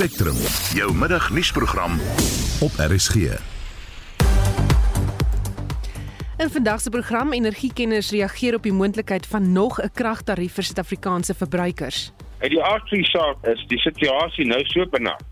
Spectrum, 0.00 0.36
jou 0.72 0.94
middagnuusprogram 0.96 1.92
op 2.60 2.70
RSG. 2.76 3.14
In 6.36 6.50
vandag 6.50 6.80
se 6.80 6.90
program 6.90 7.32
energiekenners 7.32 8.10
reageer 8.10 8.54
op 8.54 8.62
die 8.62 8.72
moontlikheid 8.72 9.26
van 9.26 9.52
nog 9.52 9.80
'n 9.82 9.90
kragtarief 9.92 10.52
vir 10.52 10.64
Suid-Afrikaanse 10.64 11.34
verbruikers. 11.34 12.12
Uit 12.38 12.50
die 12.50 12.62
aard 12.62 12.88
van 12.88 12.98
die 12.98 13.06
saak 13.06 13.36
is 13.46 13.64
die 13.66 13.78
situasie 13.78 14.46
nou 14.46 14.64
so 14.64 14.86
benard 14.86 15.24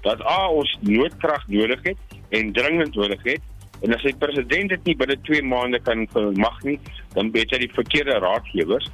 dat 0.00 0.20
A 0.20 0.48
ons 0.48 0.78
noodkrag 0.80 1.46
nodig 1.46 1.80
het 1.82 1.98
en 2.28 2.52
dringend 2.52 2.94
nodig 2.94 3.22
het 3.22 3.40
en 3.80 3.94
as 3.94 4.02
die 4.02 4.16
president 4.16 4.68
dit 4.68 4.84
nie 4.84 4.96
binne 4.96 5.20
2 5.22 5.42
maande 5.42 5.80
kan 5.80 6.08
vermag 6.12 6.62
nie, 6.62 6.80
dan 7.12 7.30
weet 7.30 7.50
hy 7.50 7.58
die 7.58 7.72
verkeerde 7.74 8.18
raadgewers 8.18 8.88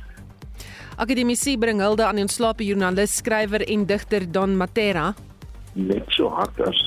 Akademisie 0.97 1.57
bring 1.57 1.81
hulde 1.81 2.05
aan 2.05 2.19
die 2.21 2.25
ontslape 2.27 2.65
joernalis, 2.67 3.17
skrywer 3.23 3.65
en 3.65 3.87
digter 3.89 4.27
Don 4.29 4.57
Matera. 4.61 5.13
Net 5.73 6.05
so 6.13 6.29
hard 6.29 6.59
as 6.61 6.81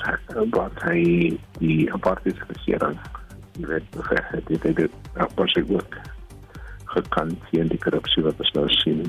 wat 0.53 0.83
hy 0.85 1.33
die 1.57 1.85
apartheid 1.93 2.37
regering 2.51 2.99
weet 3.65 3.87
gehad 3.95 4.49
het, 4.49 4.49
dit 4.51 4.83
het 4.83 5.35
pas 5.35 5.53
ek 5.57 5.71
ook 5.73 5.95
gekan 6.93 7.33
teen 7.49 7.71
die 7.71 7.79
korrupsie 7.81 8.23
wat 8.25 8.39
ons 8.43 8.51
nou 8.57 8.65
sien. 8.81 9.07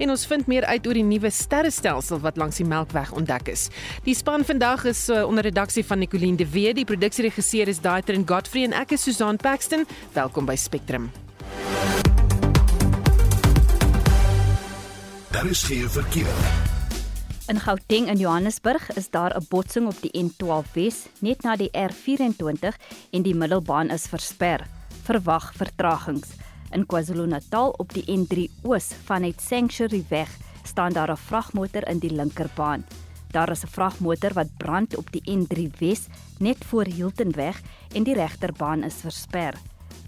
En 0.00 0.14
ons 0.14 0.22
vind 0.26 0.46
meer 0.48 0.64
uit 0.64 0.86
oor 0.86 0.96
die 0.96 1.04
nuwe 1.04 1.32
sterrestelsel 1.34 2.22
wat 2.24 2.38
langs 2.40 2.60
die 2.62 2.68
Melkweg 2.68 3.10
ontdek 3.12 3.50
is. 3.52 3.68
Die 4.06 4.16
span 4.16 4.46
vandag 4.48 4.86
is 4.88 5.02
uh, 5.10 5.26
onder 5.28 5.44
redaksie 5.44 5.84
van 5.84 6.00
Nicoline 6.00 6.40
de 6.40 6.48
Wet, 6.48 6.78
die 6.78 6.88
produksieregisseur 6.88 7.68
is 7.68 7.82
Daiter 7.84 8.16
en 8.16 8.28
Godfrey 8.28 8.64
en 8.70 8.78
ek 8.80 8.96
is 8.96 9.04
Susan 9.08 9.36
Paxton. 9.36 9.84
Welkom 10.16 10.48
by 10.48 10.56
Spectrum. 10.56 11.10
Daar 15.30 15.46
is 15.46 15.62
geen 15.62 15.90
verkeer. 15.90 16.34
In 17.46 17.60
Gauteng 17.60 18.08
in 18.08 18.16
Johannesburg 18.16 18.90
is 18.96 19.10
daar 19.10 19.36
'n 19.36 19.46
botsing 19.48 19.86
op 19.86 19.94
die 20.00 20.24
N12 20.24 20.72
Wes 20.72 21.06
net 21.18 21.42
na 21.42 21.56
die 21.56 21.70
R24 21.70 22.76
en 23.10 23.22
die 23.22 23.34
middelbaan 23.34 23.90
is 23.90 24.06
versper. 24.06 24.66
Verwag 25.02 25.52
vertragings. 25.54 26.28
In 26.70 26.86
KwaZulu-Natal 26.86 27.70
op 27.70 27.92
die 27.92 28.04
N3 28.18 28.50
Oos 28.62 28.86
vanuit 29.04 29.40
Sanctuary 29.40 30.04
weg 30.08 30.28
staan 30.62 30.92
daar 30.92 31.10
'n 31.10 31.16
vragmotor 31.16 31.88
in 31.88 31.98
die 31.98 32.12
linkerbaan. 32.12 32.84
Daar 33.30 33.50
is 33.50 33.62
'n 33.62 33.70
vragmotor 33.70 34.32
wat 34.32 34.56
brand 34.56 34.96
op 34.96 35.12
die 35.12 35.22
N3 35.24 35.70
Wes 35.78 36.06
net 36.38 36.64
voor 36.64 36.84
Hiltonweg 36.84 37.60
en 37.94 38.02
die 38.02 38.14
regterbaan 38.14 38.82
is 38.82 38.94
versper. 38.94 39.54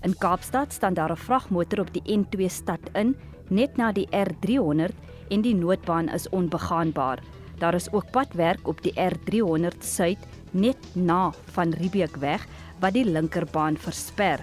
In 0.00 0.18
Kaapstad 0.18 0.72
staan 0.72 0.94
daar 0.94 1.10
'n 1.10 1.16
vragmotor 1.16 1.80
op 1.80 1.92
die 1.92 2.18
N2 2.18 2.48
stad 2.48 2.80
in 2.92 3.16
net 3.52 3.76
na 3.76 3.92
die 3.92 4.08
R300 4.10 4.96
en 5.32 5.44
die 5.44 5.54
noodbaan 5.54 6.08
is 6.12 6.28
onbegaanbaar. 6.32 7.22
Daar 7.60 7.74
is 7.74 7.92
ook 7.92 8.10
padwerk 8.10 8.68
op 8.68 8.82
die 8.82 8.94
R300 8.96 9.84
suid 9.84 10.18
net 10.50 10.78
na 10.94 11.32
van 11.54 11.72
Riebeekweg 11.78 12.46
wat 12.80 12.96
die 12.96 13.04
linkerbaan 13.06 13.76
versper. 13.78 14.42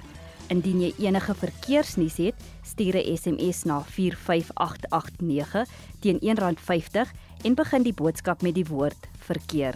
Indien 0.49 0.81
jy 0.81 0.93
enige 1.05 1.35
verkeersnuus 1.35 2.17
het, 2.17 2.35
stuur 2.63 2.95
'n 2.97 3.17
SMS 3.17 3.63
na 3.63 3.81
45889 3.81 5.67
teen 5.99 6.19
R1.50 6.19 7.11
en 7.44 7.53
begin 7.55 7.83
die 7.83 7.94
boodskap 7.94 8.41
met 8.41 8.55
die 8.55 8.66
woord 8.66 9.07
verkeer. 9.17 9.75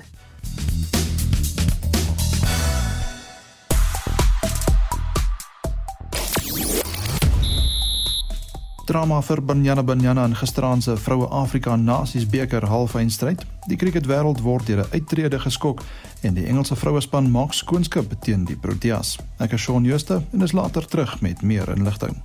Drama 8.93 9.23
vir 9.25 9.39
Banyana 9.41 9.81
Banyana 9.81 10.23
in 10.29 10.35
gisteraand 10.37 10.83
se 10.83 10.93
Vroue 11.01 11.25
Afrika 11.33 11.75
Nasies 11.75 12.27
beker 12.29 12.67
halfeindstryd. 12.69 13.41
Die 13.65 13.77
cricket 13.81 14.05
wêreld 14.05 14.43
word 14.45 14.67
deur 14.69 14.83
'n 14.83 14.93
uittrede 14.93 15.39
geskok 15.39 15.81
en 16.21 16.33
die 16.33 16.45
Engelse 16.45 16.75
vrouespan 16.75 17.31
maak 17.31 17.53
skoonskip 17.53 18.13
teen 18.21 18.45
die 18.45 18.55
Proteas. 18.55 19.17
Ek 19.39 19.53
is 19.53 19.61
Shaun 19.61 19.85
Schuster 19.85 20.21
en 20.31 20.41
is 20.41 20.51
later 20.51 20.85
terug 20.85 21.21
met 21.21 21.41
meer 21.41 21.69
inligting. 21.75 22.21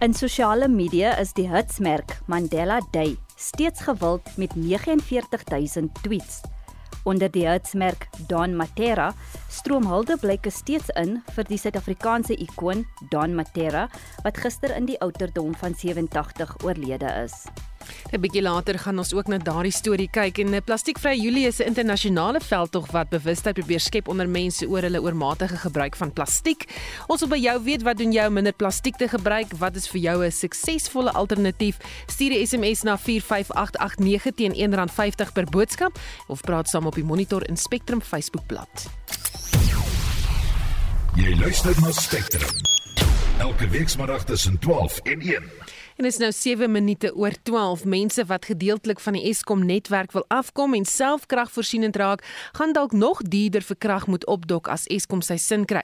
In 0.00 0.14
sosiale 0.14 0.68
media 0.68 1.18
is 1.18 1.32
die 1.32 1.48
hitsmerk 1.48 2.20
Mandela 2.26 2.80
Day 2.90 3.16
steeds 3.36 3.80
gewild 3.80 4.22
met 4.36 4.54
49000 4.54 6.02
tweets. 6.02 6.40
Onder 7.04 7.30
die 7.32 7.46
hitsmerk 7.48 8.08
Don 8.28 8.56
Matera 8.56 9.10
stroom 9.48 9.86
hulde 9.88 10.18
blyke 10.20 10.52
steeds 10.52 10.92
in 11.00 11.18
vir 11.34 11.48
die 11.48 11.58
Suid-Afrikaanse 11.58 12.36
ikoon 12.36 12.84
Don 13.12 13.34
Matera 13.38 13.88
wat 14.24 14.40
gister 14.44 14.74
in 14.76 14.88
die 14.90 15.00
ouderdom 15.00 15.54
van 15.62 15.74
87 15.74 16.56
oorlede 16.64 17.08
is. 17.24 17.46
'n 18.12 18.20
Bietjie 18.20 18.42
later 18.42 18.78
gaan 18.78 18.98
ons 18.98 19.14
ook 19.14 19.28
na 19.28 19.38
daardie 19.38 19.72
storie 19.72 20.08
kyk 20.10 20.38
en 20.38 20.54
'n 20.54 20.62
plastiekvrye 20.62 21.20
Julie 21.20 21.46
is 21.46 21.60
'n 21.60 21.66
internasionale 21.66 22.40
veldtog 22.40 22.90
wat 22.90 23.08
bewustheid 23.08 23.54
probeer 23.54 23.80
skep 23.80 24.08
onder 24.08 24.28
mense 24.28 24.68
oor 24.68 24.82
hulle 24.82 25.02
oormatige 25.02 25.56
gebruik 25.56 25.96
van 25.96 26.12
plastiek. 26.12 26.64
Ons 27.06 27.20
wil 27.20 27.28
by 27.28 27.38
jou 27.38 27.62
weet 27.62 27.82
wat 27.82 27.98
doen 27.98 28.12
jy 28.12 28.26
om 28.26 28.32
minder 28.32 28.52
plastiek 28.52 28.96
te 28.96 29.08
gebruik? 29.08 29.52
Wat 29.58 29.76
is 29.76 29.88
vir 29.88 30.00
jou 30.00 30.24
'n 30.24 30.30
suksesvolle 30.30 31.12
alternatief? 31.12 31.76
Stuur 32.06 32.32
'n 32.32 32.46
SMS 32.46 32.82
na 32.82 32.96
45889 32.96 34.34
teen 34.34 34.54
R1.50 34.54 35.32
per 35.32 35.44
boodskap 35.44 35.98
of 36.28 36.40
praat 36.40 36.68
saam 36.68 36.86
op 36.86 36.94
die 36.94 37.04
Monitor 37.04 37.42
en 37.42 37.56
Spectrum 37.56 38.02
Facebookblad. 38.02 38.90
Jy 41.16 41.36
luister 41.36 41.74
na 41.80 41.90
Spectrum. 41.90 42.48
Elke 43.38 43.68
weekmiddag 43.68 44.24
tussen 44.24 44.58
12 44.58 44.98
en 44.98 45.20
1. 45.20 45.59
En 46.00 46.06
is 46.06 46.16
nou 46.16 46.32
7 46.32 46.70
minute 46.72 47.10
oor 47.16 47.34
12 47.42 47.84
mense 47.84 48.24
wat 48.24 48.44
gedeeltelik 48.44 49.00
van 49.00 49.12
die 49.12 49.22
Eskom 49.28 49.66
netwerk 49.66 50.12
wil 50.16 50.24
afkom 50.32 50.72
en 50.74 50.84
self 50.88 51.26
kragvoorsienend 51.28 51.96
raak, 51.96 52.22
gaan 52.56 52.72
dalk 52.72 52.92
nog 52.92 53.20
duurder 53.22 53.60
vir 53.60 53.76
krag 53.76 54.06
moet 54.06 54.24
opdok 54.26 54.70
as 54.72 54.86
Eskom 54.88 55.20
sy 55.20 55.36
sin 55.36 55.66
kry. 55.68 55.82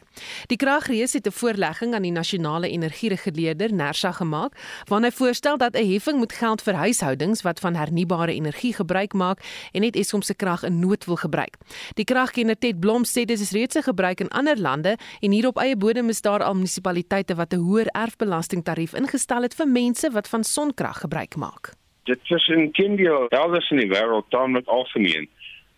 Die 0.49 0.56
kragreis 0.56 1.12
het 1.12 1.27
'n 1.28 1.37
voorlegging 1.37 1.94
aan 1.94 2.03
die 2.03 2.12
nasionale 2.16 2.69
energiereguleerder 2.69 3.72
Nersa 3.72 4.12
gemaak, 4.12 4.56
waarin 4.88 5.04
hy 5.04 5.12
voorstel 5.12 5.59
dat 5.59 5.77
'n 5.77 5.93
heffing 5.93 6.19
moet 6.19 6.33
geld 6.33 6.62
vir 6.62 6.75
huishoudings 6.75 7.43
wat 7.43 7.60
van 7.60 7.75
hernubare 7.75 8.33
energie 8.33 8.72
gebruik 8.72 9.12
maak 9.12 9.44
en 9.72 9.81
net 9.81 9.97
Eskom 9.97 10.22
se 10.22 10.34
krag 10.34 10.62
in 10.62 10.78
nood 10.78 11.04
wil 11.04 11.16
gebruik. 11.16 11.56
Die 11.94 12.04
kragkenner 12.04 12.59
Ted 12.59 12.81
Blom 12.81 13.04
sê 13.04 13.25
dit 13.25 13.41
is 13.41 13.50
reeds 13.50 13.77
gebruik 13.81 14.21
in 14.21 14.31
ander 14.31 14.60
lande 14.60 14.97
en 15.21 15.31
hier 15.31 15.47
op 15.47 15.59
eie 15.59 15.77
bodem 15.77 16.09
is 16.09 16.21
daar 16.21 16.43
al 16.43 16.54
munisipaliteite 16.54 17.34
wat 17.34 17.53
'n 17.53 17.60
hoër 17.60 17.87
erfbelastingtarief 17.87 18.94
ingestel 18.94 19.43
het 19.43 19.54
vir 19.54 19.69
mense 19.69 20.05
mense 20.06 20.14
wat 20.14 20.28
van 20.28 20.44
sonkrag 20.44 21.00
gebruik 21.00 21.36
maak. 21.36 21.72
Dit 22.04 22.20
is 22.30 22.48
in 22.48 22.70
Kendio, 22.72 23.26
elders 23.28 23.70
in 23.70 23.78
die 23.78 23.90
wêreld, 23.90 24.28
taamlik 24.30 24.66
algemeen 24.66 25.28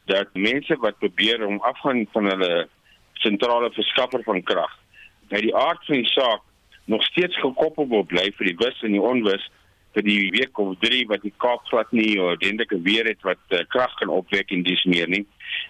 dat 0.06 0.28
mense 0.32 0.76
wat 0.80 0.98
probeer 0.98 1.46
om 1.46 1.60
afgaan 1.60 2.06
van 2.12 2.24
hulle 2.24 2.68
sentrale 3.14 3.70
verskaffer 3.72 4.22
van 4.24 4.42
krag, 4.42 4.72
by 5.28 5.40
die 5.40 5.54
aard 5.56 5.84
van 5.84 6.00
die 6.00 6.12
saak 6.12 6.42
nog 6.86 7.02
steeds 7.04 7.36
gekoppel 7.40 8.04
bly 8.04 8.30
vir 8.36 8.46
die 8.48 8.56
wis 8.56 8.82
en 8.82 8.92
die 8.96 9.02
onwis 9.02 9.44
vir 9.96 10.04
die 10.04 10.30
week 10.32 10.58
of 10.58 10.76
3 10.80 11.06
wat 11.08 11.24
die 11.24 11.32
Kaap 11.40 11.64
glad 11.68 11.92
nie 11.92 12.20
ordentlike 12.20 12.80
weer 12.84 13.08
het 13.08 13.20
wat 13.24 13.40
uh, 13.52 13.64
krag 13.72 13.92
kan 14.00 14.12
opwek 14.12 14.52
en 14.52 14.62
dis 14.62 14.84
meer 14.84 15.08
nie. 15.08 15.24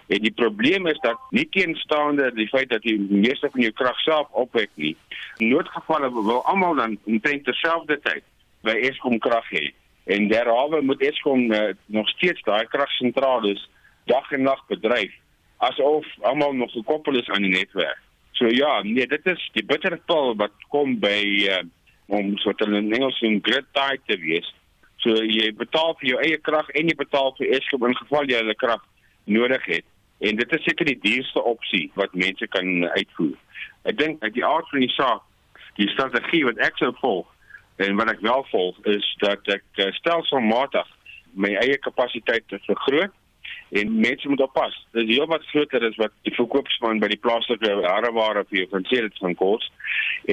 En 0.07 0.19
die 0.23 0.31
probleem 0.35 0.87
is 0.87 0.99
dat 1.03 1.19
nie 1.31 1.47
teenstaande 1.51 2.31
die 2.35 2.47
feit 2.51 2.69
dat 2.69 2.83
jy 2.83 2.97
meeste 3.09 3.49
van 3.51 3.63
jou 3.63 3.71
krag 3.71 3.99
self 4.03 4.27
opwek 4.31 4.71
nie. 4.75 4.95
Noodgevalle 5.39 6.11
wil 6.11 6.43
almal 6.43 6.75
dan 6.79 6.97
omtrent 7.07 7.47
terselfdertyd 7.47 8.27
by 8.67 8.75
Eskom 8.89 9.19
krag 9.19 9.47
hê. 9.53 9.69
En 10.09 10.27
derhalwe 10.27 10.81
moet 10.81 11.01
Eskom 11.01 11.51
uh, 11.51 11.69
nog 11.85 12.09
steeds 12.09 12.41
daai 12.43 12.65
kragsentrale 12.67 13.55
dag 14.09 14.31
en 14.31 14.47
nag 14.47 14.61
bedryf 14.67 15.13
asof 15.59 16.05
almal 16.21 16.53
nog 16.53 16.71
gekoppel 16.71 17.19
is 17.19 17.29
aan 17.29 17.41
die 17.41 17.51
netwerk. 17.51 17.99
So 18.31 18.47
ja, 18.47 18.81
nee, 18.83 19.07
dit 19.07 19.25
is 19.27 19.49
die 19.53 19.65
bitterpil 19.65 20.35
wat 20.39 20.55
kom 20.71 20.95
by 20.99 21.19
uh, 21.51 21.63
om 22.07 22.37
so 22.39 22.53
te 22.55 22.65
in 22.65 22.93
Engels 22.95 23.19
'n 23.21 23.41
grid 23.43 23.67
tie 23.75 23.99
te 24.07 24.17
wees. 24.17 24.47
So 25.03 25.09
jy 25.23 25.51
betaal 25.55 25.95
vir 25.99 26.09
jou 26.09 26.19
eie 26.23 26.37
krag 26.37 26.69
en 26.69 26.87
jy 26.87 26.95
betaal 26.95 27.35
vir 27.37 27.51
Eskom 27.59 27.85
in 27.87 27.95
geval 27.95 28.31
jy 28.31 28.39
hulle 28.39 28.55
krag 28.55 28.83
nodig 29.25 29.65
het. 29.65 29.85
En 30.19 30.35
dit 30.35 30.53
is 30.55 30.63
seker 30.63 30.85
die 30.85 30.99
duurste 30.99 31.43
opsie 31.43 31.91
wat 31.95 32.15
mense 32.15 32.47
kan 32.47 32.87
uitvoer. 32.95 33.35
Ek 33.83 33.97
dink 33.97 34.23
uit 34.23 34.33
die 34.33 34.45
aard 34.45 34.67
van 34.69 34.79
die 34.79 34.95
saak, 34.95 35.21
die 35.75 35.87
strategie 35.91 36.45
wat 36.45 36.57
ek 36.57 36.77
sou 36.77 36.93
volg 37.01 37.27
En 37.79 37.95
wat 37.95 38.11
ek 38.11 38.23
wel 38.25 38.45
volg 38.51 38.79
is 38.91 39.05
dat 39.23 39.47
ek 39.55 39.63
eh, 39.79 39.91
stelselmatig 40.01 40.87
my 41.39 41.53
eie 41.61 41.77
kapasiteit 41.79 42.43
te 42.51 42.59
vergroot 42.65 43.15
en 43.79 43.99
mense 44.01 44.29
moet 44.29 44.41
oppas. 44.41 44.75
Dit 44.91 45.07
is 45.07 45.15
heel 45.15 45.29
wat 45.29 45.45
groter 45.51 45.85
as 45.87 45.97
wat 46.01 46.13
die 46.27 46.33
verkoopspan 46.35 46.99
by 46.99 47.11
die 47.11 47.21
plaaslike 47.21 47.71
hareware 47.85 48.43
vir 48.49 48.63
jou 48.63 48.69
kan 48.73 48.87
sê 48.89 49.03
dit 49.05 49.21
gaan 49.21 49.37
kos. 49.39 49.65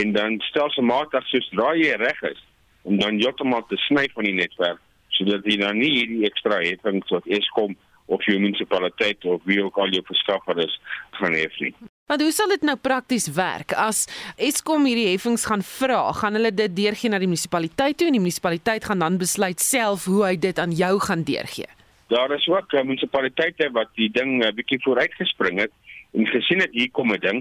En 0.00 0.14
dan 0.16 0.40
stelselmatig 0.48 1.28
soos 1.30 1.48
draai 1.52 1.84
jy 1.84 1.96
reg 2.00 2.22
is 2.32 2.42
om 2.88 2.98
dan 3.02 3.20
heeltemal 3.20 3.66
te 3.70 3.78
sny 3.86 4.06
van 4.14 4.28
die 4.28 4.36
netwerk 4.40 4.82
sodat 5.16 5.46
jy 5.48 5.56
dan 5.60 5.78
nie 5.80 5.92
hierdie 5.94 6.24
ekstra 6.28 6.58
heffings 6.60 7.12
wat 7.14 7.28
Eskom 7.38 7.76
of 8.12 8.24
jou 8.28 8.38
munisipaliteit 8.38 9.24
of 9.24 9.44
wie 9.48 9.62
ook 9.64 9.78
al 9.80 9.94
jou 9.94 10.02
verskaffer 10.06 10.58
is 10.66 10.80
gaan 11.18 11.34
hê 11.34 11.46
nie. 11.60 11.74
Maar 12.06 12.20
hoe 12.22 12.30
sal 12.30 12.46
dit 12.52 12.62
nou 12.62 12.76
prakties 12.78 13.24
werk 13.34 13.72
as 13.82 14.04
Eskom 14.38 14.84
hierdie 14.86 15.08
heffings 15.08 15.42
gaan 15.50 15.64
vra? 15.66 16.12
Gaan 16.14 16.36
hulle 16.38 16.52
dit 16.54 16.70
deurgee 16.76 17.10
na 17.10 17.18
die 17.18 17.26
munisipaliteit 17.26 17.96
toe 17.98 18.06
en 18.06 18.14
die 18.14 18.22
munisipaliteit 18.22 18.84
gaan 18.86 19.00
dan 19.02 19.16
besluit 19.18 19.58
self 19.58 20.04
hoe 20.06 20.20
hy 20.22 20.36
dit 20.38 20.60
aan 20.62 20.70
jou 20.70 20.92
gaan 21.02 21.24
deurgee? 21.26 21.66
Daar 22.14 22.30
is 22.36 22.46
ook 22.46 22.76
uh, 22.78 22.84
munisipaliteite 22.86 23.72
wat 23.74 23.90
die 23.98 24.06
ding 24.14 24.36
'n 24.36 24.46
uh, 24.46 24.52
bietjie 24.54 24.78
vooruitgespring 24.84 25.58
het 25.64 25.72
en 26.14 26.30
gesien 26.30 26.62
het 26.62 26.70
hier 26.78 26.92
kom 26.94 27.10
'n 27.10 27.18
ding 27.24 27.40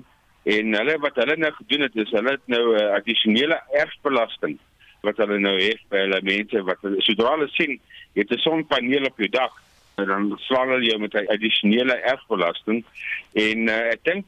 en 0.50 0.74
hulle 0.74 0.96
wat 1.04 1.20
hulle 1.22 1.36
nou 1.38 1.52
gedoen 1.62 1.86
het 1.86 1.96
is 1.96 2.10
hulle 2.10 2.34
het 2.34 2.48
nou 2.50 2.64
'n 2.74 2.82
uh, 2.82 2.96
addisionele 2.98 3.60
erfbelasting 3.84 4.58
wat 5.02 5.18
hulle 5.18 5.38
nou 5.40 5.62
het 5.62 5.82
by 5.94 6.02
hulle 6.08 6.22
mense 6.24 6.64
wat 6.64 6.82
sodra 7.06 7.36
hulle 7.38 7.50
sien 7.54 7.78
jy 8.18 8.26
het 8.26 8.34
'n 8.34 8.42
sonpaneel 8.42 9.06
op 9.06 9.22
jou 9.22 9.30
dak 9.30 9.54
dan 9.96 10.34
slaan 10.48 10.74
hulle 10.74 10.90
jou 10.90 10.98
met 11.00 11.14
'n 11.14 11.30
addisionele 11.30 11.94
erfbelasting 12.02 12.82
en 13.34 13.70
uh, 13.70 13.94
ek 13.94 14.02
dink 14.04 14.26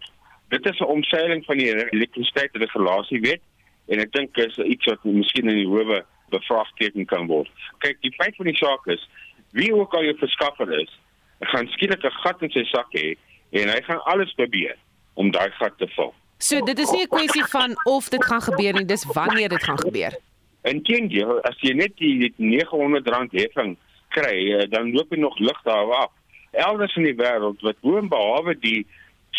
dit 0.50 0.66
is 0.66 0.80
'n 0.80 0.84
omseiling 0.84 1.46
van 1.46 1.58
die 1.58 1.90
elektrisiteitsregulasiewet 1.90 3.42
en 3.88 4.00
ek 4.00 4.12
dink 4.12 4.38
is 4.38 4.58
iets 4.58 4.86
wat 4.86 5.04
miskien 5.04 5.50
in 5.50 5.56
die 5.56 5.68
howe 5.68 6.06
bevraagteken 6.30 7.06
kan 7.06 7.28
word. 7.28 7.50
Kyk, 7.80 8.02
die 8.02 8.14
feit 8.16 8.36
van 8.36 8.46
die 8.46 8.56
saak 8.56 8.88
is 8.88 9.10
wie 9.52 9.74
ook 9.76 9.94
al 9.94 10.04
jou 10.04 10.18
verskaffer 10.18 10.80
is, 10.80 11.00
gaan 11.40 11.68
skielik 11.68 12.04
'n 12.04 12.20
gat 12.24 12.42
in 12.42 12.52
sy 12.52 12.64
sak 12.64 12.88
hê 12.92 13.18
en 13.52 13.70
hy 13.70 13.82
gaan 13.82 14.04
alles 14.04 14.34
probeer 14.34 14.76
om 15.14 15.32
daai 15.32 15.52
gat 15.52 15.78
te 15.78 15.88
vul. 15.88 16.14
So 16.38 16.62
dit 16.62 16.80
is 16.80 16.92
nie 16.92 17.04
'n 17.04 17.08
kwessie 17.08 17.46
van 17.46 17.76
of 17.84 18.10
dit 18.10 18.26
gaan 18.26 18.42
gebeur 18.42 18.74
nie, 18.74 18.86
dis 18.86 19.06
wanneer 19.06 19.50
dit 19.50 19.64
gaan 19.64 19.80
gebeur. 19.80 20.14
Inteendeel, 20.62 21.42
as 21.42 21.56
jy 21.60 21.74
net 21.74 21.98
die 21.98 22.34
R900 22.38 23.32
heffing 23.32 23.78
kry, 24.10 24.54
eh, 24.54 24.70
dan 24.70 24.92
loop 24.92 25.12
jy 25.12 25.20
nog 25.20 25.40
lig 25.40 25.62
daar 25.64 25.94
af. 25.94 26.12
Elders 26.52 26.96
in 26.96 27.04
die 27.04 27.16
wêreld 27.16 27.62
wat 27.62 27.80
boonbehalwe 27.82 28.60
die 28.60 28.86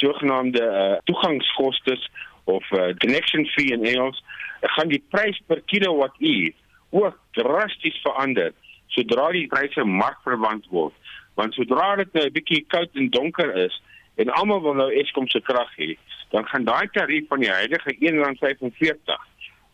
sogenaamde 0.01 0.63
uh, 0.63 0.97
toegangskoste 1.05 1.99
of 2.45 2.65
uh, 2.73 2.95
connection 3.03 3.47
fee 3.55 3.73
in 3.73 3.85
Engels, 3.85 4.23
gaan 4.61 4.89
die 4.89 5.03
prys 5.13 5.39
per 5.47 5.61
kilowattuur 5.71 6.55
ook 6.91 7.19
drasties 7.37 7.99
verander 8.03 8.53
sodra 8.95 9.29
die 9.37 9.47
pryse 9.51 9.85
markverband 9.85 10.67
word. 10.73 10.95
Want 11.39 11.55
sodra 11.55 11.97
dit 12.01 12.13
nou 12.17 12.25
'n 12.27 12.33
bietjie 12.33 12.65
koud 12.73 12.95
en 12.95 13.11
donker 13.11 13.55
is 13.65 13.83
en 14.17 14.33
almal 14.41 14.63
wil 14.63 14.75
nou 14.75 14.91
Eskom 14.93 15.29
se 15.29 15.41
krag 15.41 15.71
hê, 15.77 15.97
dan 16.31 16.47
gaan 16.49 16.65
daai 16.65 16.89
tarief 16.93 17.29
van 17.29 17.41
die 17.41 17.51
huidige 17.51 17.95
R1.45 17.95 19.21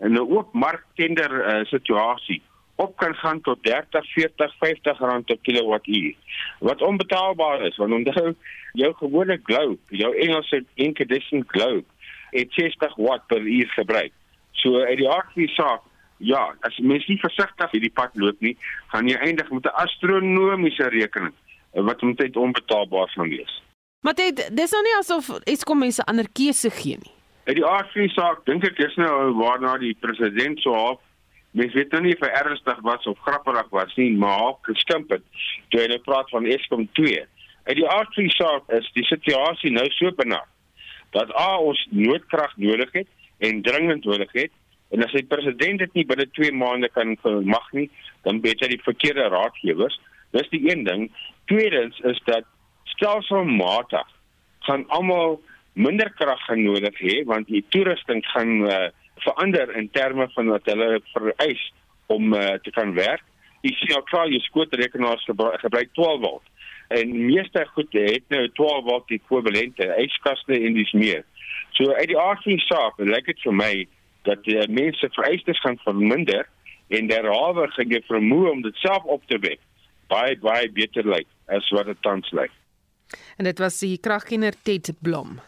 in 0.00 0.12
'n 0.12 0.18
oop 0.18 0.52
mark 0.52 0.84
tender 0.94 1.32
uh, 1.32 1.64
situasie 1.64 2.42
op 2.76 2.96
kan 2.96 3.14
gaan 3.14 3.40
tot 3.40 3.62
30, 3.62 4.12
40, 4.12 4.54
50 4.58 4.98
rand 4.98 5.24
per 5.24 5.38
kilowattuur. 5.42 6.14
Wat 6.58 6.82
onbetaalbaar 6.82 7.62
is, 7.66 7.76
want 7.76 7.92
onthou 7.92 8.34
jou 8.72 8.94
gewone 8.94 9.40
globe, 9.42 9.78
jou 9.88 10.16
Engelse 10.16 10.64
incandescent 10.74 11.44
globe, 11.46 11.84
het 12.30 12.52
60 12.52 12.94
watt 12.96 13.26
per 13.26 13.40
uur 13.40 13.68
gebruik. 13.68 14.12
So 14.52 14.80
uit 14.80 14.98
die 14.98 15.10
aard 15.10 15.30
van 15.32 15.42
die 15.42 15.54
saak, 15.54 15.80
ja, 16.16 16.54
as 16.60 16.78
mens 16.78 17.06
nie 17.06 17.18
versigtig 17.18 17.70
hierdie 17.70 17.92
pad 17.94 18.14
loop 18.18 18.40
nie, 18.40 18.56
gaan 18.92 19.08
jy 19.08 19.16
eindig 19.16 19.50
met 19.50 19.66
'n 19.66 19.78
astronomiese 19.84 20.88
rekening 20.88 21.34
wat 21.72 22.02
omtrent 22.02 22.36
onbetaalbaar 22.36 23.08
gaan 23.08 23.28
wees. 23.28 23.62
Maar 24.00 24.14
dit 24.14 24.56
dis 24.56 24.70
nou 24.70 24.82
nie 24.82 24.96
asof 24.98 25.28
Eskom 25.44 25.78
mense 25.78 26.04
ander 26.04 26.26
keuse 26.32 26.70
gee 26.70 26.98
nie. 27.00 27.12
Uit 27.44 27.56
die 27.56 27.66
aard 27.66 27.92
van 27.92 28.02
die 28.02 28.14
saak 28.14 28.44
dink 28.44 28.64
ek 28.64 28.78
is 28.78 28.94
nou 28.96 29.32
waarna 29.32 29.78
die 29.78 29.96
president 30.00 30.60
so 30.60 30.72
half 30.72 31.00
mens 31.54 31.74
weet 31.76 31.92
nou 31.94 32.02
nie 32.02 32.14
of 32.16 32.24
hy 32.24 32.32
ernstig 32.40 32.80
was 32.86 33.06
of 33.10 33.20
grapperig 33.26 33.68
was 33.74 33.92
nie, 34.00 34.10
maar 34.18 34.56
geskimp 34.66 35.12
het 35.14 35.22
toe 35.70 35.82
hy 35.82 35.86
nou 35.92 36.00
praat 36.02 36.30
van 36.34 36.48
Eskom 36.50 36.88
2. 36.98 37.22
Uit 37.64 37.78
die 37.78 37.86
aard 37.88 38.10
van 38.16 38.26
die 38.26 38.34
saak 38.34 38.74
is 38.78 38.90
die 38.96 39.06
situasie 39.08 39.70
nou 39.74 39.86
so 39.98 40.10
benaar 40.18 40.48
dat 41.14 41.30
A 41.38 41.54
ons 41.62 41.80
noodkrag 41.94 42.56
nodig 42.58 42.90
het 42.98 43.10
en 43.46 43.62
dringend 43.62 44.06
nodig 44.08 44.32
het 44.34 44.52
en 44.94 45.06
as 45.06 45.14
die 45.14 45.26
president 45.30 45.78
dit 45.82 45.94
nie 45.98 46.06
binne 46.10 46.26
2 46.38 46.50
maande 46.58 46.90
kan 46.94 47.14
mag 47.46 47.70
nie, 47.72 47.88
dan 48.26 48.40
bet 48.42 48.60
hy 48.62 48.72
die 48.74 48.82
verkeerde 48.84 49.26
raadgewers. 49.32 49.96
Dis 50.34 50.50
die 50.52 50.62
een 50.68 50.84
ding. 50.86 51.08
Tweedens 51.50 51.98
is 52.10 52.20
dat 52.26 52.46
stelselmatig 52.94 54.10
gaan 54.66 54.84
almal 54.94 55.40
minder 55.74 56.10
krag 56.18 56.42
genodig 56.46 56.98
hê 57.02 57.22
want 57.30 57.50
die 57.50 57.64
toerusting 57.74 58.22
gaan 58.32 58.62
uh, 58.66 58.90
verander 59.22 59.76
in 59.76 59.90
terme 59.90 60.28
van 60.34 60.50
wat 60.52 60.66
hulle 60.70 61.00
vereis 61.12 61.72
om 62.06 62.34
uh, 62.34 62.54
te 62.62 62.70
kan 62.70 62.94
werk. 62.94 63.22
Jy 63.64 63.72
sien 63.78 63.94
al 63.96 64.04
klaar 64.08 64.28
jou 64.28 64.40
skootrekenaars 64.44 65.24
gebruik 65.62 65.92
12 65.96 66.20
volt. 66.20 66.48
En 66.88 67.14
meeste 67.26 67.64
goed 67.72 67.92
het 67.96 68.24
nou 68.28 68.48
12 68.52 68.82
volt 68.84 69.14
ekwivalente, 69.16 69.86
yskaste 70.04 70.58
en 70.58 70.74
dis 70.76 70.92
meer. 70.92 71.24
So 71.72 71.92
uit 71.92 72.10
die 72.12 72.18
aard 72.20 72.42
van 72.42 72.52
die 72.52 72.66
saak, 72.66 72.98
lyk 72.98 73.30
dit 73.30 73.40
vir 73.46 73.56
my 73.56 73.72
dat 74.28 74.44
die 74.44 74.60
mense 74.68 75.08
vereistes 75.16 75.60
gaan 75.64 75.78
verminder 75.84 76.44
en 76.92 77.08
derhalwe 77.08 77.66
gaan 77.72 77.92
jy 77.92 78.02
vermoë 78.08 78.50
om 78.52 78.60
dit 78.66 78.76
self 78.84 79.08
op 79.16 79.24
te 79.32 79.40
wek. 79.40 79.60
Baie 80.12 80.36
baie 80.42 80.68
beter 80.72 81.06
lyk 81.08 81.28
as 81.52 81.68
wat 81.74 81.88
dit 81.88 82.00
tans 82.04 82.30
lyk. 82.36 82.52
En 83.38 83.48
dit 83.48 83.58
was 83.58 83.80
die 83.80 83.96
kragkenner 83.98 84.54
Ted 84.62 84.92
Blom. 85.00 85.38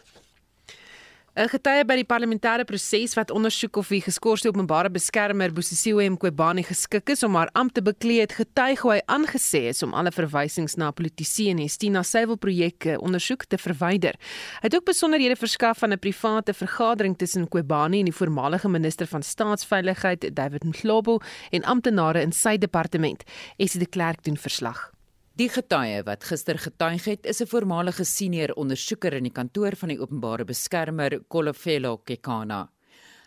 'n 1.37 1.51
Getuie 1.53 1.83
by 1.85 1.99
die 1.99 2.07
parlementêre 2.09 2.63
proses 2.65 3.11
wat 3.13 3.29
ondersoek 3.29 3.77
of 3.77 3.91
die 3.93 3.99
geskorste 4.01 4.49
openbare 4.49 4.89
beskermer 4.89 5.51
Bosisiwe 5.53 6.07
Mqobani 6.09 6.63
geskik 6.65 7.11
is 7.13 7.21
om 7.27 7.37
haar 7.37 7.51
ampt 7.53 7.75
te 7.77 7.83
beklee 7.85 8.23
het, 8.23 8.33
getuig 8.39 8.81
hoe 8.81 8.95
hy 8.95 9.03
aangesê 9.05 9.67
is 9.69 9.83
om 9.85 9.93
alle 9.93 10.09
verwysings 10.09 10.79
na 10.81 10.89
politici 10.89 11.51
en 11.51 11.61
Estina 11.61 12.01
suiwelprojekte 12.01 12.97
ondersoek 12.97 13.45
te 13.45 13.61
verwyder. 13.61 14.17
Hy 14.63 14.65
het 14.65 14.79
ook 14.79 14.89
besonderhede 14.89 15.37
verskaf 15.37 15.85
van 15.85 15.93
'n 15.93 15.99
private 15.99 16.57
vergadering 16.57 17.17
tussen 17.17 17.45
Mqobani 17.45 17.99
en 17.99 18.09
die 18.09 18.19
voormalige 18.19 18.69
minister 18.69 19.05
van 19.05 19.21
staatsveiligheid 19.21 20.33
David 20.33 20.63
Mhlobo 20.63 21.19
en 21.51 21.63
amptenare 21.63 22.21
in 22.21 22.31
sy 22.31 22.57
departement. 22.57 23.23
Esie 23.57 23.79
de 23.79 23.85
Klerk 23.85 24.23
doen 24.23 24.37
verslag. 24.37 24.96
Die 25.37 25.51
getuie 25.53 25.99
wat 26.01 26.23
gister 26.25 26.57
getuig 26.57 27.03
het, 27.05 27.25
is 27.29 27.41
'n 27.41 27.45
voormalige 27.45 28.03
senior 28.05 28.51
ondersoeker 28.57 29.13
in 29.13 29.23
die 29.23 29.31
kantoor 29.31 29.75
van 29.75 29.89
die 29.89 29.99
openbare 29.99 30.45
beskermer, 30.45 31.19
Kolofelo 31.27 31.97
Kekana. 31.97 32.71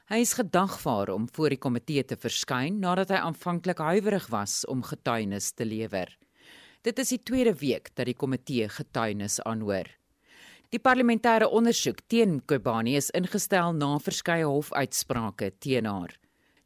Hy 0.08 0.16
is 0.16 0.32
gedagvaar 0.32 1.08
om 1.08 1.28
voor 1.32 1.48
die 1.48 1.58
komitee 1.58 2.04
te 2.04 2.16
verskyn 2.16 2.80
nadat 2.80 3.08
hy 3.10 3.14
aanvanklik 3.14 3.78
huiwerig 3.78 4.26
was 4.26 4.66
om 4.66 4.82
getuienis 4.82 5.52
te 5.52 5.64
lewer. 5.64 6.18
Dit 6.82 6.98
is 6.98 7.08
die 7.08 7.22
tweede 7.22 7.54
week 7.54 7.94
dat 7.94 8.06
die 8.06 8.16
komitee 8.16 8.68
getuienis 8.68 9.40
aanhoor. 9.42 9.86
Die 10.70 10.80
parlementêre 10.80 11.48
ondersoek 11.48 12.00
teen 12.08 12.42
Kobani 12.44 12.96
is 12.96 13.10
ingestel 13.10 13.72
na 13.72 13.98
verskeie 13.98 14.44
hofuitsprake 14.44 15.52
teen 15.60 15.86
haar. 15.86 16.19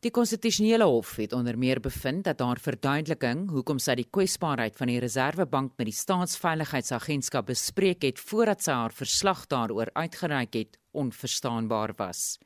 Die 0.04 0.12
konstitusionele 0.12 0.84
hof 0.84 1.14
het 1.16 1.32
onder 1.32 1.56
meer 1.56 1.78
bevind 1.80 2.26
dat 2.26 2.42
haar 2.44 2.58
verduideliking 2.60 3.46
hoekom 3.48 3.78
sy 3.80 3.94
die 3.96 4.10
kwesbaarheid 4.12 4.74
van 4.76 4.90
die 4.92 4.98
Reserwebank 5.00 5.78
met 5.80 5.88
die 5.88 5.96
Staatsveiligheidsagentskap 5.96 7.48
bespreek 7.48 8.04
het 8.04 8.20
voordat 8.20 8.60
sy 8.66 8.74
haar 8.76 8.92
verslag 8.92 9.46
daaroor 9.48 9.88
uitgereik 9.96 10.58
het, 10.60 10.76
onverstaanbaar 10.92 11.94
was. 11.96 12.36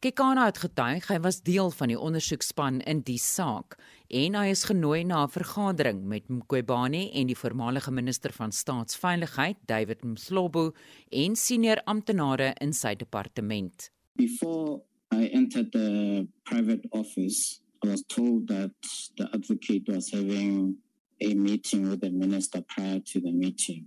Kekana 0.00 0.46
het 0.48 0.62
getuig 0.64 1.10
hy 1.12 1.20
was 1.20 1.42
deel 1.44 1.68
van 1.76 1.92
die 1.92 2.00
ondersoekspan 2.00 2.80
in 2.88 3.04
die 3.04 3.20
saak 3.20 3.76
en 4.08 4.40
hy 4.40 4.48
is 4.56 4.64
genooi 4.64 5.04
na 5.04 5.26
'n 5.26 5.36
vergadering 5.36 6.02
met 6.08 6.32
Mqobani 6.32 7.10
en 7.12 7.26
die 7.26 7.36
voormalige 7.36 7.92
minister 7.92 8.32
van 8.32 8.52
Staatsveiligheid, 8.52 9.56
David 9.66 10.02
Mhlobo, 10.02 10.72
en 11.12 11.36
senior 11.36 11.76
amptenare 11.84 12.54
in 12.60 12.72
sy 12.72 12.94
departement. 12.96 13.90
Before 14.16 14.80
I 15.16 15.24
entered 15.32 15.72
the 15.72 16.28
private 16.44 16.84
office. 16.92 17.60
I 17.82 17.88
was 17.88 18.02
told 18.16 18.48
that 18.48 18.72
the 19.16 19.26
advocate 19.32 19.84
was 19.88 20.10
having 20.10 20.76
a 21.20 21.32
meeting 21.34 21.88
with 21.88 22.02
the 22.02 22.10
minister 22.10 22.60
prior 22.68 23.00
to 23.00 23.20
the 23.20 23.32
meeting. 23.32 23.86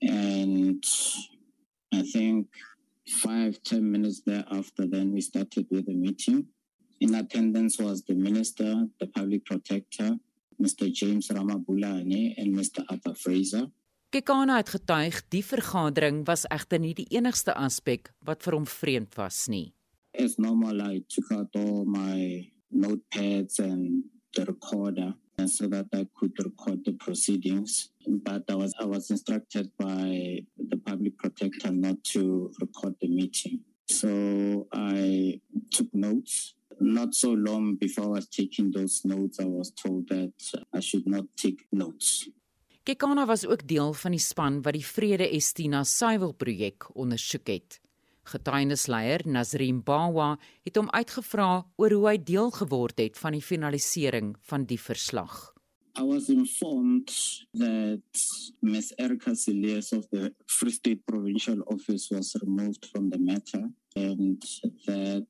And 0.00 0.82
I 1.92 2.02
think 2.02 2.46
five, 3.22 3.62
ten 3.62 3.90
minutes 3.90 4.22
thereafter, 4.24 4.86
then 4.86 5.12
we 5.12 5.20
started 5.20 5.66
with 5.70 5.84
the 5.86 5.94
meeting. 5.94 6.46
In 7.00 7.14
attendance 7.14 7.78
was 7.78 8.02
the 8.04 8.14
minister, 8.14 8.86
the 9.00 9.06
public 9.06 9.44
protector, 9.44 10.16
Mr. 10.62 10.90
James 10.90 11.28
Ramabulani, 11.28 12.34
and 12.38 12.56
Mr. 12.56 12.84
Arthur 12.88 13.14
Fraser. 13.14 13.66
Kekana 14.10 14.56
het 14.56 14.72
getuig 14.74 15.20
die 15.30 15.44
vergadering 15.44 16.24
was 16.26 16.46
egter 16.50 16.80
nie 16.82 16.96
die 16.98 17.06
enigste 17.14 17.52
aspek 17.54 18.10
wat 18.26 18.42
vir 18.42 18.56
hom 18.56 18.66
vreemd 18.66 19.14
was 19.20 19.44
nie. 19.52 19.68
As 20.20 20.38
normal, 20.38 20.82
I 20.82 21.00
took 21.08 21.32
out 21.32 21.48
all 21.56 21.86
my 21.86 22.46
notepads 22.70 23.58
and 23.58 24.04
the 24.34 24.44
recorder 24.44 25.14
so 25.46 25.66
that 25.68 25.86
I 25.94 26.06
could 26.14 26.32
record 26.44 26.84
the 26.84 26.92
proceedings. 26.92 27.88
But 28.06 28.42
I 28.50 28.54
was 28.54 28.74
I 28.78 28.84
was 28.84 29.10
instructed 29.10 29.70
by 29.78 30.44
the 30.58 30.76
public 30.76 31.16
protector 31.16 31.72
not 31.72 32.04
to 32.12 32.52
record 32.60 32.96
the 33.00 33.08
meeting. 33.08 33.60
So 33.88 34.68
I 34.74 35.40
took 35.70 35.88
notes. 35.94 36.52
Not 36.80 37.14
so 37.14 37.30
long 37.32 37.76
before 37.76 38.04
I 38.04 38.20
was 38.20 38.28
taking 38.28 38.72
those 38.72 39.00
notes, 39.04 39.40
I 39.40 39.44
was 39.46 39.70
told 39.70 40.08
that 40.08 40.32
I 40.74 40.80
should 40.80 41.06
not 41.06 41.24
take 41.34 41.64
notes. 41.72 42.28
Kekana 42.84 43.26
was 43.26 43.46
ook 43.46 43.66
deel 43.68 43.92
van 43.92 44.10
die 44.10 44.20
span 44.20 44.62
wat 44.62 44.76
die 44.76 44.84
Vrede 44.84 45.28
Estina 45.28 45.84
suiwelprojek 45.84 46.90
ondersoek 46.92 47.46
het. 47.48 47.80
Getuienisleier 48.30 49.26
Nazrim 49.26 49.82
Bawa 49.84 50.36
het 50.66 50.76
hom 50.78 50.90
uitgevra 50.94 51.64
oor 51.76 51.94
hoe 51.96 52.06
hy 52.08 52.18
deel 52.22 52.52
geword 52.54 53.00
het 53.02 53.18
van 53.18 53.34
die 53.36 53.44
finalisering 53.44 54.36
van 54.50 54.66
die 54.70 54.78
verslag. 54.80 55.50
I 55.98 56.02
was 56.02 56.28
informed 56.28 57.10
that 57.54 58.00
Ms. 58.62 58.92
Erica 58.96 59.34
Silias 59.34 59.92
of 59.92 60.08
the 60.10 60.32
Free 60.46 60.70
State 60.70 61.02
Provincial 61.04 61.60
Office 61.66 62.14
was 62.14 62.36
removed 62.42 62.86
from 62.86 63.10
the 63.10 63.18
matter 63.18 63.68
and 63.96 64.40
that 64.86 65.26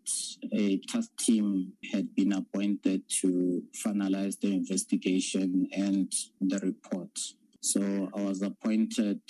a 0.53 0.79
task 0.87 1.17
team 1.17 1.73
had 1.93 2.15
been 2.15 2.33
appointed 2.33 3.09
to 3.21 3.63
finalize 3.73 4.39
the 4.41 4.53
investigation 4.53 5.67
and 5.73 6.13
the 6.41 6.59
report. 6.59 7.19
So 7.61 8.09
I 8.17 8.23
was 8.23 8.41
appointed 8.43 9.21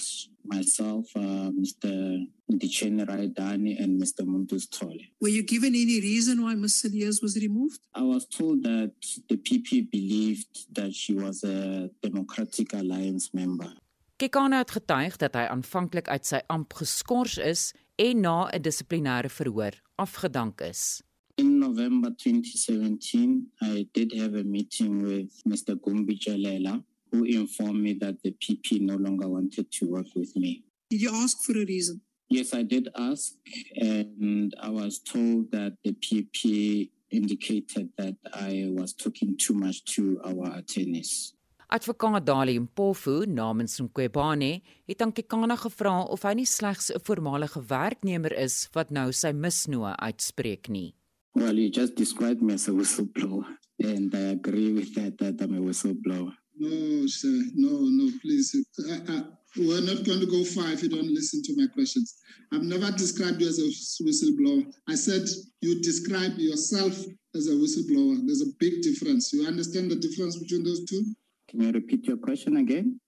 myself, 0.45 1.07
uh, 1.17 1.51
Mr. 1.51 2.27
Ndichene 2.51 3.05
Raidani, 3.05 3.83
and 3.83 4.01
Mr. 4.01 4.25
Mundus 4.25 4.69
Tole. 4.71 5.01
Were 5.21 5.29
you 5.29 5.43
given 5.43 5.75
any 5.75 6.01
reason 6.01 6.43
why 6.43 6.55
Ms. 6.55 6.83
Salias 6.83 7.21
was 7.23 7.37
removed? 7.37 7.81
I 7.95 8.03
was 8.03 8.27
told 8.27 8.63
that 8.63 8.93
the 9.29 9.37
PP 9.37 9.91
believed 9.91 10.73
that 10.75 10.95
she 10.95 11.15
was 11.15 11.43
a 11.43 11.91
Democratic 12.03 12.73
Alliance 12.73 13.31
member. 13.35 13.73
Kekana 14.21 14.59
het 14.61 14.71
getuig 14.71 15.17
dat 15.17 15.35
hy 15.35 15.47
aanvanklik 15.49 16.09
uit 16.13 16.27
sy 16.29 16.43
amp 16.53 16.75
geskort 16.77 17.39
is 17.41 17.73
en 17.97 18.21
na 18.21 18.51
'n 18.53 18.63
dissiplinêre 18.63 19.31
verhoor 19.33 19.75
afgedank 19.97 20.61
is. 20.61 21.03
In 21.37 21.59
November 21.59 22.11
2017, 22.17 23.51
I 23.63 23.89
did 23.93 24.13
have 24.13 24.35
a 24.35 24.45
meeting 24.45 25.03
with 25.03 25.33
Mr. 25.49 25.75
Gumbi 25.75 26.19
Jalela, 26.19 26.85
who 27.11 27.25
informed 27.25 27.83
me 27.83 27.93
that 27.95 28.23
the 28.23 28.33
PP 28.33 28.81
no 28.81 28.97
longer 28.97 29.29
wanted 29.29 29.71
to 29.73 29.87
work 29.87 30.07
with 30.15 30.35
me. 30.37 30.65
Did 30.91 31.03
you 31.03 31.11
ask 31.15 31.43
for 31.43 31.53
a 31.53 31.65
reason? 31.65 32.01
Yes, 32.29 32.55
I 32.55 32.63
did 32.63 32.89
ask, 32.95 33.33
and 33.75 34.55
I 34.61 34.71
was 34.71 35.01
told 35.01 35.51
that 35.51 35.73
the 35.83 35.93
PP 35.93 36.91
indicated 37.11 37.91
that 37.99 38.17
I 38.33 38.71
was 38.71 38.93
talking 38.95 39.37
too 39.37 39.55
much 39.55 39.85
to 39.97 40.21
our 40.25 40.57
attorneys. 40.57 41.35
Advokaat 41.71 42.25
Dali 42.27 42.59
Mpofu 42.59 43.27
namens 43.27 43.81
Mqwebane 43.81 44.61
het 44.87 45.03
aan 45.03 45.13
Kekana 45.13 45.57
gevra 45.57 46.03
of 46.03 46.23
hy 46.27 46.35
nie 46.35 46.47
slegs 46.47 46.91
'n 46.91 46.99
voormalige 47.07 47.63
werknemer 47.63 48.33
is 48.35 48.69
wat 48.75 48.91
nou 48.91 49.13
sy 49.13 49.31
misnoë 49.33 49.95
uitspreek 49.99 50.69
nie. 50.69 50.95
Well, 51.35 51.59
you 51.59 51.71
just 51.71 51.95
described 51.95 52.43
me 52.43 52.55
as 52.55 52.69
a 52.69 52.73
whistleblower, 52.73 53.47
and 53.79 54.15
I 54.15 54.35
agree 54.35 54.73
with 54.73 54.95
that, 54.95 55.19
that 55.19 55.41
I'm 55.41 55.55
a 55.55 55.61
whistleblower. 55.61 56.35
No, 56.61 57.07
sir. 57.07 57.43
No, 57.55 57.71
no, 57.81 58.11
please. 58.21 58.55
I, 58.91 58.97
I, 59.09 59.23
we're 59.57 59.81
not 59.81 60.05
going 60.05 60.21
to 60.21 60.27
go 60.27 60.45
far 60.45 60.71
if 60.71 60.83
you 60.83 60.91
don't 60.91 61.09
listen 61.09 61.43
to 61.43 61.57
my 61.57 61.67
questions. 61.73 62.19
I've 62.53 62.63
never 62.63 62.91
described 62.93 63.41
you 63.41 63.49
as 63.49 63.59
a 63.59 64.05
whistleblower. 64.05 64.71
I 64.87 64.95
said 64.95 65.23
you 65.63 65.81
describe 65.81 66.37
yourself 66.37 66.93
as 67.35 67.49
a 67.49 67.53
whistleblower. 67.53 68.21
There's 68.27 68.43
a 68.43 68.53
big 68.59 68.83
difference. 68.83 69.33
You 69.33 69.47
understand 69.47 69.91
the 69.91 69.97
difference 69.97 70.37
between 70.37 70.63
those 70.63 70.85
two? 70.85 71.03
Can 71.49 71.63
you 71.63 71.73
repeat 71.73 72.07
your 72.07 72.19
question 72.19 72.59
again? 72.59 73.01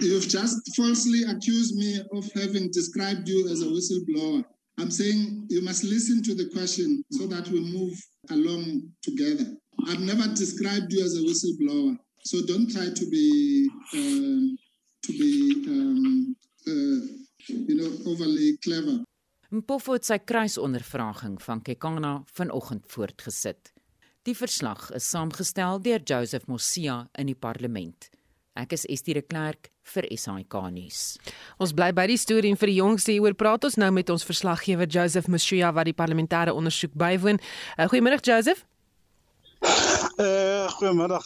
You've 0.00 0.28
just 0.28 0.56
falsely 0.74 1.24
accused 1.24 1.76
me 1.76 2.00
of 2.14 2.32
having 2.32 2.70
described 2.72 3.28
you 3.28 3.46
as 3.50 3.60
a 3.60 3.66
whistleblower. 3.66 4.42
I'm 4.78 4.90
saying 4.90 5.48
you 5.50 5.62
must 5.62 5.84
listen 5.84 6.22
to 6.22 6.34
the 6.34 6.48
question 6.48 7.04
so 7.10 7.26
that 7.26 7.46
we 7.48 7.60
move 7.60 7.92
along 8.30 8.88
together. 9.02 9.52
I've 9.86 10.00
never 10.00 10.26
described 10.34 10.90
you 10.94 11.04
as 11.04 11.16
a 11.16 11.20
whistleblower. 11.20 11.98
So 12.22 12.44
don't 12.44 12.70
try 12.70 12.90
to 12.92 13.04
be 13.10 13.70
um, 13.94 14.58
to 15.02 15.12
be 15.12 15.64
um, 15.66 16.36
uh, 16.66 17.00
you 17.48 17.76
know 17.76 17.90
overly 18.10 18.58
clever. 18.60 19.00
Mpofu 19.50 19.96
het 19.96 20.06
sy 20.06 20.20
kruisondervraging 20.22 21.40
van 21.42 21.62
Kekana 21.66 22.20
vanoggend 22.36 22.84
voortgesit. 22.92 23.72
Die 24.28 24.36
verslag 24.36 24.90
is 24.94 25.08
saamgestel 25.10 25.80
deur 25.82 26.04
Joseph 26.04 26.46
Mosia 26.46 27.08
in 27.18 27.32
die 27.32 27.38
parlement. 27.38 28.10
Ek 28.54 28.76
is 28.76 28.84
Estie 28.92 29.16
de 29.16 29.24
Klerk 29.24 29.70
vir 29.94 30.06
SAK 30.12 30.54
nuus. 30.74 31.16
Ons 31.58 31.72
bly 31.74 31.88
by 31.96 32.04
die 32.12 32.20
storie 32.20 32.52
en 32.52 32.60
vir 32.60 32.70
die 32.70 32.78
jongste 32.78 33.14
hieroor 33.14 33.34
praat 33.34 33.64
ons 33.64 33.80
nou 33.80 33.88
met 33.96 34.12
ons 34.12 34.26
verslaggewer 34.28 34.86
Joseph 34.86 35.30
Mosia 35.32 35.72
wat 35.72 35.88
die 35.88 35.96
parlementêre 35.96 36.52
ondersoek 36.52 36.92
bywoon. 36.94 37.40
Uh, 37.78 37.88
Goeiemôre 37.88 38.20
Joseph. 38.20 38.66
Uh, 40.20 40.68
goeiemôre. 40.78 41.18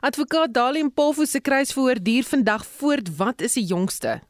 Advokaat 0.00 0.54
Dalim 0.54 0.92
Polfu 0.94 1.26
se 1.26 1.40
kruisverhoor 1.40 2.02
duur 2.02 2.24
vandag 2.24 2.64
voort. 2.78 3.16
Wat 3.16 3.40
is 3.40 3.52
die 3.52 3.64
jongste? 3.64 4.20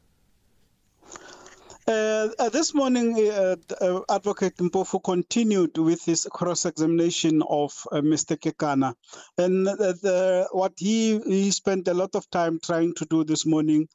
Uh, 1.87 2.29
uh, 2.39 2.49
this 2.49 2.73
morning, 2.73 3.13
uh, 3.15 3.55
uh, 3.79 4.01
Advocate 4.09 4.57
Mpofu 4.57 4.99
continued 5.03 5.77
with 5.77 6.03
his 6.03 6.27
cross-examination 6.31 7.43
of 7.43 7.85
uh, 7.91 7.97
Mr. 8.01 8.35
Kekana, 8.35 8.95
and 9.37 9.67
the, 9.67 10.47
what 10.51 10.73
he 10.77 11.19
he 11.19 11.51
spent 11.51 11.87
a 11.87 11.93
lot 11.93 12.15
of 12.15 12.27
time 12.31 12.59
trying 12.59 12.91
to 12.95 13.05
do 13.05 13.23
this 13.23 13.45
morning 13.45 13.87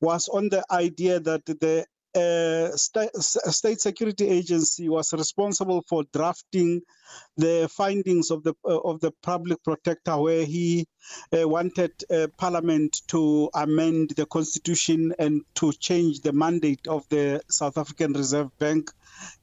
was 0.00 0.28
on 0.28 0.48
the 0.48 0.64
idea 0.70 1.20
that 1.20 1.44
the 1.44 1.84
uh, 2.14 2.70
st- 2.76 3.14
state 3.16 3.80
security 3.80 4.28
agency 4.28 4.88
was 4.88 5.12
responsible 5.12 5.82
for 5.88 6.04
drafting 6.12 6.80
the 7.36 7.68
findings 7.72 8.30
of 8.30 8.42
the 8.44 8.54
uh, 8.64 8.78
of 8.78 9.00
the 9.00 9.10
public 9.22 9.62
protector 9.64 10.16
where 10.16 10.44
he 10.44 10.86
uh, 11.36 11.48
wanted 11.48 11.92
uh, 12.10 12.26
parliament 12.38 13.02
to 13.08 13.50
amend 13.54 14.10
the 14.16 14.26
constitution 14.26 15.12
and 15.18 15.42
to 15.54 15.72
change 15.72 16.20
the 16.20 16.32
mandate 16.32 16.86
of 16.88 17.08
the 17.08 17.40
South 17.50 17.78
African 17.78 18.12
Reserve 18.12 18.56
Bank 18.58 18.90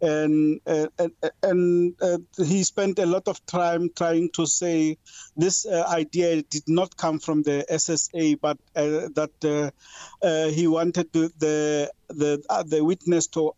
and 0.01 0.59
uh, 0.65 0.87
and, 0.97 1.11
and 1.43 1.93
uh, 2.01 2.17
he 2.43 2.63
spent 2.63 2.99
a 2.99 3.05
lot 3.05 3.27
of 3.27 3.45
time 3.45 3.89
trying 3.95 4.29
to 4.31 4.45
say 4.45 4.97
this 5.37 5.65
uh, 5.65 5.85
idea 5.89 6.41
did 6.43 6.63
not 6.67 6.97
come 6.97 7.19
from 7.19 7.43
the 7.43 7.65
SSA, 7.69 8.39
but 8.41 8.57
uh, 8.75 9.09
that 9.15 9.31
uh, 9.43 10.25
uh, 10.25 10.49
he 10.49 10.67
wanted 10.67 11.11
to, 11.13 11.29
the 11.37 11.91
the 12.09 12.41
the 12.67 12.83
witness 12.83 13.27
to 13.27 13.53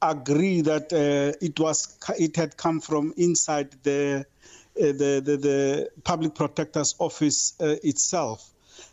agree 0.00 0.60
that 0.60 0.92
it 1.40 1.58
was 1.58 1.98
it 2.18 2.36
had 2.36 2.56
come 2.56 2.80
from 2.80 3.12
inside 3.16 3.72
the 3.82 4.24
the, 4.74 5.20
the 5.24 5.36
the 5.36 5.90
public 6.04 6.34
protector's 6.34 6.94
office 6.98 7.54
itself. 7.60 8.50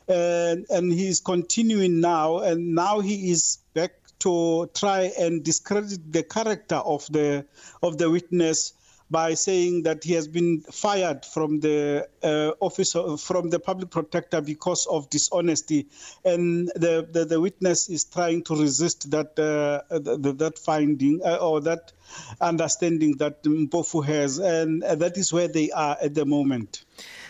And, 0.07 0.65
and 0.69 0.91
he's 0.91 1.19
continuing 1.19 1.99
now, 1.99 2.39
and 2.39 2.73
now 2.73 3.01
he 3.01 3.31
is 3.31 3.59
back 3.73 3.91
to 4.25 4.67
try 4.73 5.11
and 5.19 5.43
discredit 5.43 6.01
the 6.11 6.23
character 6.23 6.81
of 6.95 7.05
the 7.11 7.45
of 7.83 7.97
the 7.99 8.09
witness 8.09 8.73
by 9.11 9.35
saying 9.35 9.83
that 9.83 10.03
he 10.03 10.13
has 10.13 10.27
been 10.27 10.61
fired 10.61 11.23
from 11.25 11.59
the 11.59 12.07
uh, 12.23 12.51
office 12.59 12.95
of, 12.95 13.21
from 13.21 13.51
the 13.51 13.59
public 13.59 13.91
protector 13.91 14.41
because 14.41 14.87
of 14.87 15.07
dishonesty. 15.11 15.85
And 16.25 16.71
the, 16.73 17.07
the, 17.11 17.23
the 17.25 17.39
witness 17.39 17.87
is 17.87 18.03
trying 18.03 18.41
to 18.45 18.55
resist 18.55 19.11
that 19.11 19.37
uh, 19.37 19.85
the, 19.99 20.33
that 20.33 20.57
finding 20.57 21.21
uh, 21.23 21.37
or 21.37 21.61
that 21.61 21.93
understanding 22.41 23.17
that 23.17 23.43
Mpofu 23.43 24.03
has. 24.05 24.39
And 24.39 24.81
that 24.81 25.17
is 25.17 25.31
where 25.31 25.47
they 25.47 25.69
are 25.69 25.97
at 26.01 26.15
the 26.15 26.25
moment. 26.25 26.83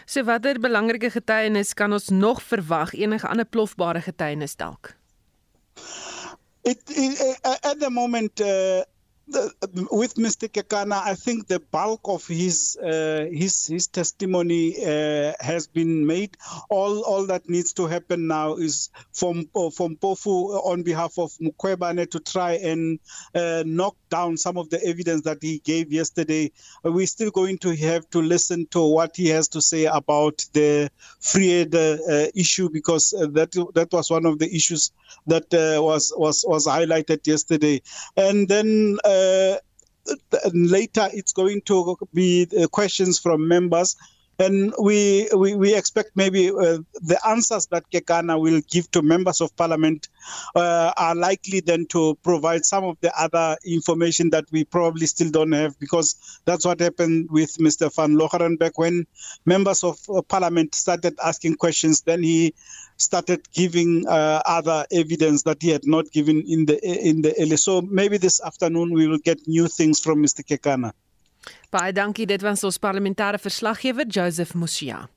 So 0.06 0.24
watter 0.24 0.56
belangrike 0.56 1.12
getuienis 1.12 1.74
kan 1.76 1.92
ons 1.92 2.08
nog 2.14 2.40
verwag? 2.40 2.94
Enige 2.96 3.28
ander 3.28 3.46
plofbare 3.50 4.00
getuienis 4.06 4.56
dalk 4.56 4.96
It, 6.66 6.80
it, 6.90 7.40
at 7.66 7.80
the 7.82 7.92
moment, 7.92 8.42
uh, 8.42 8.86
the, 9.28 9.52
with 9.92 10.16
Mr. 10.16 10.48
Kekana, 10.48 11.02
I 11.04 11.16
think 11.16 11.48
the 11.48 11.60
bulk 11.60 12.02
of 12.06 12.28
his 12.28 12.78
uh, 12.78 13.26
his 13.32 13.66
his 13.68 13.88
testimony 13.88 14.76
uh, 14.86 15.34
has 15.40 15.68
been 15.68 16.06
made. 16.06 16.38
All 16.70 17.02
all 17.02 17.26
that 17.28 17.50
needs 17.50 17.74
to 17.74 17.88
happen 17.88 18.28
now 18.28 18.56
is 18.56 18.90
from 19.14 19.50
from 19.74 19.96
Pofu 19.98 20.64
on 20.66 20.84
behalf 20.84 21.18
of 21.18 21.32
Mukwebane 21.42 22.10
to 22.12 22.20
try 22.20 22.54
and 22.54 23.00
uh, 23.34 23.64
knock 23.66 23.96
down 24.10 24.38
some 24.38 24.58
of 24.58 24.70
the 24.70 24.84
evidence 24.86 25.24
that 25.24 25.40
he 25.42 25.60
gave 25.60 25.92
yesterday. 25.92 26.52
We're 26.84 27.08
still 27.08 27.32
going 27.32 27.58
to 27.60 27.76
have 27.76 28.08
to 28.12 28.22
listen 28.22 28.68
to 28.72 28.82
what 28.88 29.16
he 29.16 29.30
has 29.30 29.48
to 29.50 29.62
say 29.62 29.86
about 29.86 30.46
the 30.54 30.92
free 31.20 31.62
uh, 31.64 32.28
issue 32.36 32.70
because 32.70 33.14
uh, 33.14 33.28
that 33.32 33.52
that 33.74 33.92
was 33.92 34.12
one 34.12 34.26
of 34.28 34.38
the 34.38 34.54
issues 34.56 34.92
that 35.26 35.52
uh, 35.54 35.82
was 35.82 36.14
was 36.16 36.46
was 36.48 36.68
highlighted 36.68 37.26
yesterday, 37.26 37.82
and 38.16 38.48
then. 38.48 38.98
Uh, 39.16 39.58
later 40.54 41.10
it's 41.14 41.34
going 41.34 41.62
to 41.62 41.98
be 42.14 42.48
questions 42.72 43.18
from 43.20 43.48
members 43.48 43.96
And 44.38 44.74
we, 44.82 45.30
we, 45.36 45.56
we 45.56 45.76
expect 45.76 46.12
maybe 46.16 46.50
uh, 46.50 46.80
the 47.02 47.18
answers 47.26 47.68
that 47.68 47.90
Kekana 47.90 48.40
will 48.40 48.62
give 48.70 48.92
to 48.92 49.02
members 49.02 49.40
of 49.40 49.56
parliament 49.56 50.10
uh, 50.56 50.92
are 50.98 51.16
likely 51.16 51.62
then 51.62 51.86
to 51.88 52.16
provide 52.22 52.66
some 52.66 52.84
of 52.84 52.98
the 53.00 53.18
other 53.18 53.58
information 53.66 54.30
that 54.32 54.46
we 54.52 54.66
probably 54.66 55.06
still 55.06 55.30
don't 55.30 55.54
have 55.54 55.80
because 55.80 56.40
that's 56.44 56.66
what 56.66 56.82
happened 56.82 57.30
with 57.32 57.58
Mr. 57.58 57.94
Van 57.96 58.16
Locherenbeck 58.18 58.72
when 58.76 59.08
members 59.46 59.86
of 59.86 59.98
uh, 60.10 60.22
parliament 60.22 60.76
started 60.76 61.18
asking 61.24 61.56
questions. 61.56 62.02
Then 62.02 62.22
he 62.22 62.54
started 62.98 63.42
giving 63.54 64.08
uh, 64.08 64.42
other 64.46 64.86
evidence 64.92 65.44
that 65.44 65.62
he 65.62 65.70
had 65.70 65.86
not 65.86 66.12
given 66.12 66.44
in 66.48 66.66
the 66.66 66.80
in 66.84 67.22
the 67.22 67.34
early. 67.40 67.58
So 67.58 67.82
maybe 67.82 68.18
this 68.18 68.42
afternoon 68.42 68.94
we 68.94 69.08
will 69.08 69.20
get 69.24 69.48
new 69.48 69.68
things 69.68 70.00
from 70.00 70.24
Mr. 70.24 70.44
Kekana. 70.44 70.92
Baie 71.72 71.92
dankie, 71.92 72.26
dit 72.26 72.42
was 72.42 72.64
ons 72.64 72.78
parlementêre 72.78 73.38
verslaggewer 73.38 74.06
Joseph 74.08 74.56
Musia. 74.56 75.10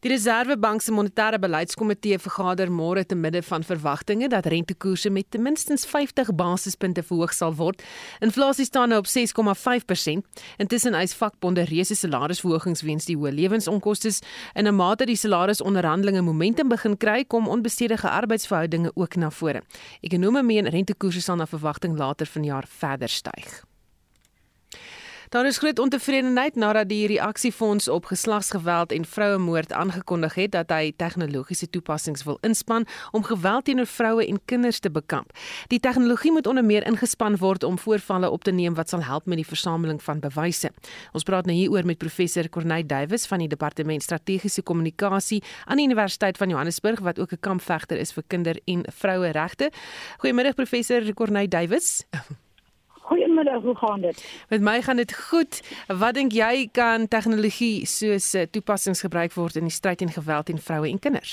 Die 0.00 0.08
Reserwebank 0.08 0.80
se 0.80 0.92
monetêre 0.96 1.36
beleidskomitee 1.36 2.16
vergader 2.24 2.70
môre 2.72 3.02
te 3.04 3.14
midde 3.14 3.42
van 3.44 3.60
verwagtinge 3.60 4.30
dat 4.32 4.46
rentekoerse 4.48 5.10
met 5.12 5.26
ten 5.28 5.42
minste 5.44 5.76
50 5.76 6.30
basispunte 6.34 7.02
verhoog 7.04 7.34
sal 7.36 7.52
word. 7.58 7.82
Inflasie 8.24 8.64
staan 8.64 8.88
nou 8.88 9.02
op 9.02 9.10
6,5%. 9.12 10.24
Intussen 10.56 10.96
eis 10.96 11.12
vakbonde 11.12 11.68
reuse 11.68 11.94
salarisverhogings 11.94 12.80
weens 12.80 13.04
die 13.04 13.18
hoë 13.20 13.34
lewensonkoste 13.42 14.16
en 14.54 14.66
'n 14.66 14.74
mate 14.74 15.04
die 15.04 15.20
salarisonderhandelinge 15.20 16.22
momentum 16.22 16.68
begin 16.68 16.96
kry, 16.96 17.24
kom 17.24 17.48
onbestedige 17.48 18.08
arbeidsverhoudinge 18.08 18.92
ook 18.94 19.16
na 19.16 19.30
vore. 19.30 19.62
Ekonome 20.00 20.42
meen 20.42 20.66
rentekoerse 20.66 21.20
sal 21.20 21.36
na 21.36 21.46
verwagting 21.46 21.98
later 21.98 22.26
vanjaar 22.26 22.64
verder 22.68 23.08
styg. 23.08 23.69
Daar 25.30 25.46
is 25.46 25.58
groot 25.58 25.78
ontevredenheid 25.78 26.54
nadat 26.54 26.88
die 26.88 27.06
reaksiefonds 27.06 27.88
op 27.88 28.04
geslagsgeweld 28.04 28.92
en 28.92 29.04
vrouemoord 29.04 29.72
aangekondig 29.72 30.34
het 30.34 30.50
dat 30.52 30.72
hy 30.74 30.90
tegnologiese 30.96 31.68
toepassings 31.70 32.24
wil 32.26 32.38
inspann 32.42 32.86
om 33.10 33.22
geweld 33.22 33.64
teenoor 33.64 33.86
vroue 33.86 34.26
en 34.26 34.40
kinders 34.44 34.80
te 34.82 34.90
bekamp. 34.90 35.30
Die 35.70 35.78
tegnologie 35.80 36.32
moet 36.32 36.50
onder 36.50 36.64
meer 36.64 36.86
ingespan 36.86 37.36
word 37.36 37.62
om 37.62 37.78
voorvalle 37.78 38.30
op 38.30 38.42
te 38.42 38.50
neem 38.50 38.74
wat 38.74 38.90
sal 38.90 39.06
help 39.06 39.30
met 39.30 39.38
die 39.38 39.46
versameling 39.46 40.02
van 40.02 40.18
bewyse. 40.18 40.72
Ons 41.12 41.22
praat 41.22 41.46
nou 41.46 41.54
hieroor 41.54 41.86
met 41.86 42.02
professor 42.02 42.48
Corneille 42.48 42.90
Duwys 42.90 43.30
van 43.30 43.38
die 43.38 43.48
departement 43.48 44.02
strategiese 44.02 44.66
kommunikasie 44.66 45.44
aan 45.64 45.78
die 45.78 45.86
Universiteit 45.86 46.42
van 46.42 46.48
Johannesburg 46.48 47.06
wat 47.06 47.22
ook 47.22 47.32
'n 47.32 47.40
kampvegter 47.40 47.98
is 47.98 48.12
vir 48.12 48.24
kinder- 48.26 48.60
en 48.64 48.82
vroueregte. 48.90 49.70
Goeiemiddag 50.18 50.54
professor 50.54 51.14
Corneille 51.14 51.48
Duwys. 51.48 52.02
Goeiemiddag, 53.10 53.62
hoe 53.62 53.76
gaan 53.76 54.00
dit? 54.00 54.44
Met 54.48 54.60
my 54.60 54.82
gaan 54.82 54.96
dit 54.96 55.12
goed. 55.14 55.62
Wat 55.86 56.14
dink 56.14 56.32
jy 56.32 56.68
kan 56.72 57.08
tegnologie 57.08 57.86
soos 57.86 58.28
eh, 58.38 58.44
toepassings 58.46 59.02
gebruik 59.02 59.32
word 59.34 59.58
in 59.58 59.66
die 59.66 59.74
stryd 59.74 59.98
teen 59.98 60.12
geweld 60.14 60.46
teen 60.46 60.60
vroue 60.62 60.86
en 60.86 61.00
kinders? 61.02 61.32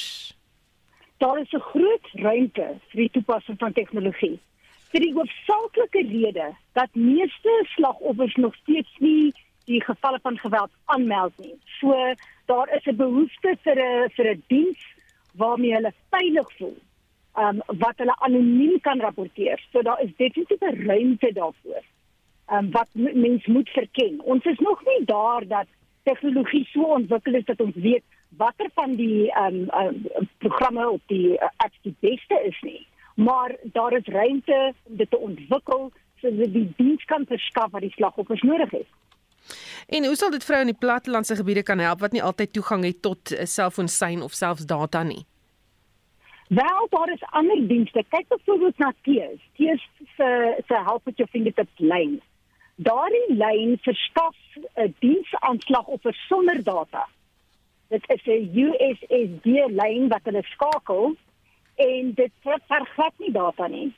Daar 1.21 1.37
is 1.37 1.53
'n 1.53 1.61
groot 1.69 2.07
ruimte 2.13 2.67
vir 2.89 3.01
die 3.03 3.09
toepassing 3.09 3.59
van 3.59 3.73
tegnologie. 3.73 4.39
Vir 4.91 5.01
die 5.05 5.13
hoofsaaklike 5.13 6.01
rede 6.09 6.47
dat 6.73 6.89
meeste 6.95 7.53
slagoffers 7.75 8.35
nog 8.35 8.55
steeds 8.55 8.93
nie 8.97 9.33
die 9.65 9.83
gevalle 9.83 10.19
van 10.23 10.37
geweld 10.37 10.71
aanmeld 10.85 11.33
nie. 11.37 11.55
So 11.79 11.93
daar 12.45 12.75
is 12.77 12.85
'n 12.85 12.95
behoefte 12.95 13.57
vir 13.63 13.77
'n 13.77 14.09
vir 14.15 14.25
'n 14.33 14.43
diens 14.47 14.81
waarmee 15.33 15.73
hulle 15.73 15.93
veilig 16.09 16.57
voel 16.57 16.77
um, 17.37 17.61
wat 17.65 17.97
hulle 18.01 18.15
anoniem 18.19 18.79
kan 18.81 18.99
rapporteer. 18.99 19.61
So 19.71 19.81
daar 19.81 20.01
is 20.01 20.15
definitief 20.15 20.59
'n 20.59 20.85
ruimte 20.87 21.31
daarvoor. 21.33 21.83
Um, 22.51 22.71
wat 22.71 22.87
mens 22.93 23.45
moet 23.45 23.69
verken. 23.69 24.21
Ons 24.21 24.45
is 24.45 24.59
nog 24.59 24.83
nie 24.85 25.05
daar 25.05 25.47
dat 25.47 25.67
tegnologie 26.03 26.65
so 26.65 26.81
ontwikkel 26.81 27.33
is 27.33 27.45
dat 27.45 27.61
ons 27.61 27.75
weet 27.75 28.03
watter 28.37 28.69
van 28.73 28.95
die 28.95 29.31
um, 29.37 29.67
um, 29.69 30.05
programme 30.37 30.89
op 30.89 31.01
die 31.05 31.29
uh, 31.33 31.49
apps 31.55 31.79
die 31.81 31.95
beste 31.99 32.41
is 32.45 32.61
nie. 32.61 32.87
Maar 33.15 33.55
daar 33.63 33.93
is 33.93 34.05
ruimte 34.05 34.73
om 34.83 34.97
dit 34.97 35.09
te 35.09 35.17
ontwikkel 35.17 35.91
sodat 36.21 36.53
die 36.53 36.73
diens 36.75 37.03
kan 37.05 37.25
verskaf 37.25 37.71
wat 37.71 37.81
die 37.81 37.91
slagoffers 37.91 38.41
nodig 38.41 38.71
het. 38.71 38.87
En 39.87 40.05
hoe 40.05 40.15
sal 40.15 40.31
dit 40.31 40.43
vroue 40.43 40.65
in 40.65 40.71
die 40.73 40.79
plattelandse 40.79 41.35
gebiede 41.35 41.63
kan 41.63 41.79
help 41.79 41.99
wat 41.99 42.11
nie 42.11 42.23
altyd 42.23 42.53
toegang 42.53 42.83
het 42.83 43.01
tot 43.01 43.31
'n 43.31 43.45
selfoonsein 43.45 44.21
of 44.21 44.33
selfs 44.33 44.65
data 44.65 45.03
nie? 45.03 45.25
Wel, 46.47 46.87
daar 46.89 47.09
is 47.09 47.23
ander 47.29 47.67
dienste. 47.67 48.03
Kyk 48.09 48.27
byvoorbeeld 48.27 48.77
na 48.77 48.93
Tees. 49.01 49.39
Tees 49.55 49.89
se 50.15 50.61
se 50.67 50.81
help 50.83 51.05
met 51.05 51.17
jou 51.17 51.29
fingertips 51.29 51.79
lyn. 51.79 52.21
Daardie 52.75 53.33
lyn 53.33 53.77
verskaf 53.81 54.35
'n 54.75 54.95
diensaanslag 54.99 55.85
op 55.85 56.05
'n 56.05 56.11
sonder 56.11 56.63
data. 56.63 57.07
Dit 57.87 58.09
is 58.09 58.25
'n 58.25 58.51
USSD 58.53 59.45
lyn 59.79 60.07
wat 60.07 60.23
hulle 60.23 60.43
skakel 60.43 61.15
en 61.75 62.13
dit 62.13 62.31
vergat 62.67 63.13
nie 63.17 63.31
data 63.31 63.67
nie. 63.67 63.93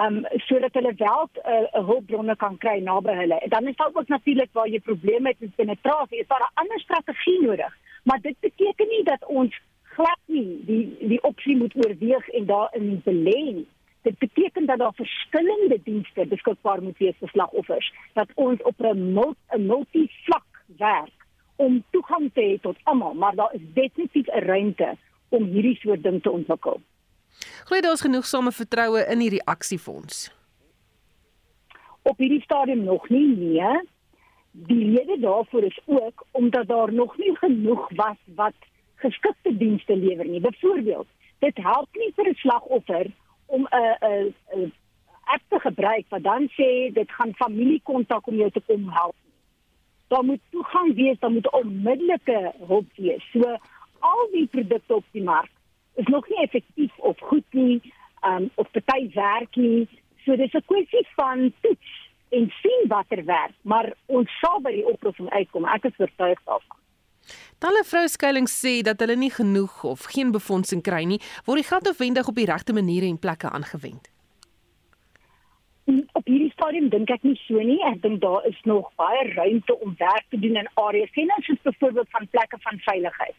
Um 0.00 0.26
sodat 0.34 0.74
hulle 0.74 0.94
wel 0.96 1.28
'n 1.32 1.48
uh, 1.50 1.86
hulpbronne 1.86 2.36
kan 2.36 2.58
kry 2.58 2.78
naby 2.82 3.12
hulle. 3.12 3.42
Dan 3.48 3.68
is 3.68 3.76
daar 3.76 3.90
ook 3.92 4.08
natuurlik 4.08 4.52
waar 4.52 4.68
jy 4.68 4.80
probleme 4.80 5.28
het 5.28 5.40
met 5.40 5.54
penetrasie. 5.54 6.18
Is 6.18 6.26
daar 6.26 6.50
'n 6.50 6.60
ander 6.60 6.80
strategie 6.80 7.42
nodig? 7.42 7.76
Maar 8.02 8.20
dit 8.20 8.36
beteken 8.40 8.88
nie 8.88 9.04
dat 9.04 9.24
ons 9.26 9.60
glad 9.96 10.20
nie 10.26 10.62
die 10.66 10.84
die 11.14 11.22
opsie 11.22 11.56
moet 11.56 11.74
oorweeg 11.76 12.28
en 12.28 12.46
daarin 12.46 13.00
belê 13.04 13.40
nie. 13.60 13.66
Dit 14.04 14.18
beteken 14.18 14.66
dat 14.66 14.78
daar 14.78 14.94
verskillende 14.94 15.78
dienste 15.84 16.26
beskikbaar 16.28 16.82
moet 16.82 16.98
wees 16.98 17.16
vir 17.18 17.28
slagoffers, 17.32 17.92
dat 18.12 18.28
ons 18.34 18.62
op 18.62 18.80
'n 18.80 19.66
multi-vlak 19.66 20.64
werk 20.76 21.18
om 21.56 21.84
toegang 21.90 22.30
te 22.32 22.40
hê 22.40 22.60
tot 22.60 22.76
almal, 22.82 23.14
maar 23.14 23.34
daar 23.34 23.54
is 23.54 23.60
definitief 23.74 24.26
'n 24.26 24.44
ruimte 24.44 24.96
om 25.28 25.44
hierdie 25.44 25.76
soort 25.76 26.02
ding 26.02 26.22
te 26.22 26.30
ontwikkel. 26.30 26.80
Glo 27.64 27.76
jy 27.76 27.82
daar 27.82 27.92
is 27.92 28.00
genoegsame 28.00 28.52
vertroue 28.52 29.06
in 29.10 29.20
hierdie 29.20 29.44
aksiefonds? 29.44 30.30
Op 32.02 32.18
hierdie 32.18 32.42
stadium 32.42 32.84
nog 32.84 33.08
nie, 33.08 33.36
nee. 33.36 33.80
Die 34.50 34.96
rede 34.96 35.18
daarvoor 35.20 35.62
is 35.62 35.80
ook 35.84 36.26
omdat 36.30 36.68
daar 36.68 36.92
nog 36.92 37.16
nie 37.18 37.36
genoeg 37.36 37.88
was 37.96 38.16
wat 38.34 38.54
geskikte 39.04 39.52
dienste 39.56 39.96
lewer 39.96 40.28
nie. 40.28 40.40
Byvoorbeeld, 40.40 41.06
dit 41.44 41.56
help 41.56 42.00
nie 42.00 42.12
vir 42.16 42.30
'n 42.30 42.40
slagoffer 42.44 43.06
om 43.46 43.68
'n 43.70 43.96
'n 44.00 44.34
'n 44.56 44.72
app 45.24 45.44
te 45.48 45.58
gebruik 45.60 46.06
wat 46.08 46.22
dan 46.22 46.48
sê 46.58 46.92
dit 46.92 47.10
gaan 47.10 47.34
familie 47.34 47.80
kontak 47.82 48.26
om 48.26 48.36
jou 48.36 48.50
te 48.50 48.62
kom 48.66 48.88
help. 48.88 49.16
Daar 50.08 50.24
moet 50.24 50.40
toegang 50.50 50.94
wees, 50.94 51.18
daar 51.18 51.30
moet 51.30 51.52
onmiddellike 51.52 52.52
hulp 52.66 52.90
wees. 52.96 53.24
So 53.32 53.56
al 53.98 54.28
die 54.32 54.46
produkte 54.46 54.94
op 54.94 55.04
die 55.10 55.22
mark 55.22 55.50
is 55.94 56.06
nog 56.06 56.28
nie 56.28 56.42
effektief 56.42 56.98
of 56.98 57.18
goed 57.18 57.46
nie, 57.50 57.80
um 58.22 58.50
of 58.54 58.70
party 58.70 59.10
werk 59.14 59.56
nie. 59.56 59.88
So 60.24 60.36
dis 60.36 60.54
'n 60.54 60.64
kwessie 60.66 61.06
van 61.16 61.52
toets 61.60 61.90
en 62.28 62.52
sien 62.62 62.84
watter 62.88 63.24
werk, 63.24 63.54
maar 63.62 63.92
ons 64.06 64.38
sal 64.40 64.60
by 64.60 64.72
die 64.72 64.86
oplossing 64.86 65.30
uitkom. 65.30 65.64
Ek 65.64 65.84
is 65.84 65.98
oortuig 65.98 66.40
daarvan. 66.44 66.83
Talle 67.58 67.84
vrouskuilings 67.84 68.54
sê 68.60 68.82
dat 68.84 69.00
hulle 69.00 69.16
nie 69.16 69.30
genoeg 69.32 69.84
of 69.84 70.08
geen 70.14 70.32
befondsing 70.34 70.82
kry 70.82 71.04
nie, 71.08 71.20
word 71.46 71.62
die 71.62 71.68
geld 71.68 71.88
opwendig 71.88 72.28
op 72.28 72.36
die 72.40 72.50
regte 72.50 72.74
maniere 72.76 73.08
en 73.08 73.18
plekke 73.18 73.50
aangewend. 73.50 74.10
Op 76.16 76.24
hierdie 76.24 76.52
stadium 76.52 76.88
dink 76.88 77.10
ek 77.12 77.24
nie 77.26 77.36
so 77.44 77.60
nie. 77.60 77.80
Ek 77.88 78.00
dink 78.02 78.20
daar 78.22 78.44
is 78.48 78.60
nog 78.64 78.90
baie 79.00 79.24
ruimte 79.34 79.76
om 79.84 79.94
werk 79.98 80.24
te 80.30 80.40
doen 80.40 80.56
in 80.60 80.68
areas, 80.80 81.12
sien 81.12 81.32
ons 81.36 81.48
soos 81.48 81.60
byvoorbeeld 81.68 82.10
van 82.16 82.28
plekke 82.36 82.60
van 82.66 82.80
veiligheid. 82.86 83.36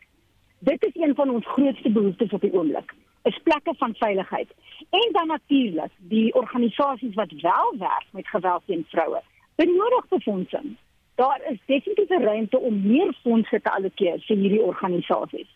Dit 0.60 0.86
is 0.86 0.95
een 0.95 1.15
van 1.15 1.30
ons 1.30 1.48
grootste 1.56 1.89
behoeftes 1.89 2.34
op 2.34 2.41
die 2.41 2.54
oomblik. 2.54 2.93
Is 3.30 3.38
plekke 3.43 3.74
van 3.78 3.95
veiligheid. 3.98 4.50
En 4.89 5.08
dan 5.12 5.28
natuurlik 5.28 5.91
die 5.98 6.34
organisasies 6.34 7.13
wat 7.13 7.34
wel 7.41 7.74
werk 7.78 8.08
met 8.12 8.28
geweld 8.28 8.63
teen 8.65 8.86
vroue. 8.89 9.21
Benodig 9.56 10.08
befondsing 10.08 10.76
daar 11.15 11.41
is 11.51 11.60
definitief 11.65 12.10
'n 12.10 12.23
ruimte 12.23 12.60
om 12.60 12.88
meer 12.88 13.13
fondse 13.21 13.62
te 13.62 13.71
allokeer 13.71 14.19
vir 14.28 14.38
hierdie 14.38 14.62
organisasies. 14.62 15.47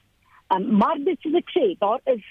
Um, 0.48 0.78
maar 0.78 0.98
dit 0.98 1.26
is 1.26 1.34
ek 1.34 1.50
sê, 1.50 1.78
daar 1.78 2.02
is 2.04 2.24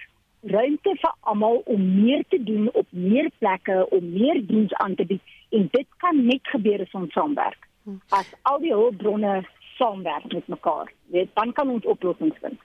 ruimte 0.42 0.94
vir 1.00 1.14
almal 1.20 1.62
om 1.64 2.04
meer 2.04 2.24
te 2.28 2.42
doen 2.42 2.70
op 2.72 2.86
meer 2.90 3.30
plekke 3.38 3.86
om 3.90 4.12
meer 4.12 4.46
diens 4.46 4.72
aan 4.74 4.94
te 4.94 5.04
bied 5.04 5.20
en 5.48 5.68
dit 5.72 5.86
kan 5.96 6.26
net 6.26 6.40
gebeur 6.42 6.80
as 6.80 6.94
ons 6.94 7.12
saamwerk. 7.12 7.68
As 8.08 8.32
al 8.42 8.58
die 8.60 8.72
hulpbronne 8.72 9.46
saamwerk 9.78 10.32
met 10.32 10.46
mekaar, 10.46 10.92
weet, 11.06 11.30
dan 11.34 11.52
kan 11.52 11.70
ons 11.70 11.84
oplossings 11.84 12.36
vind. 12.40 12.60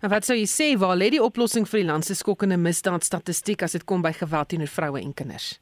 En 0.00 0.10
wat 0.10 0.24
sou 0.24 0.36
jy 0.38 0.46
sê 0.48 0.78
waar 0.78 0.96
lê 0.96 1.10
die 1.10 1.22
oplossing 1.22 1.66
vir 1.68 1.82
die 1.82 1.88
land 1.90 2.06
se 2.06 2.14
skokkende 2.14 2.56
misdaadstatistiek 2.56 3.62
as 3.62 3.72
dit 3.72 3.84
kom 3.84 4.02
by 4.02 4.14
geweld 4.14 4.48
teenoor 4.48 4.70
vroue 4.70 5.02
en 5.02 5.14
kinders? 5.14 5.58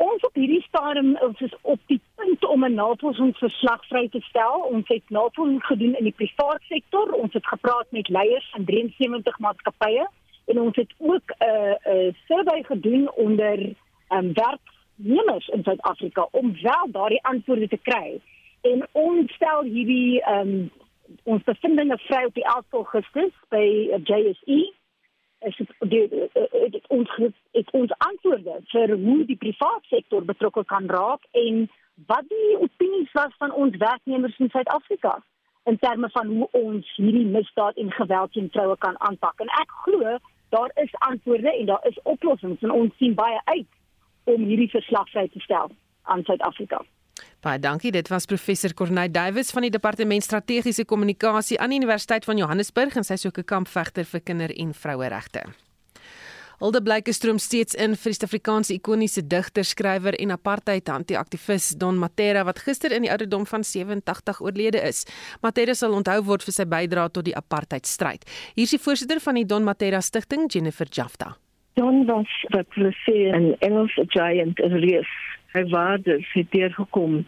Ons 0.00 0.22
op 0.24 0.38
hierdie 0.38 0.62
stadium 0.64 1.10
ons 1.20 1.40
is 1.44 1.54
op 1.60 1.80
die 1.92 2.00
punt 2.16 2.44
om 2.44 2.64
'n 2.64 2.74
navorsingsverslag 2.74 3.82
vry 3.88 4.08
te 4.08 4.20
stel. 4.20 4.60
Ons 4.72 4.88
het 4.88 5.02
navorsing 5.08 5.64
gedoen 5.64 5.94
in 5.94 6.04
die 6.04 6.18
private 6.20 6.64
sektor. 6.68 7.12
Ons 7.12 7.32
het 7.32 7.46
gepraat 7.46 7.86
met 7.90 8.08
leiers 8.08 8.48
van 8.50 8.64
73 8.64 9.38
maatskappye 9.38 10.08
en 10.46 10.60
ons 10.60 10.76
het 10.76 10.92
ook 10.98 11.26
'n 11.38 11.44
uh, 11.44 11.74
'n 11.84 11.96
uh, 11.96 12.14
survey 12.28 12.62
gedoen 12.62 13.10
onder 13.12 13.58
um, 14.08 14.32
werknemers 14.32 15.48
in 15.48 15.62
Suid-Afrika 15.62 16.28
om 16.30 16.56
wel 16.62 16.86
daardie 16.90 17.24
antwoorde 17.24 17.68
te 17.68 17.78
kry. 17.82 18.20
En 18.60 18.88
ons 18.92 19.32
stel 19.32 19.62
hierdie 19.62 20.30
um, 20.30 20.70
ons 21.22 21.42
bevindinge 21.42 21.98
vry 21.98 22.24
op 22.24 22.34
die 22.34 22.44
11 22.44 22.64
Augustus 22.70 23.32
by 23.48 23.66
JSE 24.04 24.72
is 25.40 25.56
die, 25.56 26.08
die, 26.08 26.28
die, 26.70 26.82
ons 26.88 27.10
het 27.52 27.70
ons 27.72 27.92
antwoorde 28.06 28.60
vir 28.72 28.94
hoe 28.96 29.24
die 29.24 29.38
private 29.40 29.88
sektor 29.88 30.24
betrokke 30.24 30.64
kan 30.64 30.88
raak 30.88 31.24
en 31.44 31.66
wat 32.10 32.28
die 32.28 32.56
opinies 32.58 33.12
was 33.12 33.32
van 33.38 33.52
ons 33.52 33.76
werknemers 33.76 34.38
in 34.38 34.52
Suid-Afrika 34.52 35.18
in 35.64 35.78
terme 35.78 36.08
van 36.10 36.26
hoe 36.26 36.48
ons 36.50 36.92
hierdie 36.96 37.26
misdaad 37.26 37.76
en 37.76 37.92
geweld 37.92 38.32
teen 38.32 38.48
vroue 38.52 38.76
kan 38.78 39.00
aanpak. 39.00 39.40
En 39.40 39.52
ek 39.60 39.74
glo 39.84 40.16
daar 40.50 40.70
is 40.82 40.94
antwoorde 41.08 41.52
en 41.56 41.66
daar 41.66 41.86
is 41.88 42.00
oplossings 42.02 42.62
en 42.62 42.70
ons 42.70 42.96
sien 42.96 43.14
baie 43.14 43.40
uit 43.44 43.68
om 44.24 44.44
hierdie 44.44 44.70
verslag 44.70 45.10
vry 45.10 45.28
te 45.28 45.40
stel 45.40 45.70
aan 46.02 46.24
Suid-Afrika. 46.24 46.82
Baie 47.40 47.56
dankie. 47.58 47.88
Dit 47.90 48.10
was 48.12 48.26
professor 48.28 48.74
Corneil 48.76 49.08
Duwys 49.08 49.48
van 49.56 49.64
die 49.64 49.70
Departement 49.72 50.22
Strategiese 50.22 50.84
Kommunikasie 50.84 51.56
aan 51.56 51.72
die 51.72 51.78
Universiteit 51.80 52.26
van 52.28 52.36
Johannesburg 52.36 52.98
en 53.00 53.04
sy 53.04 53.16
is 53.16 53.24
ook 53.26 53.38
'n 53.38 53.44
kampvegter 53.44 54.04
vir 54.04 54.20
kinder- 54.20 54.56
en 54.56 54.74
vroueregte. 54.74 55.42
Hulde 56.58 56.82
blyke 56.82 57.12
stroom 57.12 57.38
steeds 57.38 57.74
in 57.74 57.96
vir 57.96 58.12
die 58.12 58.18
Suid-Afrikaanse 58.18 58.74
ikoniese 58.74 59.26
digter, 59.26 59.64
skrywer 59.64 60.14
en 60.20 60.30
apartheid 60.30 60.88
anti-aktivis 60.88 61.68
Don 61.78 61.96
Matera 61.98 62.44
wat 62.44 62.58
gister 62.58 62.92
in 62.92 63.02
die 63.02 63.10
ouderdom 63.10 63.46
van 63.46 63.64
87 63.64 64.40
oorlede 64.40 64.82
is. 64.82 65.06
Matera 65.40 65.74
sal 65.74 65.92
onthou 65.92 66.22
word 66.24 66.42
vir 66.42 66.52
sy 66.52 66.64
bydrae 66.64 67.08
tot 67.10 67.24
die 67.24 67.36
apartheid 67.36 67.86
stryd. 67.86 68.28
Hier 68.54 68.64
is 68.64 68.70
die 68.70 68.78
voorsitter 68.78 69.20
van 69.20 69.34
die 69.34 69.46
Don 69.46 69.64
Matera 69.64 70.00
Stichting, 70.00 70.52
Jennifer 70.52 70.86
Jafta. 70.90 71.36
Don 71.74 72.04
was 72.04 72.28
wat 72.50 72.66
hulle 72.74 72.92
sê 73.08 73.32
'n 73.32 73.56
Engelse 73.60 74.04
giant 74.08 74.58
in 74.60 74.72
reus 74.72 75.08
hy 75.52 75.64
waardes 75.72 76.26
het 76.32 76.50
deurgekom 76.50 77.24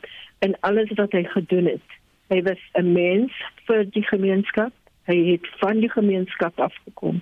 in 0.46 0.56
alles 0.60 0.90
wat 0.98 1.12
hy 1.12 1.24
gedoen 1.24 1.66
het. 1.66 1.98
Hy 2.28 2.42
was 2.42 2.62
'n 2.78 2.92
mens 2.92 3.32
vir 3.66 3.84
die 3.84 4.06
gemeenskap. 4.06 4.72
Hy 5.06 5.16
het 5.32 5.46
van 5.60 5.80
die 5.80 5.90
gemeenskap 5.90 6.60
afgekom. 6.60 7.20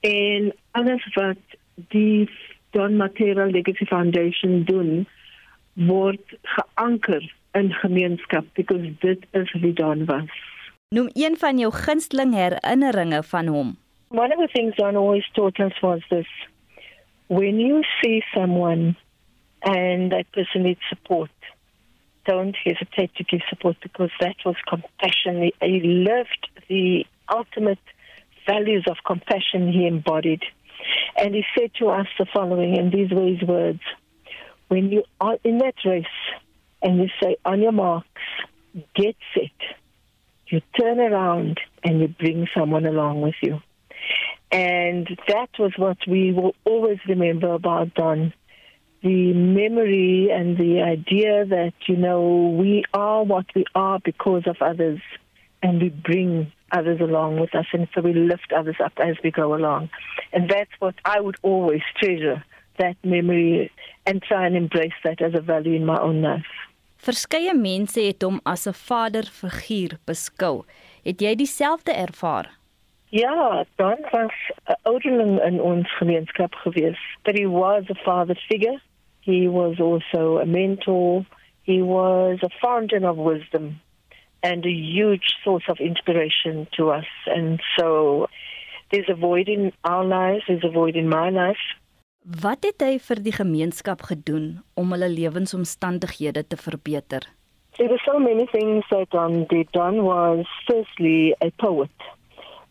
En 0.00 0.52
alles 0.70 1.04
wat 1.14 1.42
die 1.74 2.28
Don 2.70 2.96
Matera 2.96 3.46
Legacy 3.46 3.84
Foundation 3.84 4.64
doen 4.64 5.06
word 5.74 6.38
geanker 6.42 7.34
in 7.52 7.72
gemeenskap 7.72 8.44
because 8.54 8.94
dit 8.98 9.26
is 9.30 9.52
wie 9.52 9.72
Don 9.72 10.04
was. 10.04 10.30
Noem 10.88 11.10
een 11.12 11.36
van 11.36 11.58
jou 11.58 11.72
gunsteling 11.72 12.34
herinneringe 12.34 13.22
van 13.22 13.46
hom. 13.46 13.76
One 14.08 14.32
of 14.34 14.38
the 14.38 14.48
things 14.52 14.76
Don 14.76 14.96
always 14.96 15.28
taught 15.32 15.58
us 15.60 15.80
was 15.80 16.00
this 16.08 16.28
when 17.26 17.60
you 17.60 17.82
see 18.00 18.24
someone 18.34 18.96
and 19.64 20.12
that 20.12 20.30
person 20.32 20.62
needs 20.62 20.80
support. 20.88 21.30
Don't 22.26 22.56
hesitate 22.64 23.14
to 23.16 23.24
give 23.24 23.40
support 23.48 23.76
because 23.82 24.10
that 24.20 24.36
was 24.44 24.56
compassion. 24.68 25.50
He 25.60 25.80
lived 25.80 26.48
the 26.68 27.04
ultimate 27.32 27.78
values 28.46 28.84
of 28.88 28.96
compassion 29.06 29.72
he 29.72 29.86
embodied. 29.86 30.42
And 31.16 31.34
he 31.34 31.44
said 31.56 31.72
to 31.78 31.88
us 31.88 32.06
the 32.18 32.26
following, 32.32 32.78
and 32.78 32.92
these 32.92 33.10
were 33.10 33.26
his 33.26 33.42
words 33.42 33.80
When 34.68 34.90
you 34.90 35.04
are 35.20 35.36
in 35.44 35.58
that 35.58 35.74
race 35.84 36.06
and 36.82 36.98
you 36.98 37.08
say, 37.22 37.36
on 37.44 37.60
your 37.60 37.72
marks, 37.72 38.08
get 38.94 39.16
set, 39.34 39.76
you 40.46 40.60
turn 40.78 41.00
around 41.00 41.60
and 41.84 42.00
you 42.00 42.08
bring 42.08 42.48
someone 42.56 42.86
along 42.86 43.20
with 43.20 43.34
you. 43.42 43.60
And 44.52 45.06
that 45.28 45.50
was 45.58 45.72
what 45.76 45.98
we 46.08 46.32
will 46.32 46.54
always 46.64 46.98
remember 47.06 47.52
about 47.52 47.94
Don 47.94 48.32
the 49.02 49.32
memory 49.32 50.30
and 50.30 50.58
the 50.58 50.82
idea 50.82 51.44
that, 51.46 51.72
you 51.86 51.96
know, 51.96 52.54
we 52.58 52.84
are 52.92 53.22
what 53.22 53.46
we 53.54 53.64
are 53.74 53.98
because 54.00 54.42
of 54.46 54.56
others 54.60 55.00
and 55.62 55.80
we 55.80 55.88
bring 55.88 56.52
others 56.72 57.00
along 57.00 57.40
with 57.40 57.54
us 57.54 57.66
and 57.72 57.88
so 57.94 58.00
we 58.00 58.12
lift 58.12 58.52
others 58.52 58.76
up 58.84 58.92
as 58.98 59.16
we 59.24 59.30
go 59.30 59.54
along. 59.54 59.88
And 60.32 60.48
that's 60.50 60.70
what 60.78 60.94
I 61.04 61.20
would 61.20 61.36
always 61.42 61.82
treasure, 61.96 62.44
that 62.78 62.96
memory 63.02 63.70
and 64.06 64.22
try 64.22 64.46
and 64.46 64.56
embrace 64.56 64.92
that 65.04 65.20
as 65.20 65.34
a 65.34 65.40
value 65.40 65.74
in 65.74 65.86
my 65.86 66.00
own 66.00 66.22
life. 66.22 66.46
Verskeie 67.00 67.54
mense 67.56 68.00
het 68.04 68.22
hom 68.22 68.40
as 68.44 68.66
'n 68.68 68.76
vaderfiguur 68.76 69.96
beskou. 70.04 70.64
Het 71.02 71.20
jy 71.20 71.34
dieselfde 71.34 71.92
ervaar? 71.92 72.50
Ja, 73.08 73.64
Don 73.76 73.96
was 74.10 74.34
'n 74.68 74.76
ouderling 74.82 75.42
in 75.42 75.60
ons 75.60 75.96
gemeenskap 75.96 76.54
gewees. 76.54 77.00
But 77.22 77.38
he 77.38 77.46
was 77.46 77.82
a 77.88 77.94
father 77.94 78.36
figure. 78.48 78.80
He 79.20 79.48
was 79.48 79.78
also 79.80 80.38
a 80.38 80.46
mentor. 80.46 81.26
He 81.62 81.82
was 81.82 82.38
a 82.42 82.50
fountain 82.60 83.04
of 83.04 83.16
wisdom 83.16 83.80
and 84.42 84.64
a 84.64 84.70
huge 84.70 85.36
source 85.44 85.64
of 85.68 85.78
inspiration 85.78 86.66
to 86.76 86.90
us. 86.90 87.04
And 87.26 87.60
so 87.78 88.28
there's 88.90 89.08
a 89.08 89.14
void 89.14 89.48
in 89.48 89.72
our 89.84 90.04
lives, 90.04 90.44
there's 90.48 90.64
a 90.64 90.70
void 90.70 90.96
in 90.96 91.08
my 91.08 91.30
life. 91.30 91.62
Wat 92.20 92.60
het 92.68 92.82
hy 92.84 92.98
vir 93.00 93.20
die 93.24 93.32
gemeenskap 93.32 94.02
gedoen 94.04 94.60
om 94.76 94.92
hulle 94.92 95.08
lewensomstandighede 95.08 96.42
te 96.44 96.58
verbeter? 96.60 97.24
There 97.78 97.88
were 97.88 98.02
so 98.04 98.18
many 98.20 98.44
things 98.52 98.84
that 98.90 99.08
Don 99.10 99.46
did. 99.48 99.70
Don 99.72 100.02
was 100.04 100.44
firstly 100.68 101.34
a 101.40 101.48
poet. 101.56 101.90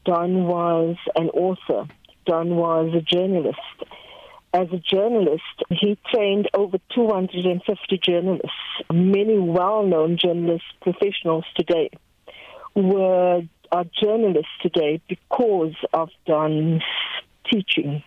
Don 0.06 0.46
was 0.46 0.98
an 1.16 1.30
author. 1.34 1.88
Don 2.26 2.56
was 2.58 2.94
a 2.94 3.02
journalist. 3.02 3.90
As 4.52 4.68
a 4.74 4.78
journalist, 4.78 5.44
he 5.70 5.98
trained 6.12 6.50
over 6.56 6.78
250 6.96 8.00
journalists. 8.04 8.50
Many 8.92 9.38
well-known 9.38 10.18
journalists, 10.18 10.68
professionals 10.82 11.46
today 11.56 11.92
were 12.76 13.42
are 13.72 13.86
journalists 14.02 14.52
today 14.64 15.00
because 15.08 15.76
of 15.94 16.10
Don's 16.26 16.82
teaching, 17.52 18.04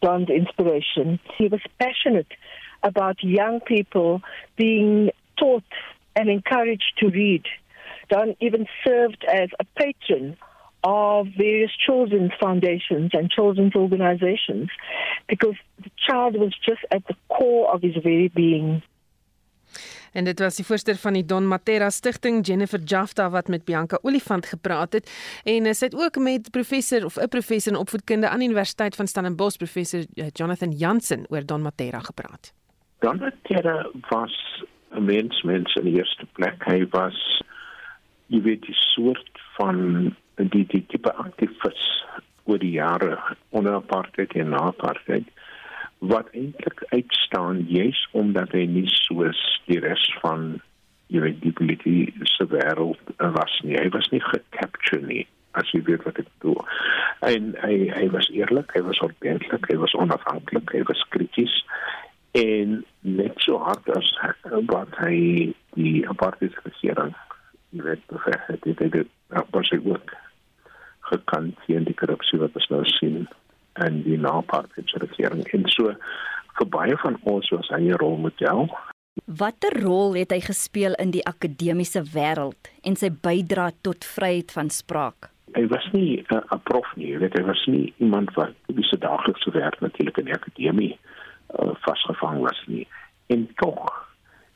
Don's 0.00 0.30
inspiration. 0.30 1.20
He 1.36 1.48
was 1.48 1.60
passionate 1.78 2.28
about 2.82 3.22
young 3.22 3.60
people 3.60 4.22
being 4.56 5.10
taught 5.38 5.64
and 6.16 6.30
encouraged 6.30 6.92
to 7.00 7.08
read. 7.08 7.44
Don 8.08 8.34
even 8.40 8.66
served 8.86 9.22
as 9.30 9.50
a 9.60 9.64
patron 9.78 10.38
of 10.82 11.26
various 11.36 11.76
children's 11.76 12.32
foundations 12.38 13.10
and 13.12 13.30
children's 13.30 13.74
organizations 13.74 14.70
because 15.28 15.56
the 15.82 15.90
child 15.96 16.36
was 16.36 16.54
just 16.64 16.84
at 16.90 17.02
the 17.06 17.16
core 17.28 17.72
of 17.74 17.82
his 17.82 17.96
very 18.02 18.30
being. 18.34 18.82
En 20.12 20.24
dit 20.24 20.38
was 20.38 20.56
die 20.56 20.64
voorsteur 20.64 20.96
van 20.96 21.12
die 21.12 21.24
Don 21.24 21.46
Matera 21.46 21.90
Stichting 21.90 22.46
Jennifer 22.46 22.80
Jafta 22.84 23.30
wat 23.30 23.48
met 23.48 23.64
Bianca 23.64 23.98
Olifant 24.02 24.46
gepraat 24.46 24.92
het 24.92 25.10
en 25.44 25.74
sy 25.74 25.84
het 25.84 25.94
ook 25.94 26.18
met 26.18 26.50
professor 26.50 27.04
of 27.04 27.16
'n 27.16 27.28
professor 27.28 27.72
in 27.72 27.78
opvoedkunde 27.78 28.28
aan 28.28 28.38
die 28.38 28.48
Universiteit 28.48 28.96
van 28.96 29.06
Stellenbosch 29.06 29.56
professor 29.56 30.04
eh, 30.14 30.26
Jonathan 30.32 30.70
Jansen 30.70 31.26
oor 31.28 31.46
Don 31.46 31.62
Matera 31.62 31.98
gepraat. 31.98 32.52
Don 32.98 33.18
Matera 33.18 33.90
was 34.08 34.64
'n 34.90 35.04
mens 35.04 35.42
mens 35.42 35.74
in 35.74 35.84
die 35.84 35.96
eerste 35.96 36.26
plek. 36.32 36.64
Hy 36.64 36.86
was 36.90 37.42
jy 38.26 38.40
weet 38.42 38.62
die 38.62 38.74
soort 38.74 39.40
van 39.56 40.16
die 40.36 40.66
die 40.66 40.84
tipe 40.88 41.12
aktivis 41.14 41.86
oor 42.44 42.58
die 42.58 42.74
jare 42.76 43.18
onder 43.50 43.74
apartheid 43.78 44.32
en 44.34 44.54
na 44.54 44.66
apartheid 44.70 45.28
wat 46.00 46.30
eintlik 46.32 46.84
uitstaan 46.88 47.64
juis 47.68 48.00
omdat 48.16 48.52
hy 48.56 48.64
nie 48.66 48.88
soos 48.88 49.40
die 49.68 49.80
res 49.84 50.04
van 50.22 50.54
jy 51.10 51.32
die 51.42 51.52
politieke 51.52 52.46
wêreld 52.52 53.14
was 53.36 53.54
nie. 53.66 53.76
Hy 53.76 53.90
was 53.92 54.08
nie 54.14 54.22
gecapture 54.24 55.02
nie 55.04 55.26
as 55.58 55.70
jy 55.74 55.80
weet 55.88 56.04
wat 56.06 56.20
ek 56.22 56.28
bedoel. 56.38 56.60
En 57.26 57.50
hy 57.64 57.76
hy 57.90 58.06
was 58.14 58.30
eerlik 58.32 58.70
hy 58.76 58.84
was 58.86 59.02
ordentlik 59.04 59.66
hy 59.68 59.78
was 59.82 59.96
onafhanklik 59.98 60.70
hy 60.76 60.84
was 60.88 61.02
krities 61.14 61.56
en 62.38 62.80
net 63.02 63.42
so 63.42 63.58
hard 63.58 63.90
as 63.96 64.12
wat 64.70 64.94
hy 65.02 65.50
die 65.74 66.06
apartheid 66.08 66.54
regering 66.64 67.12
jy 67.70 67.82
weet 67.86 68.02
beveg 68.10 68.46
het 68.46 68.62
dit 68.66 68.92
dit 68.92 69.08
was 69.54 69.70
hy 69.70 69.78
ook 69.84 70.14
gekant 71.10 71.58
teen 71.66 71.86
die 71.88 71.96
korrupsie 71.98 72.38
wat 72.42 72.54
ons 72.58 72.68
nou 72.70 72.82
sien 72.98 73.26
in 73.86 74.02
die 74.04 74.18
napartydse 74.18 75.00
regering. 75.02 75.44
En 75.54 75.66
so 75.74 75.94
vir 76.58 76.68
baie 76.74 76.96
van 77.02 77.18
ons 77.32 77.50
was 77.54 77.68
hy 77.74 77.82
'n 77.88 78.00
rolmodel. 78.02 78.68
Watter 79.24 79.74
rol 79.82 80.14
het 80.14 80.30
hy 80.30 80.40
gespeel 80.40 80.94
in 81.02 81.10
die 81.10 81.24
akademiese 81.26 82.02
wêreld 82.14 82.70
en 82.82 82.96
sy 82.96 83.10
bydrae 83.10 83.72
tot 83.82 84.04
vryheid 84.04 84.52
van 84.52 84.70
spraak? 84.70 85.30
Hy 85.54 85.66
was 85.66 85.86
nie 85.92 86.22
'n 86.30 86.36
uh, 86.36 86.58
prof 86.62 86.86
nie, 86.96 87.18
weet 87.18 87.38
hy 87.38 87.42
was 87.42 87.66
nie 87.66 87.92
iemand 87.98 88.34
wat 88.34 88.54
wie 88.66 88.84
se 88.84 88.98
daaglikse 88.98 89.50
werk 89.50 89.80
natuurlik 89.80 90.18
in 90.18 90.24
die 90.24 90.34
akademie 90.34 90.98
uh, 91.58 91.74
vasgevang 91.86 92.40
was 92.40 92.60
nie. 92.66 92.86
En 93.26 93.48
tog 93.54 94.08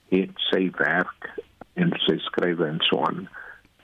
het 0.09 0.31
sy 0.51 0.71
werk 0.77 1.35
en 1.81 1.95
sy 2.07 2.17
skrywe 2.27 2.67
en 2.67 2.81
so 2.89 3.03
aan 3.07 3.27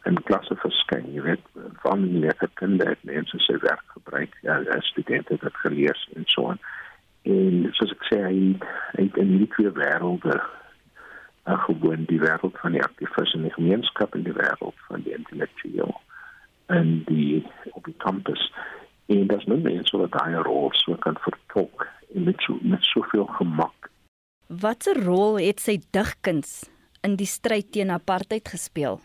in 0.08 0.16
klasse 0.28 0.56
verskyn. 0.62 1.10
Jy 1.14 1.24
weet, 1.26 1.48
van 1.82 2.06
die 2.06 2.22
leerkinders 2.24 2.96
het 2.96 3.08
mense 3.08 3.40
sy 3.44 3.58
werk 3.64 3.84
gebruik. 3.96 4.36
Ja, 4.46 4.60
as 4.76 4.88
studente 4.94 5.36
het 5.40 5.60
gelees 5.64 6.06
en 6.16 6.24
so 6.32 6.52
aan. 6.52 6.62
En 7.28 7.68
soos 7.76 7.92
ek 7.92 8.06
sê, 8.08 8.22
hy 8.24 8.38
het 8.96 9.18
in 9.20 9.34
die 9.42 9.50
twee 9.56 9.72
wêrelde 9.76 10.38
uh, 10.40 11.58
gewoon 11.66 12.06
die 12.08 12.20
wêreld 12.20 12.56
van 12.62 12.72
die 12.76 12.82
aktivis 12.84 13.34
en 13.36 13.44
die 13.44 13.52
gemeenskap 13.52 14.14
en 14.16 14.24
die 14.24 14.36
wêreld 14.36 14.86
van 14.88 15.04
die 15.04 15.14
intellektueel 15.16 15.92
en 16.72 17.02
die 17.06 17.44
op 17.72 17.84
die 17.84 17.96
kampus 17.98 18.42
en 19.10 19.26
dat 19.26 19.46
nou 19.50 19.58
mense 19.58 19.96
wat 19.98 20.12
daai 20.14 20.38
rol 20.46 20.70
so 20.78 20.94
kan 21.04 21.18
vertolk 21.24 21.86
en 22.14 22.28
met 22.28 22.42
so 22.46 22.58
met 22.62 22.84
soveel 22.92 23.26
gemak. 23.38 23.90
Watter 24.46 25.02
rol 25.04 25.38
het 25.42 25.60
sy 25.60 25.80
digkuns 25.90 26.70
in 27.06 27.16
die 27.16 27.28
stryd 27.28 27.72
teen 27.72 27.90
apartheid 27.90 28.48
gespeel? 28.48 29.00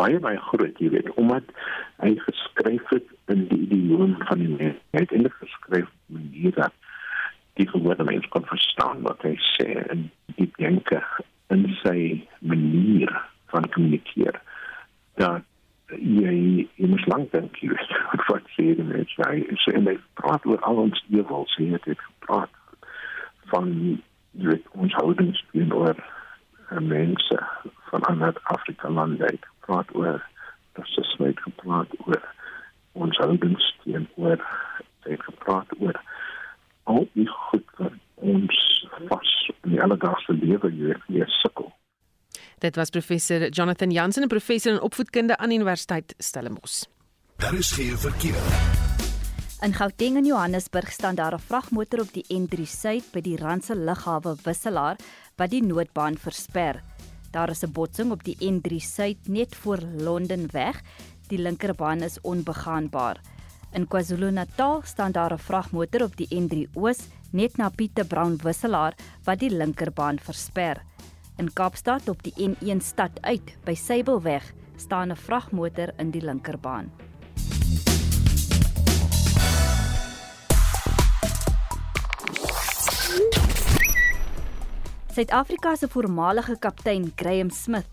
Baie 0.00 0.18
baie 0.24 0.40
groot, 0.48 0.78
jy 0.80 0.88
weet, 0.94 1.10
omdat 1.20 1.48
hy 2.00 2.14
geskryf 2.24 2.94
het 2.94 3.08
in 3.32 3.46
die 3.50 3.60
idioom 3.66 4.16
van 4.28 4.40
die 4.40 4.48
mens. 4.48 4.80
Hy 4.96 5.04
het 5.04 5.12
eintlik 5.12 5.36
geskryf 5.40 5.86
op 5.88 6.00
'n 6.08 6.18
manier 6.18 6.54
dat 6.56 6.72
die 7.60 7.68
gewone 7.68 8.04
mens 8.04 8.28
kan 8.28 8.44
verstaan 8.48 9.02
wat 9.02 9.22
hy 9.22 9.36
sê 9.36 9.68
en 9.92 10.10
die 10.36 10.50
denke 10.56 11.02
in 11.52 11.68
sy 11.82 12.24
manier 12.40 13.12
van 13.52 13.68
kommunikeer. 13.68 14.40
Dat 15.20 15.44
jy 16.00 16.68
jy 16.76 16.88
moet 16.88 17.06
lank 17.06 17.32
dink 17.32 17.56
jy 17.60 17.68
weet 17.72 17.92
wat 18.30 18.48
sê 18.56 18.72
die 18.78 18.86
mens 18.86 19.12
hy 19.26 19.42
sê 19.64 19.74
en 19.76 19.90
hy 19.90 19.96
praat 20.20 20.46
oor 20.48 20.60
al 20.68 20.80
ons 20.86 21.04
ewels 21.10 21.56
hy 21.58 21.68
het 21.74 21.88
gepraat 21.88 22.52
van 23.52 23.72
jy 24.32 24.48
weet 24.48 24.68
ons 24.72 24.96
houdings 25.00 25.44
teenoor 25.52 25.96
mense 26.80 27.38
van 27.90 28.02
ander 28.02 28.38
Afrika 28.42 28.90
lande 28.90 29.24
het 29.24 29.44
gepraat 29.44 29.94
oor 29.94 30.22
dat 30.72 30.86
sy 30.86 31.24
het 31.24 31.40
gepraat 31.40 31.88
oor 32.06 32.22
ons 32.92 33.16
houdings 33.16 33.76
teenoor 33.84 34.40
hy 35.04 35.10
het 35.10 35.22
gepraat 35.22 35.68
oor 35.78 36.00
al 36.84 37.06
die 37.12 37.28
goed 37.28 37.76
wat 37.76 37.92
ons 38.14 38.88
vas 39.08 39.30
in 39.62 39.76
die 39.76 39.82
alledaagse 39.82 40.32
lewe 40.32 40.70
hier 40.70 41.30
sukkel 41.42 41.72
Dit 42.62 42.76
was 42.76 42.90
professor 42.94 43.48
Jonathan 43.48 43.90
Jansen, 43.90 44.22
'n 44.22 44.28
professor 44.28 44.72
in 44.72 44.80
opvoedkunde 44.80 45.36
aan 45.36 45.50
Universiteit 45.50 46.14
Stellenbosch. 46.18 46.84
Daar 47.36 47.54
is 47.54 47.70
geen 47.70 47.98
verkeer. 47.98 49.11
In 49.62 49.70
Gauteng 49.72 50.16
en 50.18 50.24
Johannesburg 50.26 50.90
staan 50.90 51.14
daar 51.14 51.34
'n 51.34 51.38
vragmotor 51.38 52.00
op 52.00 52.12
die 52.12 52.24
N3 52.28 52.66
Suid 52.66 53.04
by 53.12 53.20
die 53.20 53.36
Randse 53.36 53.76
Lughawe 53.76 54.36
wisselaar 54.42 54.96
wat 55.36 55.50
die 55.50 55.62
noodbaan 55.62 56.16
versper. 56.18 56.82
Daar 57.30 57.50
is 57.50 57.62
'n 57.62 57.72
botsing 57.72 58.10
op 58.10 58.24
die 58.24 58.36
N3 58.40 58.80
Suid 58.80 59.28
net 59.28 59.54
voor 59.54 59.78
Londen 59.96 60.50
weg. 60.52 60.82
Die 61.28 61.38
linkerbaan 61.38 62.00
is 62.00 62.20
onbegaanbaar. 62.20 63.20
In 63.72 63.88
KwaZulu-Natal 63.88 64.82
staan 64.84 65.12
daar 65.12 65.32
'n 65.32 65.38
vragmotor 65.38 66.02
op 66.02 66.16
die 66.16 66.28
N3 66.30 66.68
Oos 66.74 66.98
net 67.30 67.56
na 67.56 67.68
Pieter 67.68 68.06
Brown 68.06 68.36
wisselaar 68.42 68.94
wat 69.24 69.38
die 69.38 69.50
linkerbaan 69.50 70.18
versper. 70.18 70.82
In 71.36 71.52
Kaapstad 71.52 72.08
op 72.08 72.22
die 72.22 72.34
N1 72.48 72.80
stad 72.80 73.20
uit 73.20 73.56
by 73.64 73.74
Sybelweg 73.74 74.52
staan 74.76 75.10
'n 75.10 75.16
vragmotor 75.16 75.92
in 75.96 76.10
die 76.10 76.22
linkerbaan. 76.22 76.90
Suid-Afrika 85.12 85.74
se 85.76 85.88
voormalige 85.92 86.54
kaptein 86.56 87.10
Graham 87.20 87.50
Smith 87.52 87.88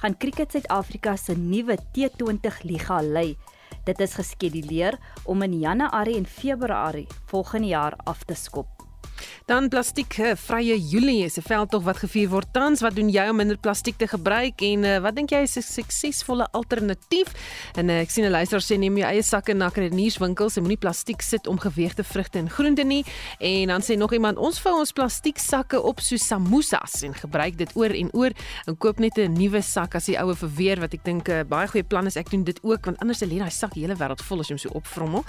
gaan 0.00 0.14
Kriket 0.16 0.54
Suid-Afrika 0.54 1.16
se 1.20 1.34
nuwe 1.36 1.76
T20 1.76 2.62
liga 2.64 3.02
lei. 3.04 3.36
Dit 3.84 4.00
is 4.00 4.14
geskeduleer 4.16 4.96
om 5.28 5.44
in 5.44 5.58
Januarie 5.60 6.16
en 6.16 6.24
Februarie 6.26 7.06
volgende 7.28 7.68
jaar 7.74 7.98
af 8.04 8.24
te 8.24 8.34
skop. 8.34 8.81
Dan 9.46 9.68
plastiek 9.68 10.18
eh, 10.18 10.36
vrye 10.36 10.78
Julie 10.78 11.24
is 11.24 11.36
'n 11.38 11.42
veldtog 11.42 11.82
wat 11.82 11.96
gevier 11.96 12.28
word 12.28 12.48
tans. 12.52 12.80
Wat 12.80 12.94
doen 12.94 13.10
jy 13.10 13.28
om 13.28 13.36
minder 13.36 13.58
plastiek 13.58 13.96
te 13.96 14.06
gebruik 14.06 14.60
en 14.60 14.84
uh, 14.84 14.98
wat 14.98 15.16
dink 15.16 15.30
jy 15.30 15.42
is 15.42 15.56
'n 15.56 15.62
suksesvolle 15.62 16.48
alternatief? 16.52 17.28
En 17.74 17.88
uh, 17.88 18.00
ek 18.00 18.10
sien 18.10 18.24
'n 18.24 18.30
luisteraar 18.30 18.62
sê 18.62 18.78
neem 18.78 18.96
jou 18.96 19.08
eie 19.08 19.22
sakke 19.22 19.54
na 19.54 19.68
kredienierswinkels 19.68 20.56
en 20.56 20.62
moenie 20.62 20.78
plastiek 20.78 21.22
sit 21.22 21.46
om 21.46 21.58
geweegde 21.58 22.04
vrugte 22.04 22.38
en 22.38 22.50
groente 22.50 22.84
nie. 22.84 23.04
En 23.38 23.68
dan 23.68 23.80
sê 23.80 23.96
nog 23.96 24.12
iemand 24.12 24.38
ons 24.38 24.60
vou 24.60 24.78
ons 24.78 24.92
plastiek 24.92 25.38
sakke 25.38 25.82
op 25.82 26.00
so 26.00 26.16
samosas 26.16 27.02
en 27.02 27.14
gebruik 27.14 27.58
dit 27.58 27.70
oor 27.76 27.90
en 27.90 28.08
oor 28.12 28.30
en 28.66 28.76
koop 28.76 28.98
net 28.98 29.18
'n 29.18 29.32
nuwe 29.32 29.62
sak 29.62 29.94
as 29.94 30.06
die 30.06 30.18
oue 30.18 30.34
verweer 30.34 30.80
wat 30.80 30.94
ek 30.94 31.04
dink 31.04 31.28
'n 31.28 31.46
baie 31.48 31.68
goeie 31.68 31.84
plan 31.84 32.06
is. 32.06 32.16
Ek 32.16 32.30
doen 32.30 32.44
dit 32.44 32.58
ook 32.62 32.84
want 32.84 32.98
anders 33.00 33.20
lê 33.20 33.38
daai 33.38 33.50
sak 33.50 33.74
die 33.74 33.82
hele 33.82 33.96
wêreld 33.96 34.22
vol 34.22 34.40
as 34.40 34.48
jy 34.48 34.54
hom 34.54 34.58
so 34.58 34.68
opvrommel. 34.74 35.24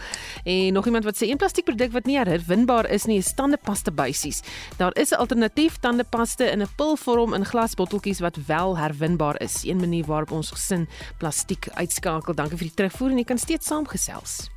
En 0.46 0.74
nog 0.74 0.86
iemand 0.86 1.04
wat 1.04 1.16
sê 1.16 1.28
een 1.28 1.38
plastiekproduk 1.38 1.92
wat 1.92 2.06
nie 2.06 2.18
herwinbaar 2.18 2.90
is 2.90 3.06
nie, 3.06 3.18
is 3.18 3.34
tandepasta 3.34 3.83
buisies. 3.92 4.42
Daar 4.78 4.96
is 4.96 5.12
'n 5.12 5.16
alternatief 5.16 5.78
tandepaste 5.78 6.52
in 6.52 6.62
'n 6.62 6.68
pilvorm 6.76 7.34
in 7.34 7.46
glasbotteltjies 7.46 8.20
wat 8.20 8.38
wel 8.48 8.78
herwinbaar 8.78 9.42
is. 9.42 9.64
Een 9.64 9.78
manier 9.80 10.06
waarop 10.06 10.32
ons 10.32 10.52
gesin 10.52 10.88
plastiek 11.18 11.68
uitskakel. 11.74 12.34
Dankie 12.34 12.58
vir 12.58 12.68
die 12.68 12.76
terugvoer 12.76 13.10
en 13.10 13.18
jy 13.18 13.24
kan 13.24 13.38
steeds 13.38 13.68
saamgesels. 13.68 14.50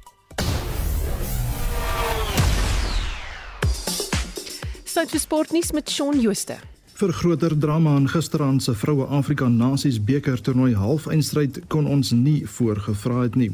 Sait 4.85 5.11
vir 5.11 5.21
sportnuus 5.21 5.73
met 5.73 5.91
Shaun 5.91 6.21
Jooste. 6.21 6.57
Vir 6.97 7.13
groter 7.13 7.59
drama 7.59 7.97
in 7.97 8.09
gisteraand 8.09 8.63
se 8.63 8.73
Vroue 8.75 9.05
Afrika 9.13 9.49
Nasies 9.49 9.99
beker 10.01 10.41
toernooi 10.41 10.75
halfeindstryd 10.75 11.67
kon 11.69 11.87
ons 11.87 12.15
nie 12.17 12.47
voorgevra 12.49 13.27
het 13.27 13.37
nie. 13.37 13.51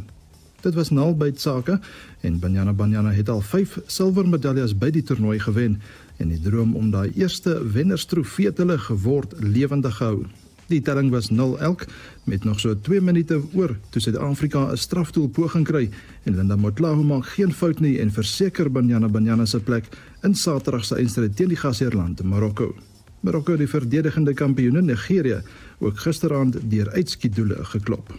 Dit 0.63 0.77
was 0.79 0.93
nul 0.95 1.17
by 1.19 1.33
sake 1.35 1.81
en 2.21 2.39
Banyana 2.39 2.73
Banyana 2.73 3.11
het 3.11 3.29
al 3.29 3.41
5 3.43 3.81
silwermedaljes 3.91 4.77
by 4.79 4.93
die 4.95 5.03
toernooi 5.03 5.41
gewen 5.43 5.81
en 6.23 6.31
die 6.31 6.39
droom 6.39 6.77
om 6.79 6.93
daai 6.93 7.11
eerste 7.19 7.57
wennerstrofee 7.75 8.53
te 8.53 8.63
hulle 8.63 8.79
geword 8.79 9.35
lewendig 9.43 9.97
gehou. 9.99 10.23
Die 10.71 10.79
telling 10.81 11.11
was 11.11 11.33
0 11.35 11.59
elk 11.59 11.83
met 12.31 12.47
nog 12.47 12.61
so 12.63 12.79
2 12.79 13.03
minute 13.03 13.41
oor 13.59 13.75
toe 13.91 14.03
Suid-Afrika 14.03 14.71
'n 14.71 14.77
strafdoel 14.77 15.29
poging 15.29 15.67
kry 15.67 15.91
en 16.23 16.37
Linda 16.37 16.57
Motlaho 16.57 17.03
maak 17.03 17.27
geen 17.27 17.53
fout 17.53 17.81
nie 17.81 17.99
en 17.99 18.13
verseker 18.13 18.71
Banyana 18.71 19.09
Banyana 19.09 19.47
se 19.47 19.61
plek 19.61 19.89
in 20.23 20.35
Saterdag 20.35 20.85
se 20.85 20.95
eindstryd 20.95 21.37
teen 21.37 21.49
die 21.49 21.57
gasheerland 21.57 22.23
Marokko. 22.23 22.75
Marokko 23.21 23.57
die 23.57 23.69
verdedigende 23.69 24.35
kampioene 24.35 24.83
Nigerië 24.83 25.43
ook 25.79 25.99
gisteraand 25.99 26.71
deur 26.71 26.91
uitskietdoele 26.91 27.65
geklop. 27.65 28.15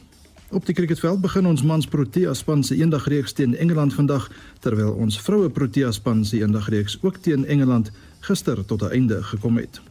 Op 0.54 0.66
die 0.66 0.76
cricketveld 0.76 1.22
begin 1.22 1.48
ons 1.50 1.64
mans 1.66 1.88
Protea 1.88 2.34
span 2.34 2.62
se 2.64 2.76
eendagreeks 2.76 3.34
teen 3.34 3.56
Engeland 3.58 3.94
vandag 3.94 4.28
terwyl 4.62 4.92
ons 4.94 5.16
vroue 5.22 5.50
Protea 5.50 5.90
span 5.92 6.22
se 6.26 6.38
eendagreeks 6.38 7.00
ook 7.02 7.18
teen 7.26 7.46
Engeland 7.46 7.90
gister 8.20 8.62
tot 8.66 8.84
'n 8.84 8.92
einde 8.92 9.24
gekom 9.24 9.58
het. 9.58 9.82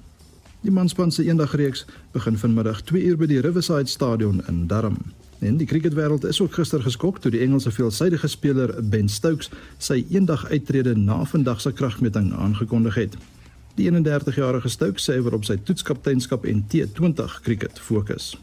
Die 0.61 0.70
manspan 0.70 1.11
se 1.11 1.25
eendagreeks 1.25 1.85
begin 2.12 2.38
vanmiddag 2.38 2.81
2 2.83 3.05
uur 3.05 3.16
by 3.16 3.27
die 3.27 3.40
Riverside 3.40 3.87
Stadion 3.87 4.42
in 4.48 4.66
Durham. 4.66 4.98
En 5.38 5.57
die 5.57 5.66
cricketwêreld 5.66 6.25
is 6.25 6.40
ook 6.40 6.55
gister 6.55 6.83
geskok 6.83 7.18
toe 7.18 7.31
die 7.31 7.40
Engelse 7.40 7.70
veelsidige 7.70 8.29
speler 8.29 8.88
Ben 8.88 9.09
Stokes 9.09 9.51
sy 9.79 10.07
eendag 10.11 10.51
uittrede 10.51 10.96
na 10.96 11.25
vandag 11.25 11.61
se 11.61 11.72
kragmeting 11.72 12.33
aangekondig 12.33 12.94
het. 12.94 13.16
Die 13.75 13.90
31-jarige 13.90 14.68
Stokes 14.68 15.11
sê 15.11 15.14
hy 15.14 15.22
wil 15.22 15.33
op 15.33 15.44
sy 15.44 15.57
toetskapteinskap 15.57 16.44
en 16.44 16.64
T20 16.68 17.40
cricket 17.42 17.79
fokus. 17.79 18.37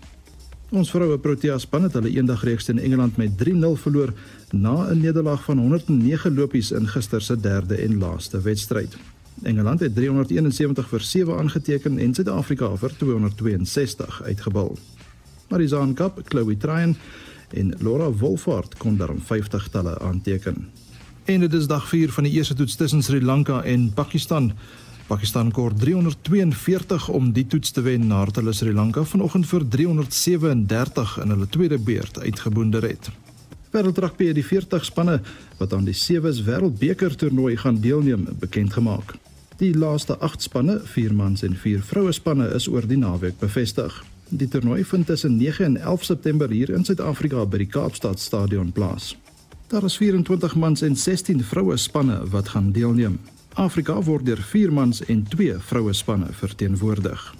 Ons 0.70 0.92
vroue 0.94 1.18
Protea 1.18 1.56
span 1.58 1.88
het 1.88 1.96
hulle 1.98 2.12
eendag 2.14 2.44
reeks 2.46 2.68
teen 2.68 2.78
Engeland 2.78 3.16
met 3.18 3.32
3-0 3.40 3.72
verloor 3.82 4.12
na 4.54 4.92
'n 4.92 5.02
nederlaag 5.02 5.44
van 5.44 5.58
109 5.58 6.36
lopies 6.36 6.72
in 6.72 6.88
gister 6.88 7.22
se 7.22 7.40
derde 7.40 7.76
en 7.76 7.98
laaste 7.98 8.42
wedstryd. 8.42 8.98
Engeland 9.44 9.80
het 9.80 9.96
371 9.96 10.88
vir 10.90 11.02
7 11.02 11.38
aangeteken 11.38 11.98
en 11.98 12.14
Suid-Afrika 12.14 12.76
vir 12.78 12.92
262 12.98 14.22
uitgebal. 14.24 14.78
Marizaan 15.50 15.94
Kap, 15.94 16.22
Chloe 16.24 16.58
Tryon 16.58 16.96
en 17.54 17.74
Laura 17.80 18.12
Wolfhard 18.12 18.78
kon 18.78 18.98
daarom 18.98 19.22
50 19.22 19.68
talle 19.68 20.00
aanteken. 20.00 20.70
En 21.26 21.40
dit 21.40 21.54
is 21.54 21.68
dag 21.68 21.88
4 21.88 22.12
van 22.12 22.24
die 22.24 22.34
eerste 22.34 22.54
toets 22.54 22.76
tussen 22.76 23.04
Sri 23.04 23.22
Lanka 23.22 23.64
en 23.64 23.94
Pakistan. 23.94 24.54
Pakistan 25.10 25.50
kort 25.50 25.80
342 25.82 27.08
om 27.10 27.32
die 27.34 27.48
toets 27.50 27.72
te 27.74 27.82
wen 27.82 28.04
nadat 28.12 28.36
hulle 28.38 28.52
Sri 28.54 28.70
Lanka 28.78 29.02
vanoggend 29.10 29.48
vir 29.50 29.64
337 29.74 31.16
in 31.24 31.34
hulle 31.34 31.48
tweede 31.50 31.80
beurt 31.82 32.20
uitgeboonder 32.22 32.86
het. 32.86 33.10
Wêreldrugby 33.74 34.28
het 34.30 34.38
die 34.38 34.46
40 34.46 34.86
spanne 34.86 35.16
wat 35.58 35.74
aan 35.74 35.88
die 35.90 35.96
Sewes 35.98 36.44
Wêreldbeker 36.46 37.16
toernooi 37.18 37.56
gaan 37.58 37.80
deelneem 37.82 38.28
bekend 38.44 38.76
gemaak. 38.78 39.16
Die 39.58 39.72
laaste 39.74 40.20
8 40.22 40.46
spanne, 40.46 40.78
4 40.86 41.18
mans 41.18 41.42
en 41.42 41.58
4 41.58 41.82
vroue 41.90 42.14
spanne 42.14 42.52
is 42.54 42.70
oor 42.70 42.86
die 42.86 43.02
naweek 43.02 43.42
bevestig. 43.42 43.98
Die 44.30 44.48
toernooi 44.48 44.84
vind 44.86 45.10
tussen 45.10 45.42
9 45.42 45.66
en 45.66 45.82
11 45.82 46.06
September 46.12 46.54
hier 46.54 46.70
in 46.70 46.86
Suid-Afrika 46.86 47.48
by 47.50 47.64
die 47.66 47.72
Kaapstad 47.74 48.22
Stadion 48.22 48.70
plaas. 48.72 49.16
Daar 49.74 49.90
is 49.90 49.98
24 49.98 50.56
mans 50.56 50.86
en 50.86 50.96
16 50.96 51.42
vroue 51.44 51.78
spanne 51.78 52.22
wat 52.30 52.54
gaan 52.54 52.72
deelneem. 52.78 53.18
Afrika 53.54 54.02
word 54.02 54.26
deur 54.26 54.42
4 54.42 54.74
mans 54.74 55.06
en 55.06 55.24
2 55.24 55.56
vroue 55.60 55.94
spanne 55.94 56.28
verteenwoordig. 56.32 57.36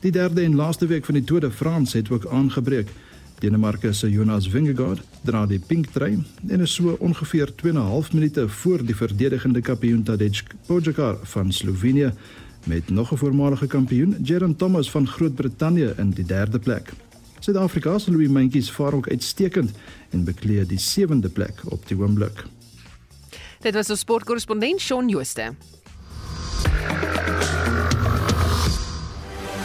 Die 0.00 0.12
derde 0.12 0.42
en 0.42 0.54
laaste 0.54 0.86
week 0.86 1.04
van 1.04 1.14
die 1.14 1.24
Tour 1.24 1.40
de 1.40 1.50
France 1.50 1.96
het 1.96 2.10
ook 2.10 2.26
aangebreek. 2.26 2.88
Denemarke 3.38 3.92
se 3.92 4.10
Jonas 4.10 4.48
Vingegaard 4.48 5.02
dra 5.22 5.46
die 5.46 5.58
pink 5.58 5.86
trui 5.92 6.22
en 6.48 6.60
is 6.60 6.74
so 6.74 6.96
ongeveer 7.00 7.54
2 7.54 7.72
en 7.72 7.78
'n 7.78 7.88
half 7.90 8.12
minute 8.12 8.48
voor 8.48 8.84
die 8.84 8.96
verdedigende 8.96 9.60
kampioen 9.60 10.02
Tadej 10.02 10.42
Pogačar 10.66 11.16
van 11.22 11.52
Slovenië 11.52 12.12
met 12.64 12.88
nog 12.88 13.12
'n 13.12 13.16
voormalige 13.16 13.66
kampioen, 13.66 14.16
Jerome 14.22 14.56
Thomas 14.56 14.90
van 14.90 15.06
Groot-Brittanje 15.06 15.94
in 15.96 16.10
die 16.10 16.24
derde 16.24 16.58
plek. 16.58 16.92
Suid-Afrika 17.38 17.98
se 17.98 18.10
Louis 18.10 18.28
Mentjies 18.28 18.70
vaar 18.70 18.92
ook 18.92 19.08
uitstekend 19.08 19.70
en 20.10 20.24
bekleed 20.24 20.68
die 20.68 20.78
sewende 20.78 21.28
plek 21.28 21.60
op 21.64 21.88
die 21.88 21.98
oomblik. 21.98 22.44
Dit 23.60 23.74
was 23.74 23.90
ons 23.90 24.00
sportkorrespondent 24.00 24.80
Shaun 24.80 25.08
Jooste. 25.08 25.54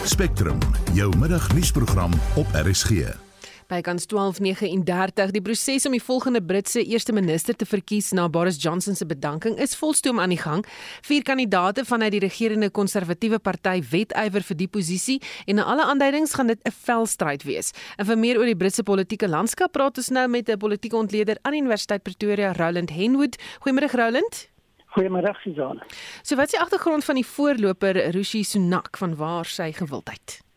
Spectrum, 0.06 0.58
jou 0.94 1.18
middagnuusprogram 1.18 2.12
op 2.36 2.48
RSG. 2.54 3.31
Bykans 3.72 4.04
12:39 4.12 5.32
die 5.32 5.42
proses 5.42 5.86
om 5.88 5.94
die 5.96 6.04
volgende 6.04 6.42
Britse 6.44 6.82
eerste 6.84 7.14
minister 7.16 7.56
te 7.56 7.66
verkies 7.66 8.10
na 8.12 8.26
Boris 8.28 8.58
Johnson 8.60 8.96
se 8.96 9.06
bedanking 9.06 9.56
is 9.64 9.78
volstoom 9.80 10.20
aan 10.20 10.34
die 10.34 10.42
gang. 10.42 10.66
Vier 11.08 11.24
kandidaate 11.24 11.86
vanuit 11.88 12.12
die 12.12 12.20
regerende 12.20 12.70
konservatiewe 12.70 13.40
party 13.40 13.78
wedywer 13.94 14.44
vir 14.44 14.60
die 14.60 14.68
posisie 14.68 15.22
en 15.46 15.56
na 15.56 15.70
alle 15.72 15.88
aanduidings 15.88 16.36
gaan 16.36 16.52
dit 16.52 16.60
'n 16.68 16.72
velstryd 16.72 17.44
wees. 17.44 17.72
En 17.98 18.06
vir 18.06 18.18
meer 18.18 18.38
oor 18.40 18.46
die 18.46 18.60
Britse 18.60 18.84
politieke 18.84 19.28
landskap 19.28 19.72
praat 19.72 19.98
ons 19.98 20.10
nou 20.10 20.28
met 20.28 20.50
'n 20.50 20.58
politieke 20.58 20.98
ontleder 20.98 21.38
aan 21.42 21.54
Universiteit 21.54 22.04
Pretoria, 22.04 22.52
Roland 22.52 22.90
Henwood. 22.90 23.38
Goeiemôre 23.64 23.92
Roland. 23.92 24.50
Goeiemôre 24.98 25.34
Susan. 25.44 25.82
So 26.24 26.36
wat 26.36 26.46
is 26.46 26.52
die 26.52 26.60
agtergrond 26.60 27.04
van 27.04 27.16
die 27.16 27.26
voorloper 27.26 28.12
Rishi 28.12 28.44
Sunak 28.44 28.98
van 28.98 29.16
waar 29.16 29.46
sy 29.46 29.72
gewildheid? 29.72 30.51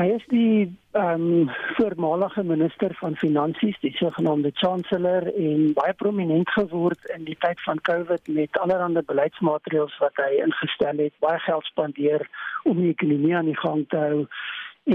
Hy 0.00 0.06
is 0.16 0.22
die 0.32 0.78
ehm 0.96 1.24
um, 1.28 1.48
voormalige 1.76 2.42
minister 2.48 2.94
van 3.00 3.16
finansies, 3.20 3.76
die 3.82 3.92
sogenaamde 3.98 4.50
chancellor 4.56 5.26
en 5.28 5.74
baie 5.76 5.92
prominent 6.02 6.48
geword 6.54 7.10
in 7.14 7.26
die 7.26 7.36
tyd 7.42 7.60
van 7.66 7.82
COVID 7.88 8.30
met 8.32 8.56
allerlei 8.64 9.02
beleidsmaatreëls 9.10 9.98
wat 10.00 10.22
hy 10.22 10.38
ingestel 10.46 11.02
het, 11.04 11.12
baie 11.26 11.42
geld 11.44 11.68
spandeer 11.68 12.24
om 12.64 12.80
die 12.80 12.94
ekonomie 12.94 13.34
aan 13.36 13.50
die 13.52 13.58
gang 13.58 13.82
te 13.92 14.00
hou. 14.00 14.22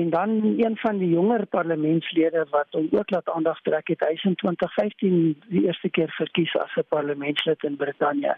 En 0.01 0.09
dan 0.15 0.33
een 0.63 0.77
van 0.81 0.97
die 1.03 1.11
jonger 1.11 1.45
parlementslede 1.53 2.47
wat 2.55 2.73
hom 2.73 2.87
ook 2.97 3.13
laat 3.13 3.29
aandag 3.35 3.61
trek 3.67 3.93
het, 3.93 4.01
hy 4.07 4.17
is 4.17 4.25
in 4.31 4.39
2015 4.41 5.19
die 5.51 5.67
eerste 5.67 5.91
keer 5.99 6.09
verkies 6.17 6.55
as 6.63 6.73
'n 6.81 6.89
parlementslid 6.89 7.69
in 7.69 7.77
Brittanje. 7.77 8.33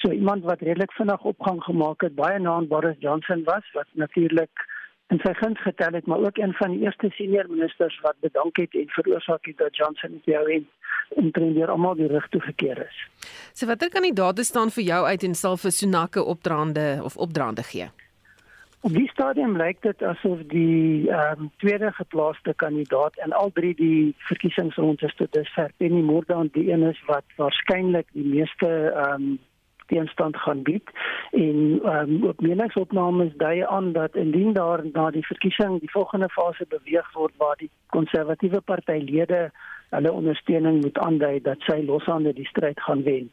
So 0.00 0.10
iemand 0.12 0.48
wat 0.48 0.64
redelik 0.64 0.92
vinnig 0.92 1.28
opgang 1.34 1.62
gemaak 1.64 2.00
het, 2.00 2.14
baie 2.14 2.38
na 2.38 2.56
aan 2.56 2.72
Boris 2.72 2.96
Johnson 3.04 3.44
was 3.44 3.68
wat 3.72 3.88
natuurlik 3.92 4.64
en 5.12 5.20
sy 5.22 5.32
guns 5.38 5.60
getel 5.62 5.92
het 5.92 6.06
maar 6.06 6.24
ook 6.24 6.38
een 6.38 6.52
van 6.52 6.70
die 6.70 6.80
eerste 6.86 7.10
senior 7.14 7.46
ministers 7.48 7.98
wat 8.02 8.16
bedank 8.20 8.56
het 8.56 8.74
en 8.74 8.88
veroorsaak 8.88 9.46
het 9.46 9.58
dat 9.58 9.76
Johnson 9.76 10.20
die 10.24 10.38
ou 10.38 10.46
en 10.52 10.66
omtrent 11.08 11.68
almal 11.68 11.94
die 11.94 12.08
rug 12.10 12.28
toe 12.28 12.40
gekeer 12.40 12.78
is. 12.86 12.96
So 13.52 13.66
watter 13.66 13.90
kandidaate 13.90 14.44
staan 14.44 14.70
vir 14.70 14.84
jou 14.84 15.04
uit 15.06 15.22
en 15.22 15.34
sal 15.34 15.56
vir 15.56 15.70
Sunake 15.70 16.24
opdraande 16.24 17.00
of 17.02 17.16
opdraande 17.16 17.62
gee? 17.62 17.88
Op 18.86 18.92
die 18.94 19.08
stadium 19.08 19.56
lyk 19.56 19.80
dit 19.82 20.02
asof 20.02 20.42
die 20.50 21.10
ehm 21.10 21.46
um, 21.46 21.50
tweede 21.62 21.92
geplaaste 21.92 22.54
kandidaat 22.54 23.16
en 23.24 23.32
al 23.32 23.50
drie 23.54 23.74
die 23.74 24.14
verkiesingsrondes 24.28 25.14
tot 25.14 25.32
dusver 25.32 25.72
Penny 25.76 26.02
Mordaunt 26.02 26.52
die 26.54 26.70
een 26.70 26.82
is 26.82 27.02
wat 27.06 27.24
waarskynlik 27.36 28.06
die 28.12 28.26
meeste 28.34 28.70
ehm 28.90 29.22
um, 29.22 29.38
teenstand 29.86 30.36
gaan 30.36 30.62
bied 30.62 30.90
en 31.30 31.80
ehm 31.82 32.14
um, 32.14 32.28
op 32.32 32.40
meningsopnames 32.40 33.32
dui 33.36 33.62
aan 33.62 33.92
dat 33.92 34.16
indien 34.16 34.52
daar 34.52 34.84
na 34.92 35.10
die 35.10 35.26
verkiesing 35.26 35.80
die 35.80 35.90
volgende 35.90 36.28
fase 36.28 36.66
beweeg 36.68 37.12
word 37.12 37.34
waar 37.36 37.56
die 37.56 37.70
konservatiewe 37.86 38.60
partylede 38.60 39.50
hulle 39.90 40.12
ondersteuning 40.12 40.82
moet 40.82 40.98
aandui 40.98 41.40
dat 41.42 41.60
sy 41.60 41.82
loshande 41.86 42.32
die 42.32 42.46
stryd 42.46 42.80
gaan 42.80 43.02
wen. 43.02 43.30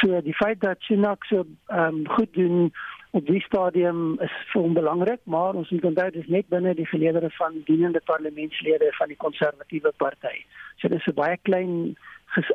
So 0.00 0.20
die 0.20 0.34
feit 0.34 0.60
dat 0.60 0.80
Sunak 0.80 1.24
so 1.24 1.44
ehm 1.66 1.94
um, 1.94 2.08
goed 2.08 2.34
doen 2.34 2.72
op 3.10 3.26
die 3.26 3.40
stadium 3.42 4.20
is 4.22 4.34
vir 4.52 4.62
hom 4.62 4.74
belangrik, 4.74 5.20
maar 5.24 5.54
ons 5.58 5.70
moet 5.74 5.84
onthou 5.84 6.10
dis 6.14 6.28
net 6.30 6.46
binne 6.52 6.74
die 6.78 6.86
geleedere 6.86 7.30
van 7.38 7.56
dienende 7.66 8.00
parlementslede 8.06 8.92
van 8.98 9.10
die 9.10 9.18
konservatiewe 9.18 9.92
party. 9.96 10.36
So 10.78 10.88
dis 10.88 11.06
'n 11.06 11.14
baie 11.14 11.38
klein 11.42 11.96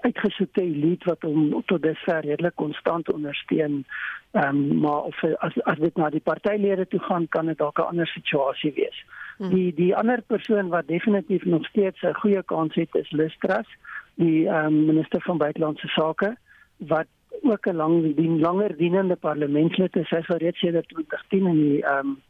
uitgesoekte 0.01 0.61
elite 0.61 1.09
wat 1.09 1.21
hom 1.21 1.63
tot 1.65 1.81
dusver 1.81 2.21
redelik 2.23 2.55
konstant 2.55 3.11
ondersteun. 3.11 3.85
Ehm 4.31 4.47
um, 4.47 4.79
maar 4.79 5.01
of 5.11 5.23
as 5.23 5.61
as 5.63 5.79
dit 5.79 5.95
na 5.95 6.09
die 6.09 6.23
partylede 6.23 6.87
toe 6.87 6.99
gaan, 6.99 7.27
kan 7.27 7.45
dit 7.45 7.57
dalk 7.57 7.79
'n 7.79 7.89
ander 7.91 8.07
situasie 8.07 8.73
wees. 8.75 9.05
Hmm. 9.37 9.49
Die 9.49 9.73
die 9.73 9.95
ander 9.95 10.21
persoon 10.21 10.67
wat 10.69 10.87
definitief 10.87 11.45
nog 11.45 11.65
steeds 11.65 12.01
'n 12.01 12.13
goeie 12.13 12.43
kans 12.43 12.75
het 12.75 12.95
is 12.95 13.11
Listras, 13.11 13.67
die 14.15 14.47
ehm 14.47 14.65
um, 14.65 14.85
minister 14.85 15.21
van 15.21 15.37
buitelandse 15.37 15.87
sake 15.87 16.35
wat 16.77 17.07
ook 17.41 17.67
'n 17.67 17.75
lang 17.75 18.15
dien 18.15 18.39
langer 18.39 18.77
dienende 18.77 19.15
parlementslid 19.15 19.95
is. 19.95 20.09
Hy 20.09 20.17
is 20.17 20.29
al 20.29 20.37
reeds 20.37 20.59
sedert 20.59 20.87
2010 20.87 21.45
in 21.45 21.55
die 21.55 21.83
ehm 21.83 21.97
um, 22.07 22.21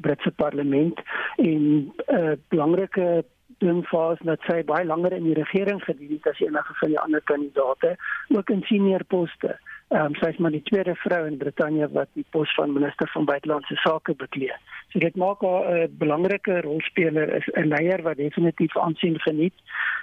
Britse 0.00 0.30
parlement 0.30 1.00
en 1.36 1.62
'n 1.76 1.92
uh, 2.06 2.32
belangrike 2.48 3.24
ding 3.58 3.84
vas 3.88 4.18
dat 4.20 4.42
sy 4.48 4.62
baie 4.68 4.84
langer 4.84 5.12
in 5.16 5.24
die 5.24 5.38
regering 5.38 5.80
gedien 5.84 6.18
het 6.18 6.26
as 6.32 6.40
enige 6.44 6.74
van 6.80 6.92
die 6.92 7.00
ander 7.00 7.22
kandidaate, 7.24 7.96
ook 8.28 8.50
in 8.50 8.62
senior 8.68 9.04
poste. 9.04 9.56
Ehm 9.94 10.10
um, 10.10 10.14
sy 10.18 10.32
is 10.32 10.38
maar 10.42 10.50
die 10.50 10.64
tweede 10.66 10.96
vrou 10.98 11.20
in 11.28 11.36
Brittanje 11.38 11.86
wat 11.94 12.08
die 12.18 12.24
pos 12.34 12.50
van 12.58 12.72
minister 12.74 13.10
van 13.12 13.24
buitelandse 13.24 13.76
sake 13.84 14.16
beklee. 14.18 14.56
So 14.90 14.98
dit 14.98 15.14
maak 15.16 15.44
haar 15.46 15.68
'n 15.70 15.82
uh, 15.82 15.88
belangrike 15.98 16.60
rolspeler 16.60 17.34
is 17.36 17.46
'n 17.54 17.68
leier 17.68 18.02
wat 18.02 18.16
definitief 18.16 18.76
aansien 18.76 19.20
geniet 19.20 19.54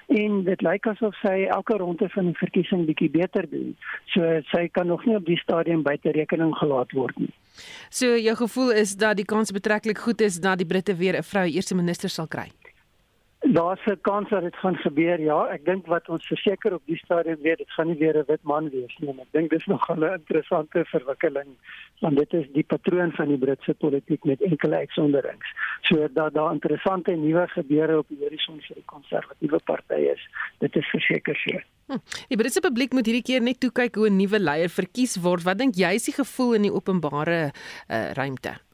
en 0.08 0.44
dit 0.44 0.62
lyk 0.62 0.88
asof 0.88 1.16
sy 1.20 1.44
elke 1.44 1.78
ronde 1.78 2.10
van 2.10 2.26
die 2.26 2.38
verkiesing 2.38 2.86
bietjie 2.86 3.10
beter 3.10 3.50
doen. 3.50 3.76
So 4.06 4.42
sy 4.56 4.68
kan 4.72 4.88
nog 4.88 5.06
nie 5.06 5.16
op 5.16 5.26
die 5.26 5.38
stadium 5.38 5.84
buite 5.84 6.12
rekening 6.12 6.56
gelaat 6.56 6.92
word 6.92 7.18
nie. 7.18 7.34
So 7.90 8.18
jou 8.18 8.36
gevoel 8.36 8.72
is 8.72 8.96
dat 8.96 9.18
die 9.18 9.26
kans 9.26 9.52
betreklik 9.52 9.98
goed 9.98 10.22
is 10.22 10.40
dat 10.40 10.58
die 10.58 10.68
Britte 10.68 10.96
weer 10.96 11.18
'n 11.18 11.24
vrou 11.24 11.46
eerste 11.46 11.76
minister 11.76 12.10
sal 12.10 12.28
kry. 12.28 12.63
Daar's 13.54 13.86
'n 13.86 14.02
kans 14.02 14.30
dat 14.30 14.42
dit 14.42 14.56
gaan 14.56 14.76
gebeur. 14.76 15.20
Ja, 15.20 15.46
ek 15.46 15.66
dink 15.66 15.86
wat 15.86 16.10
ons 16.10 16.28
verseker 16.28 16.74
op 16.74 16.82
die 16.86 16.98
stadium 16.98 17.42
weet, 17.42 17.58
dit 17.58 17.72
gaan 17.72 17.88
nie 17.88 17.98
weer 17.98 18.18
'n 18.18 18.24
wit 18.28 18.44
man 18.44 18.70
wees 18.70 18.98
nie. 18.98 19.10
Ek 19.10 19.32
dink 19.32 19.50
dis 19.50 19.66
nog 19.66 19.90
'n 19.90 20.04
interessante 20.04 20.86
verwikkeling 20.86 21.50
want 22.00 22.18
dit 22.18 22.34
is 22.34 22.48
die 22.54 22.64
patroon 22.64 23.12
van 23.12 23.28
die 23.28 23.38
Britse 23.38 23.74
politiek 23.74 24.24
met 24.24 24.42
enkele 24.42 24.76
uitsonderings. 24.76 25.48
So 25.82 26.08
dat 26.14 26.34
daar 26.34 26.52
interessante 26.52 27.12
nuwe 27.12 27.48
gebeure 27.48 27.98
op 27.98 28.08
die 28.08 28.18
horison 28.20 28.62
vir 28.62 28.76
die 28.76 28.86
konservatiewe 28.86 29.60
party 29.64 30.02
is, 30.16 30.30
dit 30.58 30.76
is 30.76 30.90
verseker 30.90 31.36
so. 31.36 31.60
Hm. 31.88 31.98
Die 32.28 32.38
Britse 32.38 32.60
publiek 32.60 32.94
moet 32.94 33.06
hierdie 33.06 33.28
keer 33.30 33.42
net 33.42 33.60
toe 33.60 33.72
kyk 33.72 33.96
hoe 33.96 34.10
'n 34.10 34.18
nuwe 34.18 34.40
leier 34.40 34.70
verkies 34.70 35.16
word. 35.22 35.44
Wat 35.44 35.58
dink 35.58 35.76
jy 35.76 35.94
is 35.94 36.06
die 36.06 36.24
gevoel 36.24 36.54
in 36.54 36.62
die 36.62 36.74
openbare 36.74 37.52
uh, 37.90 38.12
ruimte? 38.14 38.73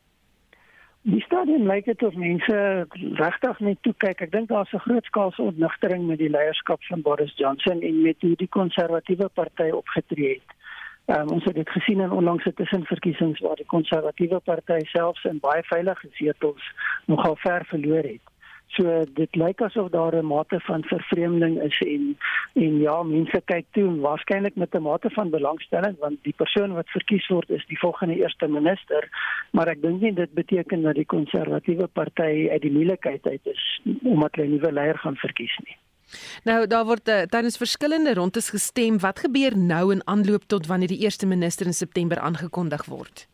Die 1.02 1.22
stadium 1.22 1.68
lyk 1.68 1.86
dit 1.86 2.04
of 2.04 2.16
mense 2.20 2.88
regtig 3.16 3.60
net 3.60 3.78
toe 3.82 3.94
kyk. 4.04 4.22
Ek 4.22 4.32
dink 4.32 4.50
daar's 4.50 4.74
'n 4.74 4.84
groot 4.84 5.06
skaalse 5.06 5.42
ontnigtering 5.42 6.08
met 6.08 6.18
die 6.18 6.30
leierskap 6.30 6.84
van 6.84 7.02
Boris 7.02 7.34
Johnson 7.38 7.82
en 7.82 8.02
met 8.02 8.22
hoe 8.22 8.36
die 8.36 8.50
konservatiewe 8.50 9.30
party 9.30 9.70
opgetree 9.72 10.34
het. 10.34 10.58
Um, 11.18 11.30
ons 11.30 11.44
het 11.44 11.56
dit 11.56 11.70
gesien 11.70 12.02
in 12.02 12.12
onlangse 12.12 12.54
tussenverkiesings 12.54 13.40
waar 13.40 13.56
die 13.56 13.66
konservatiewe 13.66 14.40
party 14.40 14.80
selfs 14.84 15.24
in 15.24 15.40
baie 15.40 15.64
veilige 15.64 16.08
setels 16.12 16.74
nogal 17.06 17.36
ver 17.36 17.66
verloor 17.66 18.04
het. 18.04 18.29
So 18.76 19.04
dit 19.18 19.36
lyk 19.36 19.62
asof 19.66 19.90
daar 19.90 20.16
'n 20.16 20.26
mate 20.26 20.60
van 20.60 20.84
vervreemding 20.84 21.62
is 21.62 21.80
en 21.80 22.18
en 22.54 22.80
ja, 22.80 23.04
mense 23.04 23.42
kyk 23.46 23.66
toe 23.72 24.00
waarskynlik 24.00 24.56
met 24.56 24.76
'n 24.76 24.82
mate 24.82 25.10
van 25.10 25.30
belangstelling 25.30 25.98
want 26.00 26.24
die 26.24 26.34
persoon 26.38 26.74
wat 26.74 26.90
verkies 26.90 27.28
word 27.28 27.50
is 27.50 27.66
die 27.66 27.80
volgende 27.80 28.16
eerste 28.16 28.48
minister, 28.48 29.10
maar 29.52 29.68
ek 29.68 29.82
dink 29.82 30.02
nie 30.02 30.14
dit 30.14 30.34
beteken 30.34 30.82
dat 30.82 30.96
die 30.96 31.06
konservatiewe 31.06 31.88
party 31.88 32.48
uit 32.52 32.62
die 32.62 32.72
moeilikheid 32.72 33.28
uit 33.28 33.46
is 33.46 33.82
omdat 34.04 34.36
hulle 34.36 34.48
'n 34.48 34.52
nuwe 34.52 34.72
leier 34.72 34.98
gaan 34.98 35.16
verkies 35.16 35.58
nie. 35.66 35.78
Nou 36.44 36.68
daar 36.68 36.86
word 36.86 37.08
uh, 37.08 37.22
tydens 37.22 37.58
verskillende 37.58 38.14
rondes 38.14 38.50
gestem. 38.50 39.00
Wat 39.00 39.20
gebeur 39.20 39.58
nou 39.58 39.92
in 39.92 40.08
aanloop 40.08 40.44
tot 40.48 40.68
wanneer 40.68 40.88
die 40.88 41.04
eerste 41.06 41.26
minister 41.26 41.66
in 41.66 41.74
September 41.74 42.20
aangekondig 42.20 42.86
word? 42.86 43.28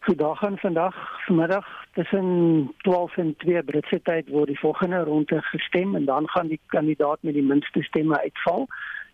Vandag 0.00 0.42
en 0.42 0.58
vandag 0.58 0.94
vanmiddag 1.26 1.85
tussen 1.96 2.72
12 2.78 3.16
en 3.16 3.34
2 3.36 3.62
Britse 3.62 4.00
tyd 4.04 4.28
word 4.28 4.50
die 4.52 4.58
volgende 4.60 4.98
ronde 5.08 5.38
gestem 5.42 5.94
en 5.96 6.04
dan 6.04 6.28
gaan 6.28 6.50
die 6.52 6.60
kandidaat 6.66 7.22
met 7.24 7.34
die 7.34 7.44
minste 7.44 7.82
stemme 7.82 8.20
uitval. 8.20 8.66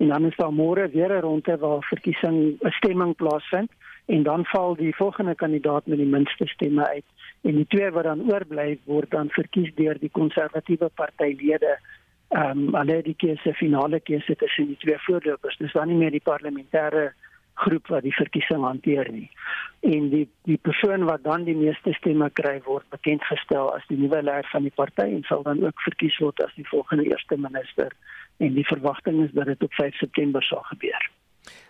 En 0.03 0.09
dan 0.09 0.27
is 0.27 0.37
daar 0.37 0.51
môre 0.53 0.88
weer 0.90 1.12
'n 1.14 1.21
ronde 1.21 1.57
waar 1.59 1.83
verkiesing 1.83 2.37
'n 2.59 2.71
stemming 2.79 3.14
plaasvind 3.16 3.71
en 4.07 4.23
dan 4.23 4.45
val 4.45 4.75
die 4.77 4.95
volgende 4.97 5.35
kandidaat 5.35 5.87
met 5.87 5.99
die 5.99 6.12
minste 6.16 6.47
stemme 6.47 6.88
uit. 6.88 7.05
En 7.40 7.55
die 7.55 7.66
twee 7.66 7.90
wat 7.90 8.05
dan 8.05 8.33
oorbly 8.33 8.79
word 8.85 9.11
dan 9.11 9.29
verkies 9.31 9.75
deur 9.75 9.99
die 9.99 10.11
konservatiewe 10.11 10.90
partylede. 10.95 11.79
Ehm 12.29 12.59
um, 12.59 12.75
hulle 12.75 13.03
die 13.03 13.16
keuse 13.16 13.55
finale 13.55 14.01
keuse 14.01 14.37
tussen 14.37 14.66
die 14.66 14.77
twee 14.77 14.99
voorlopers. 14.99 15.57
Dis 15.57 15.73
dan 15.73 15.88
nie 15.88 15.97
meer 15.97 16.11
die 16.11 16.27
parlementêre 16.31 17.12
groep 17.55 17.87
wat 17.93 18.03
die 18.03 18.15
verkiesing 18.15 18.65
hanteer 18.65 19.11
nie. 19.12 19.31
En 19.81 20.09
die 20.11 20.27
die 20.49 20.59
persoon 20.69 21.05
wat 21.05 21.25
dan 21.25 21.45
die 21.45 21.57
meeste 21.57 21.93
stemme 21.99 22.31
kry 22.31 22.61
word 22.65 22.88
bekend 22.95 23.25
gestel 23.25 23.73
as 23.77 23.87
die 23.88 23.99
nuwe 23.99 24.23
leier 24.23 24.49
van 24.53 24.67
die 24.67 24.75
party 24.75 25.09
en 25.09 25.24
sal 25.29 25.43
dan 25.47 25.64
ook 25.64 25.87
verkies 25.87 26.18
word 26.24 26.43
as 26.45 26.55
die 26.57 26.68
volgende 26.68 27.09
eerste 27.11 27.37
minister 27.37 27.93
en 28.39 28.55
die 28.55 28.66
verwagting 28.66 29.24
is 29.24 29.35
dat 29.39 29.53
dit 29.53 29.62
op 29.62 29.74
5 29.74 29.95
September 29.97 30.43
sal 30.43 30.64
gebeur. 30.72 31.12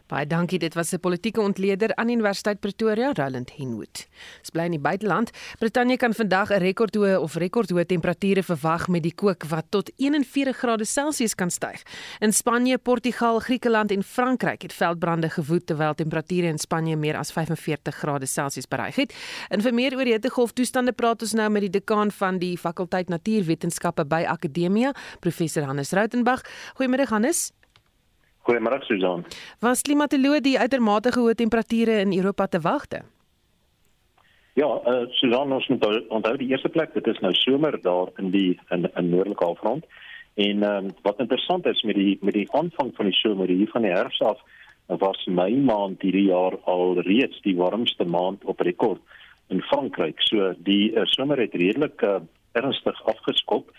Baie 0.07 0.27
dankie. 0.27 0.59
Dit 0.59 0.75
was 0.75 0.93
'n 0.93 1.01
politieke 1.01 1.41
ontleder 1.41 1.95
aan 1.95 2.09
Universiteit 2.09 2.61
Pretoria, 2.61 3.13
Roland 3.13 3.51
Henwood. 3.57 4.07
Ons 4.39 4.51
bly 4.51 4.65
in 4.65 4.71
die 4.71 4.81
buiteland. 4.81 5.31
Brittanje 5.59 5.97
kan 5.97 6.15
vandag 6.15 6.51
'n 6.51 6.59
rekordhoë 6.59 7.19
of 7.19 7.35
rekordhoë 7.35 7.87
temperature 7.87 8.43
verwag 8.43 8.89
met 8.89 9.03
die 9.03 9.15
kook 9.15 9.45
wat 9.45 9.65
tot 9.69 9.91
41 9.97 10.57
grade 10.57 10.85
Celsius 10.85 11.35
kan 11.35 11.51
styg. 11.51 11.83
In 12.21 12.33
Spanje, 12.33 12.79
Portugal, 12.79 13.39
Griekeland 13.39 13.91
en 13.91 14.03
Frankryk 14.03 14.63
het 14.63 14.73
veldbrande 14.73 15.31
gewoed 15.31 15.67
terwyl 15.67 15.95
temperature 15.95 16.47
in 16.47 16.59
Spanje 16.59 16.97
meer 16.97 17.17
as 17.17 17.33
45 17.33 17.95
grade 17.95 18.27
Celsius 18.27 18.67
bereik 18.67 18.95
het. 18.95 19.15
En 19.49 19.61
vir 19.61 19.75
meer 19.75 19.97
oor 19.97 20.05
die 20.05 20.13
hittegolf 20.13 20.53
toestande 20.53 20.93
praat 20.93 21.23
ons 21.23 21.33
nou 21.33 21.51
met 21.51 21.61
die 21.61 21.71
dekaan 21.71 22.11
van 22.11 22.39
die 22.39 22.59
fakulteit 22.59 23.09
Natuurwetenskappe 23.09 24.05
by 24.05 24.25
Akademia, 24.27 24.95
professor 25.21 25.63
Hannes 25.63 25.93
Rautenbach. 25.93 26.43
Goeiemôre 26.77 27.09
Hannes. 27.09 27.53
Goeiemôre 28.43 28.83
Susan. 28.89 29.25
Was 29.63 29.85
klimatoloë 29.87 30.41
die 30.43 30.59
uitermate 30.59 31.13
hoë 31.15 31.37
temperature 31.39 32.01
in 32.03 32.15
Europa 32.17 32.49
te 32.51 32.61
wagte? 32.61 33.03
Ja, 34.59 34.69
uh, 34.69 35.05
Susan 35.17 35.53
ons 35.55 35.69
moet 35.71 35.85
onthou 36.13 36.35
die 36.37 36.51
eerste 36.53 36.69
plek, 36.69 36.93
dit 36.95 37.07
is 37.07 37.21
nou 37.25 37.33
somer 37.39 37.79
daar 37.81 38.11
in 38.21 38.33
die 38.35 38.59
in, 38.75 38.89
in 38.91 39.09
noordelike 39.09 39.45
halfrond. 39.45 39.87
En 40.35 40.65
um, 40.65 40.91
wat 41.03 41.21
interessant 41.21 41.67
is 41.67 41.83
met 41.83 41.97
die 41.97 42.19
met 42.21 42.35
die 42.35 42.49
aanvang 42.57 42.93
van 42.97 43.09
die 43.09 43.17
somer 43.17 43.49
hier 43.49 43.69
van 43.73 43.87
die 43.87 43.93
herfs 43.93 44.21
af 44.21 44.41
was 45.01 45.25
Mei 45.27 45.57
maand 45.57 46.03
hierdie 46.03 46.29
jaar 46.29 46.59
al 46.69 46.99
reeds 47.07 47.41
die 47.47 47.57
warmste 47.57 48.05
maand 48.05 48.45
op 48.45 48.61
rekord 48.61 49.01
in 49.49 49.63
Frankryk. 49.63 50.21
So 50.29 50.53
die 50.59 50.93
uh, 50.93 51.07
somer 51.15 51.41
het 51.41 51.55
redelik 51.55 52.03
uh, 52.03 52.19
ernstig 52.53 53.05
afgeskop. 53.07 53.71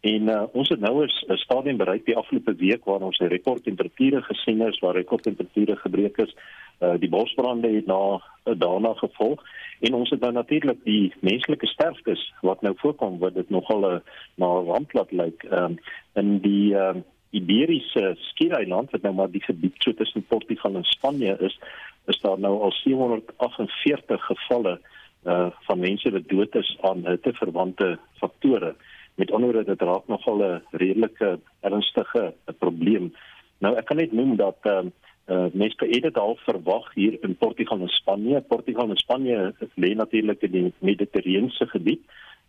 En 0.00 0.28
uh, 0.28 0.42
ons 0.52 0.68
het 0.68 0.80
nou 0.80 1.04
'n 1.04 1.36
stadium 1.36 1.76
bereik 1.76 2.04
die 2.04 2.16
afgelope 2.16 2.54
week 2.54 2.84
waar 2.84 3.00
ons 3.00 3.18
'n 3.18 3.24
rekordtemperature 3.24 4.22
gesien 4.22 4.60
het, 4.60 4.78
waar 4.78 4.94
rekordtemperature 4.94 5.76
gebreek 5.76 6.16
is. 6.16 6.34
Uh, 6.80 6.94
die 6.98 7.08
bosbrande 7.08 7.68
het 7.68 7.86
na 7.86 8.22
uh, 8.44 8.54
daarna 8.58 8.92
gevolg. 8.94 9.42
En 9.80 9.94
ons 9.94 10.10
het 10.10 10.20
dan 10.20 10.32
nou 10.32 10.44
natuurlik 10.44 10.84
die 10.84 11.12
menslike 11.20 11.66
sterftes 11.66 12.32
wat 12.40 12.62
nou 12.62 12.74
voorkom 12.76 13.18
wat 13.18 13.34
dit 13.34 13.50
nogal 13.50 13.80
'n 13.80 13.94
uh, 13.94 14.00
na 14.34 14.46
ramplat 14.46 15.12
lyk. 15.12 15.42
Um, 15.50 15.78
in 16.14 16.38
die 16.38 16.74
uh, 16.74 16.94
Iberiese 17.30 18.14
skiereiland 18.18 18.90
wat 18.90 19.02
nou 19.02 19.14
maar 19.14 19.30
die 19.30 19.42
gebied 19.42 19.74
so 19.78 19.94
tussen 19.94 20.26
Portugal 20.26 20.74
en 20.74 20.84
Spanje 20.84 21.36
is, 21.40 21.58
is 22.06 22.20
daar 22.20 22.38
nou 22.38 22.60
al 22.60 22.72
748 22.72 24.24
gevalle 24.24 24.80
uh 25.24 25.50
van 25.66 25.78
mense 25.78 26.10
wat 26.10 26.28
dood 26.28 26.54
is 26.54 26.76
aan 26.80 27.06
hitteverwante 27.06 27.98
faktore 28.20 28.74
met 29.18 29.30
woorde 29.30 29.64
dit 29.64 29.82
raak 29.82 30.06
nogal 30.06 30.38
'n 30.42 30.62
redelike 30.70 31.40
ernstige 31.60 32.34
probleem. 32.58 33.12
Nou 33.58 33.76
ek 33.76 33.86
kan 33.86 33.96
net 33.96 34.12
noem 34.12 34.36
dat 34.36 34.58
ehm 34.62 34.90
uh, 35.28 35.46
mense 35.52 35.86
eerder 35.86 36.12
dalk 36.12 36.38
verwag 36.40 36.94
hier 36.94 37.18
in 37.20 37.36
Portugal 37.36 37.80
en 37.80 37.88
Spanje. 37.88 38.40
Portugal 38.40 38.90
en 38.90 38.96
Spanje 38.96 39.54
lê 39.74 39.94
natuurlik 39.94 40.42
in 40.42 40.50
die 40.50 40.72
Mediterrane 40.78 41.50
gebied. 41.50 42.00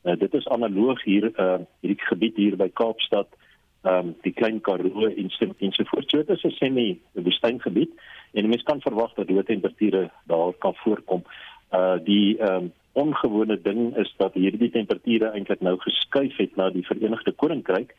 Uh, 0.03 0.15
dit 0.15 0.33
is 0.33 0.47
analoog 0.47 1.03
hier 1.03 1.31
uh, 1.35 1.59
hierdie 1.81 2.05
gebied 2.05 2.35
hier 2.35 2.55
by 2.55 2.69
Kaapstad, 2.73 3.27
ehm 3.81 4.07
um, 4.07 4.15
die 4.21 4.33
klein 4.33 4.61
Karoo 4.61 5.07
en 5.07 5.29
so 5.29 5.45
en 5.59 5.71
so 5.71 5.83
voort. 5.83 6.09
So 6.09 6.17
dit 6.17 6.29
is 6.29 6.43
'n 6.43 6.51
semi 6.51 6.99
woestyngebied 7.13 7.91
en 8.33 8.49
mense 8.49 8.63
kan 8.65 8.81
verwag 8.81 9.13
dat 9.13 9.27
hoë 9.27 9.43
temperature 9.43 10.09
daar 10.27 10.53
kan 10.53 10.75
voorkom. 10.75 11.23
Uh 11.71 11.97
die 12.03 12.37
ehm 12.37 12.55
um, 12.55 12.71
ongewone 12.93 13.61
ding 13.61 13.97
is 13.97 14.13
dat 14.17 14.33
hierdie 14.33 14.71
temperature 14.71 15.31
eintlik 15.31 15.61
nou 15.61 15.77
geskuif 15.79 16.37
het 16.37 16.55
na 16.55 16.69
die 16.69 16.85
Verenigde 16.85 17.31
Koninkryk 17.31 17.95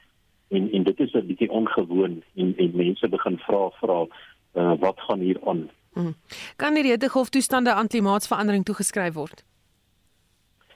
en 0.49 0.71
en 0.73 0.83
dit 0.83 1.01
is 1.01 1.13
'n 1.13 1.27
bietjie 1.27 1.51
ongewoon 1.51 2.23
en 2.37 2.55
en 2.57 2.71
mense 2.75 3.09
begin 3.09 3.39
vra 3.39 3.71
vra 3.81 4.07
uh, 4.55 4.73
wat 4.79 5.01
gaan 5.01 5.21
hier 5.21 5.39
aan. 5.45 5.71
Hmm. 5.93 6.15
Kan 6.57 6.75
die 6.75 6.85
hittegolftoestande 6.85 7.73
aan 7.73 7.87
klimaatsverandering 7.87 8.65
toegeskryf 8.65 9.15
word? 9.15 9.45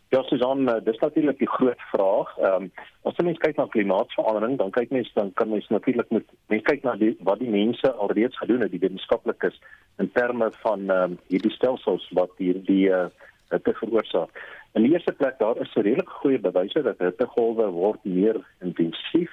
Ja, 0.08 0.22
Susan, 0.22 0.68
uh, 0.68 0.74
dis 0.84 0.98
natuurlik 0.98 1.38
die 1.38 1.48
groot 1.48 1.80
vraag. 1.90 2.38
Ehm 2.38 2.62
um, 2.62 2.72
as 3.02 3.16
jy 3.18 3.24
mens 3.24 3.38
kyk 3.42 3.56
na 3.56 3.66
klimaatsverandering, 3.66 4.58
dan 4.58 4.70
kyk 4.70 4.90
mens 4.90 5.10
dan 5.14 5.32
kan 5.32 5.48
mens 5.48 5.66
natuurlik 5.68 6.10
met 6.10 6.24
mens 6.52 6.62
kyk 6.62 6.82
na 6.82 6.94
die 7.00 7.16
wat 7.26 7.38
die 7.38 7.50
mense 7.50 7.92
alreeds 7.92 8.38
gedoen 8.38 8.60
het, 8.60 8.70
die 8.70 8.80
wetenskaplikes 8.84 9.58
in 9.98 10.10
terme 10.12 10.52
van 10.62 10.86
ehm 10.90 11.02
um, 11.02 11.18
hierdie 11.32 11.52
stelsels 11.52 12.06
wat 12.20 12.30
hierdie 12.38 12.86
uh, 12.90 13.06
hitte 13.54 13.74
veroorsaak. 13.80 14.42
In 14.74 14.82
die 14.82 14.92
eerste 14.92 15.12
plek 15.12 15.38
daar 15.38 15.60
is 15.62 15.72
redelik 15.74 16.10
goeie 16.20 16.38
bewyse 16.42 16.82
dat 16.82 17.02
hittegolwe 17.02 17.66
word 17.74 18.04
meer 18.04 18.40
intensief. 18.60 19.32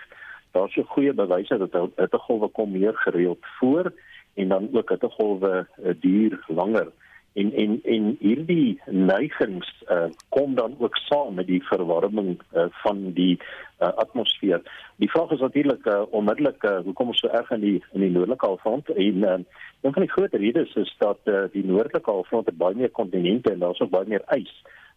Daar's 0.55 0.74
so 0.76 0.84
goeie 0.93 1.13
bewyse 1.13 1.57
dat 1.57 1.78
hittegolwe 1.97 2.49
kom 2.57 2.72
meer 2.72 2.97
gereeld 3.05 3.45
voor 3.59 3.91
en 4.34 4.47
dan 4.47 4.69
ook 4.74 4.89
hittegolwe 4.89 5.65
uh, 5.65 5.93
duur 5.99 6.43
langer. 6.47 6.91
En 7.34 7.53
en 7.53 7.79
en 7.84 8.15
hierdie 8.19 8.82
neigings 8.86 9.69
uh, 9.88 10.09
kom 10.29 10.55
dan 10.55 10.75
ook 10.79 10.97
saam 10.97 11.34
met 11.34 11.47
die 11.47 11.63
verwarming 11.63 12.41
uh, 12.53 12.65
van 12.84 13.11
die 13.13 13.39
uh, 13.79 13.88
atmosfeer. 13.88 14.61
Die 14.95 15.09
vraag 15.09 15.32
is 15.32 15.39
natuurlik 15.39 15.86
uh, 15.86 16.01
onmiddellik 16.09 16.63
uh, 16.63 16.79
hoekom 16.84 17.07
ons 17.07 17.19
so 17.19 17.27
erg 17.27 17.51
in 17.51 17.63
die 17.63 17.77
in 17.91 18.03
die 18.03 18.11
noordelike 18.11 18.45
halfrond 18.45 18.89
en 18.89 19.23
uh, 19.23 19.39
Een 19.82 19.93
van 19.93 20.01
die 20.01 20.11
groot 20.11 20.34
redes 20.34 20.73
is 20.73 20.95
dat 20.97 21.17
uh, 21.23 21.43
die 21.51 21.65
noordelike 21.65 22.09
halfrond 22.09 22.45
het 22.45 22.57
baie 22.57 22.75
meer 22.75 22.89
kontinente 22.89 23.51
en 23.51 23.59
daar's 23.59 23.79
ook 23.79 23.89
baie 23.89 24.05
meer 24.07 24.21
ys. 24.27 24.51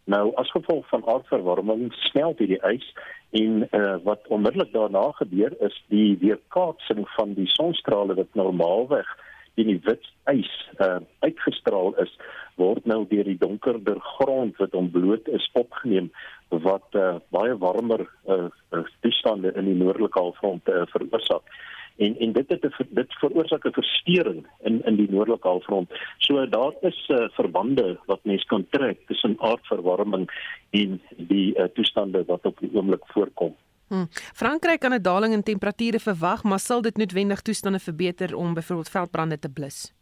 Nou 0.05 0.35
as 0.35 0.51
gevolg 0.51 0.89
van 0.89 1.07
aardverwarming 1.09 1.93
smelt 1.93 2.39
hierdie 2.39 2.61
ys 2.69 2.91
en 3.31 3.63
uh, 3.71 3.95
wat 4.05 4.29
onmiddellik 4.29 4.73
daarna 4.73 5.07
gebeur 5.21 5.57
is 5.65 5.79
die 5.89 6.19
weerkaatsing 6.21 7.09
van 7.17 7.33
die 7.39 7.49
sonstrale 7.57 8.15
wat 8.15 8.37
normaalweg 8.41 9.09
in 9.61 9.71
die 9.71 9.81
wit 9.85 10.07
ys 10.31 10.51
uh, 10.81 11.01
uitgestraal 11.27 11.95
is 12.03 12.13
word 12.61 12.87
nou 12.87 13.03
deur 13.11 13.25
die 13.25 13.39
donkerder 13.39 14.01
grond 14.17 14.57
wat 14.63 14.75
ontbloot 14.75 15.29
is 15.29 15.47
opgeneem 15.53 16.11
wat 16.49 16.99
uh, 16.99 17.17
baie 17.35 17.55
warmer 17.59 18.07
uh, 18.31 18.49
toestande 19.03 19.55
in 19.59 19.71
die 19.71 19.79
noordelike 19.79 20.21
halfrond 20.21 20.69
uh, 20.69 20.85
veroorsaak 20.95 21.49
en 21.97 22.17
en 22.19 22.33
dit 22.33 22.49
het 22.49 22.67
dit 22.89 23.13
veroorsaak 23.21 23.65
'n 23.65 23.73
verstoring 23.73 24.47
in 24.63 24.83
in 24.85 24.97
die 24.97 25.11
noordelike 25.11 25.49
halfrond. 25.49 25.91
So 26.19 26.47
daar 26.47 26.73
is 26.81 27.09
uh, 27.09 27.29
verbande 27.29 27.99
wat 28.07 28.25
mens 28.25 28.45
kan 28.45 28.67
trek 28.71 28.99
tussen 29.07 29.37
aardverwarming 29.39 30.31
en 30.71 31.01
die 31.17 31.59
uh, 31.59 31.65
toestande 31.65 32.25
wat 32.25 32.47
op 32.47 32.59
die 32.59 32.71
oomblik 32.73 33.07
voorkom. 33.07 33.55
Hmm. 33.89 34.07
Frankryk 34.11 34.81
kan 34.81 34.93
'n 34.93 35.03
daling 35.03 35.33
in 35.33 35.43
temperature 35.43 35.99
verwag, 35.99 36.43
maar 36.43 36.59
sal 36.59 36.83
dit 36.83 36.97
noodwendig 36.97 37.41
toestande 37.41 37.79
verbeter 37.79 38.37
om 38.37 38.55
byvoorbeeld 38.55 38.89
veldbrande 38.89 39.39
te 39.39 39.49
blus? 39.49 39.93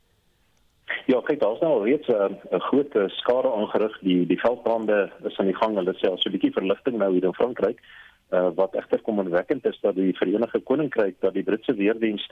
Ja, 1.07 1.21
kyk, 1.21 1.41
daar's 1.41 1.61
nou 1.61 1.73
al 1.73 1.85
reeds 1.85 2.09
'n 2.09 2.39
uh, 2.53 2.61
groot 2.61 2.95
uh, 2.95 3.09
skade 3.09 3.53
aangerig. 3.53 3.99
Die 3.99 4.27
die 4.27 4.41
veldbrande 4.41 5.13
is 5.25 5.39
aan 5.39 5.47
die 5.47 5.57
gang. 5.57 5.75
Hulle 5.75 5.95
sê 5.95 6.11
al 6.11 6.19
so 6.19 6.29
'n 6.29 6.33
bietjie 6.33 6.53
verligting 6.53 6.97
nou 6.99 7.13
hier 7.13 7.25
in 7.25 7.35
Frankryk 7.35 7.81
uh, 8.33 8.49
wat 8.55 8.75
egter 8.75 9.03
kommerwekkend 9.03 9.67
is 9.67 9.79
dat 9.81 9.95
die 9.95 10.17
Verenigde 10.17 10.61
Koninkryk 10.61 11.21
dat 11.21 11.35
die 11.35 11.43
Britse 11.43 11.75
weerdiens 11.75 12.25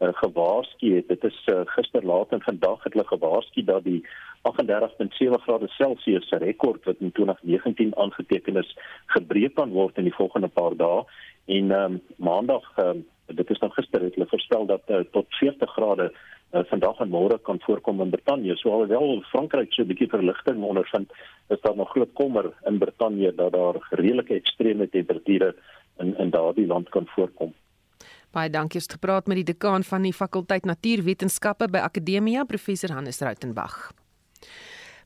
uh, 0.00 0.08
gewaarsku 0.12 0.94
het. 0.94 1.08
Dit 1.08 1.24
is 1.24 1.38
uh, 1.46 1.60
gister 1.64 2.04
laat 2.04 2.32
en 2.32 2.42
vandag 2.42 2.84
het 2.84 2.92
hulle 2.92 3.06
gewaarsku 3.06 3.64
dat 3.64 3.84
die 3.84 4.02
38.7 4.48 5.42
grade 5.46 5.68
Celsius 5.68 6.30
rekord 6.30 6.84
wat 6.84 6.96
in 6.98 7.12
2019 7.12 7.96
aangeteken 7.96 8.56
is, 8.56 8.76
gebreek 9.06 9.54
kan 9.54 9.72
word 9.72 9.96
in 9.98 10.06
die 10.06 10.14
volgende 10.14 10.48
paar 10.48 10.76
dae. 10.76 11.04
En 11.46 11.70
um, 11.70 12.00
maandag 12.16 12.66
um, 12.78 13.04
dit 13.26 13.50
is 13.50 13.58
nou 13.58 13.72
gister 13.74 14.02
het 14.02 14.14
hulle 14.14 14.28
voorspel 14.30 14.66
dat 14.66 14.82
uh, 14.86 15.02
tot 15.12 15.26
40 15.40 15.72
grade 15.72 16.12
uh, 16.56 16.64
vandag 16.70 17.00
en 17.04 17.12
môre 17.12 17.38
kan 17.38 17.60
voorkom 17.66 18.00
in 18.00 18.10
Brittanje. 18.10 18.56
So 18.56 18.72
alhoewel 18.72 19.22
Frankryk 19.30 19.72
so 19.72 19.82
'n 19.82 19.88
bietjie 19.92 20.08
verligting 20.08 20.62
ondervind, 20.64 21.12
is 21.48 21.60
daar 21.60 21.76
nog 21.76 21.90
groot 21.90 22.12
kommer 22.12 22.52
in 22.64 22.78
Brittanje 22.78 23.34
dat 23.34 23.52
daar 23.52 23.76
redelike 23.90 24.34
ekstreme 24.34 24.88
temperature 24.88 25.54
in 25.98 26.16
in 26.18 26.30
daardie 26.30 26.66
land 26.66 26.88
kan 26.88 27.06
voorkom. 27.06 27.54
Baie 28.30 28.50
dankie 28.50 28.80
het 28.80 28.92
gepraat 28.92 29.26
met 29.26 29.36
die 29.36 29.44
dekaan 29.44 29.84
van 29.84 30.02
die 30.02 30.12
fakulteit 30.12 30.64
Natuurwetenskappe 30.64 31.68
by 31.68 31.78
Akademia, 31.78 32.44
professor 32.44 32.92
Hannes 32.92 33.20
Rautenbach. 33.20 33.92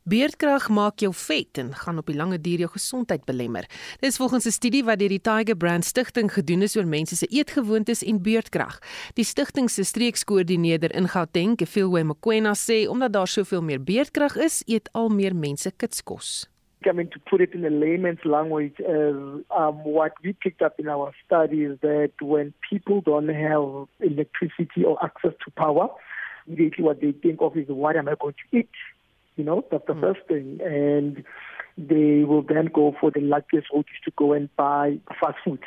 Beerdkrag 0.08 0.70
maak 0.72 1.02
jou 1.04 1.10
vet 1.12 1.58
en 1.60 1.74
gaan 1.76 1.98
op 2.00 2.06
die 2.08 2.16
lange 2.16 2.38
duur 2.40 2.62
jou 2.64 2.68
gesondheid 2.72 3.26
belemmer. 3.28 3.66
Dis 4.00 4.16
volgens 4.16 4.46
'n 4.46 4.50
studie 4.50 4.84
wat 4.84 4.98
deur 4.98 5.08
die 5.08 5.20
Tiger 5.20 5.56
Brand 5.56 5.84
Stichting 5.84 6.32
gedoen 6.32 6.62
is 6.62 6.76
oor 6.76 6.86
mense 6.86 7.16
se 7.16 7.26
eetgewoontes 7.26 8.02
en 8.02 8.22
beerdkrag. 8.22 8.78
Die 9.14 9.24
stigting 9.24 9.68
se 9.70 9.84
streekskoördineerder 9.84 10.94
in 10.94 11.08
Gauteng, 11.08 11.58
Gefilwe 11.58 12.02
Mokoena 12.04 12.54
sê 12.54 12.88
omdat 12.88 13.12
daar 13.12 13.28
soveel 13.28 13.62
meer 13.62 13.84
beerdkrag 13.84 14.36
is, 14.36 14.62
eet 14.66 14.88
al 14.92 15.08
meer 15.08 15.36
mense 15.36 15.70
kitskos. 15.76 16.48
I 16.86 16.92
mean, 16.92 17.08
to 17.08 17.18
put 17.28 17.42
it 17.42 17.52
in 17.52 17.64
a 17.66 17.70
layman's 17.70 18.24
language, 18.24 18.80
uh, 18.80 19.42
um, 19.50 19.82
what 19.84 20.12
we 20.22 20.32
picked 20.32 20.62
up 20.62 20.78
in 20.78 20.88
our 20.88 21.12
study 21.24 21.64
is 21.64 21.78
that 21.80 22.12
when 22.20 22.54
people 22.70 23.02
don't 23.02 23.28
have 23.28 23.86
electricity 23.98 24.82
or 24.84 24.96
access 25.04 25.34
to 25.44 25.50
power, 25.50 25.90
immediately 26.46 26.84
what 26.84 27.00
they 27.00 27.12
think 27.12 27.40
of 27.40 27.56
is 27.56 27.68
what 27.68 27.96
am 27.96 28.08
I 28.08 28.14
going 28.18 28.34
to 28.34 28.58
eat? 28.58 28.70
You 29.40 29.46
know, 29.46 29.64
that's 29.70 29.86
the 29.86 29.94
mm. 29.94 30.02
first 30.02 30.20
thing. 30.28 30.58
And 30.62 31.24
they 31.78 32.24
will 32.24 32.42
then 32.42 32.66
go 32.66 32.94
for 33.00 33.10
the 33.10 33.22
luckiest 33.22 33.68
route 33.72 33.86
is 33.94 34.00
to 34.04 34.12
go 34.14 34.34
and 34.34 34.54
buy 34.54 34.98
fast 35.18 35.38
food. 35.42 35.60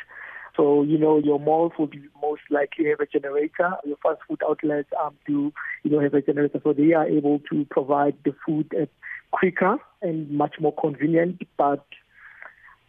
So, 0.56 0.84
you 0.84 0.96
know, 0.96 1.18
your 1.18 1.40
malls 1.40 1.72
will 1.76 1.88
be 1.88 2.00
most 2.22 2.42
likely 2.50 2.84
have 2.90 3.00
a 3.00 3.06
generator. 3.06 3.72
Your 3.84 3.96
fast 4.00 4.20
food 4.28 4.40
outlets 4.48 4.90
um, 5.02 5.16
do, 5.26 5.52
you 5.82 5.90
know, 5.90 5.98
have 5.98 6.14
a 6.14 6.22
generator. 6.22 6.60
So 6.62 6.72
they 6.72 6.92
are 6.92 7.06
able 7.06 7.40
to 7.50 7.66
provide 7.68 8.14
the 8.24 8.32
food 8.46 8.72
at 8.80 8.90
quicker 9.32 9.78
and 10.02 10.30
much 10.30 10.54
more 10.60 10.74
convenient. 10.80 11.42
But 11.56 11.84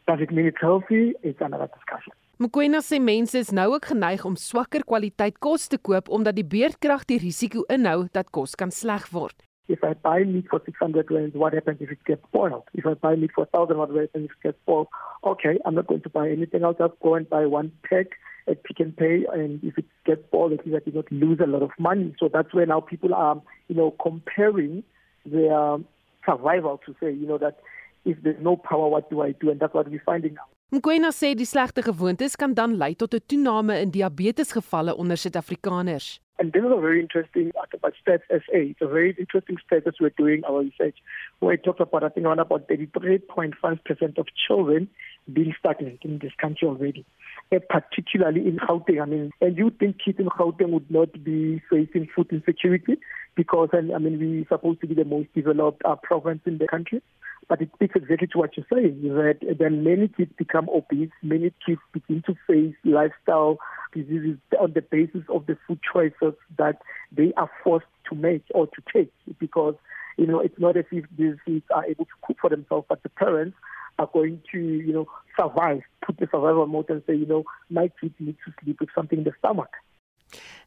does 0.08 0.20
it 0.22 0.32
mean 0.32 0.46
it's 0.46 0.62
healthy? 0.62 1.14
It's 1.24 1.42
another 1.42 1.70
discussion. 1.74 2.14
Mkwena 2.38 2.82
sê 2.84 2.98
mense 3.00 3.40
is 3.40 3.54
nou 3.56 3.70
ook 3.78 3.86
geneig 3.94 4.26
om 4.28 4.34
swakker 4.36 4.84
kwaliteit 4.84 5.38
kos 5.40 5.70
te 5.72 5.78
koop 5.80 6.10
omdat 6.12 6.36
die 6.36 6.44
beerdkrag 6.44 7.06
die 7.08 7.22
risiko 7.24 7.64
inhou 7.72 8.10
dat 8.12 8.28
kos 8.36 8.58
kan 8.60 8.76
sleg 8.76 9.08
word. 9.16 9.38
If 9.68 9.84
I 9.84 9.94
buy 9.94 10.24
meat 10.24 10.46
for 10.50 10.62
600 10.64 11.10
rand, 11.10 11.34
what 11.34 11.54
happens 11.54 11.80
if 11.82 11.90
it 11.90 12.04
gets 12.06 12.22
spoiled? 12.28 12.64
If 12.74 12.86
I 12.86 12.94
buy 12.94 13.16
meat 13.16 13.32
for 13.34 13.48
1,000 13.52 13.78
rand, 13.78 13.94
what 13.94 14.02
happens 14.02 14.26
if 14.26 14.32
it 14.32 14.44
gets 14.44 14.58
spoiled? 14.64 14.88
Okay, 15.24 15.58
I'm 15.66 15.76
not 15.76 15.88
going 15.88 16.02
to 16.02 16.10
buy 16.10 16.30
anything. 16.30 16.64
I'll 16.64 16.74
just 16.74 17.00
go 17.02 17.16
and 17.16 17.30
buy 17.30 17.46
one 17.46 17.72
pack 17.90 18.08
at 18.48 18.64
Pick 18.64 18.80
and 18.80 18.96
Pay, 18.96 19.26
and 19.34 19.64
if 19.64 19.78
it 19.78 19.86
gets 20.06 20.24
spoiled, 20.28 20.54
at 20.54 20.66
least 20.66 20.78
I 20.78 20.86
did 20.86 20.96
not 20.96 21.12
lose 21.12 21.40
a 21.44 21.48
lot 21.48 21.64
of 21.64 21.72
money. 21.80 22.16
So 22.20 22.30
that's 22.32 22.54
where 22.54 22.66
now 22.66 22.80
people 22.80 23.14
are, 23.16 23.42
you 23.68 23.76
know, 23.76 23.92
comparing 24.02 24.84
their 25.26 25.54
um, 25.54 25.86
survival 26.26 26.80
to 26.86 26.96
say, 27.02 27.12
you 27.12 27.28
know, 27.28 27.40
that 27.40 27.60
if 28.06 28.22
there's 28.22 28.42
no 28.42 28.56
power, 28.56 28.88
what 28.88 29.10
do 29.10 29.22
I 29.22 29.32
do? 29.32 29.50
And 29.50 29.60
that's 29.60 29.74
what 29.74 29.90
we're 29.90 30.04
finding 30.06 30.38
out. 30.38 30.55
Mkwena 30.74 31.12
sê 31.14 31.36
die 31.38 31.46
slegte 31.46 31.84
gewoontes 31.86 32.34
kan 32.42 32.56
dan 32.58 32.72
lei 32.82 32.96
tot 32.98 33.14
'n 33.14 33.22
toename 33.30 33.76
in 33.84 33.92
diabetesgevalle 33.92 34.96
onder 34.98 35.18
Suid-Afrikaners. 35.18 36.20
And 36.40 36.52
this 36.54 36.64
is 36.64 36.72
a 36.72 36.82
very 36.82 37.00
interesting 37.00 37.52
about 37.74 37.94
Stats 38.02 38.26
SA. 38.30 38.60
It's 38.74 38.82
a 38.82 38.88
very 38.88 39.16
interesting 39.18 39.58
stat 39.60 39.86
as 39.86 40.00
we're 40.00 40.18
doing 40.18 40.44
our 40.44 40.64
research, 40.64 40.98
where 41.40 41.54
it 41.54 41.64
talks 41.64 41.80
about, 41.80 42.04
I 42.04 42.10
think, 42.10 42.26
around 42.26 42.40
about 42.40 42.68
33.5% 42.68 44.18
of 44.18 44.26
children 44.48 44.90
being 45.32 45.56
stagnant 45.60 46.04
in 46.04 46.18
this 46.20 46.34
country 46.42 46.68
already, 46.68 47.06
and 47.52 47.62
particularly 47.70 48.42
in 48.48 48.58
Gauteng. 48.58 49.02
I 49.02 49.06
mean, 49.06 49.32
and 49.40 49.58
you 49.58 49.70
think 49.70 50.00
kids 50.04 50.20
in 50.20 50.28
Gauteng 50.28 50.72
would 50.72 50.90
not 50.90 51.24
be 51.24 51.62
facing 51.70 52.10
food 52.14 52.28
insecurity 52.32 52.98
because, 53.36 53.70
I 53.74 53.82
mean, 53.82 54.20
we're 54.20 54.48
supposed 54.48 54.82
to 54.82 54.88
be 54.88 54.96
the 54.96 55.06
most 55.06 55.34
developed 55.34 55.82
uh, 55.86 55.96
province 55.96 56.42
in 56.46 56.58
the 56.58 56.68
country. 56.68 57.02
But 57.48 57.62
it 57.62 57.70
speaks 57.76 57.96
exactly 57.96 58.28
to 58.28 58.38
what 58.40 58.58
you're 58.58 58.66
saying, 58.74 59.04
that 59.04 59.38
then 59.60 59.84
many 59.84 60.08
kids 60.08 60.32
become 60.36 60.68
obese, 60.70 61.12
many 61.22 61.54
kids 61.64 61.80
begin 61.94 62.24
to 62.26 62.36
face 62.48 62.74
lifestyle 62.84 63.60
diseases 63.94 64.38
on 64.60 64.74
the 64.74 64.82
basis 64.82 65.22
of 65.30 65.46
the 65.46 65.56
food 65.68 65.80
choices 65.94 66.34
that 66.58 66.82
they 67.12 67.34
are 67.38 67.50
forced 67.64 67.86
to 68.10 68.16
make 68.16 68.44
or 68.52 68.66
to 68.68 68.82
take 68.92 69.12
because, 69.40 69.76
you 70.18 70.26
know, 70.26 70.40
it's 70.40 70.58
not 70.58 70.76
as 70.76 70.86
if 70.92 71.06
these 71.18 71.36
kids 71.46 71.64
are 71.74 71.86
able 71.86 72.06
to 72.06 72.12
cook 72.24 72.38
for 72.42 72.50
themselves, 72.50 72.88
but 72.90 73.04
the 73.04 73.10
parents 73.10 73.56
are 74.00 74.10
going 74.12 74.42
to, 74.52 74.60
you 74.60 74.94
know, 74.94 75.08
survive, 75.40 75.82
put 76.06 76.18
the 76.18 76.28
survival 76.32 76.66
mode 76.66 76.90
and 76.90 77.04
say, 77.08 77.16
you 77.16 77.26
know, 77.26 77.44
my 77.70 77.92
kids 78.02 78.16
need 78.20 78.38
to 78.46 78.54
sleep 78.64 78.80
with 78.80 78.90
something 78.96 79.20
in 79.20 79.24
the 79.24 79.34
stomach. 79.40 79.70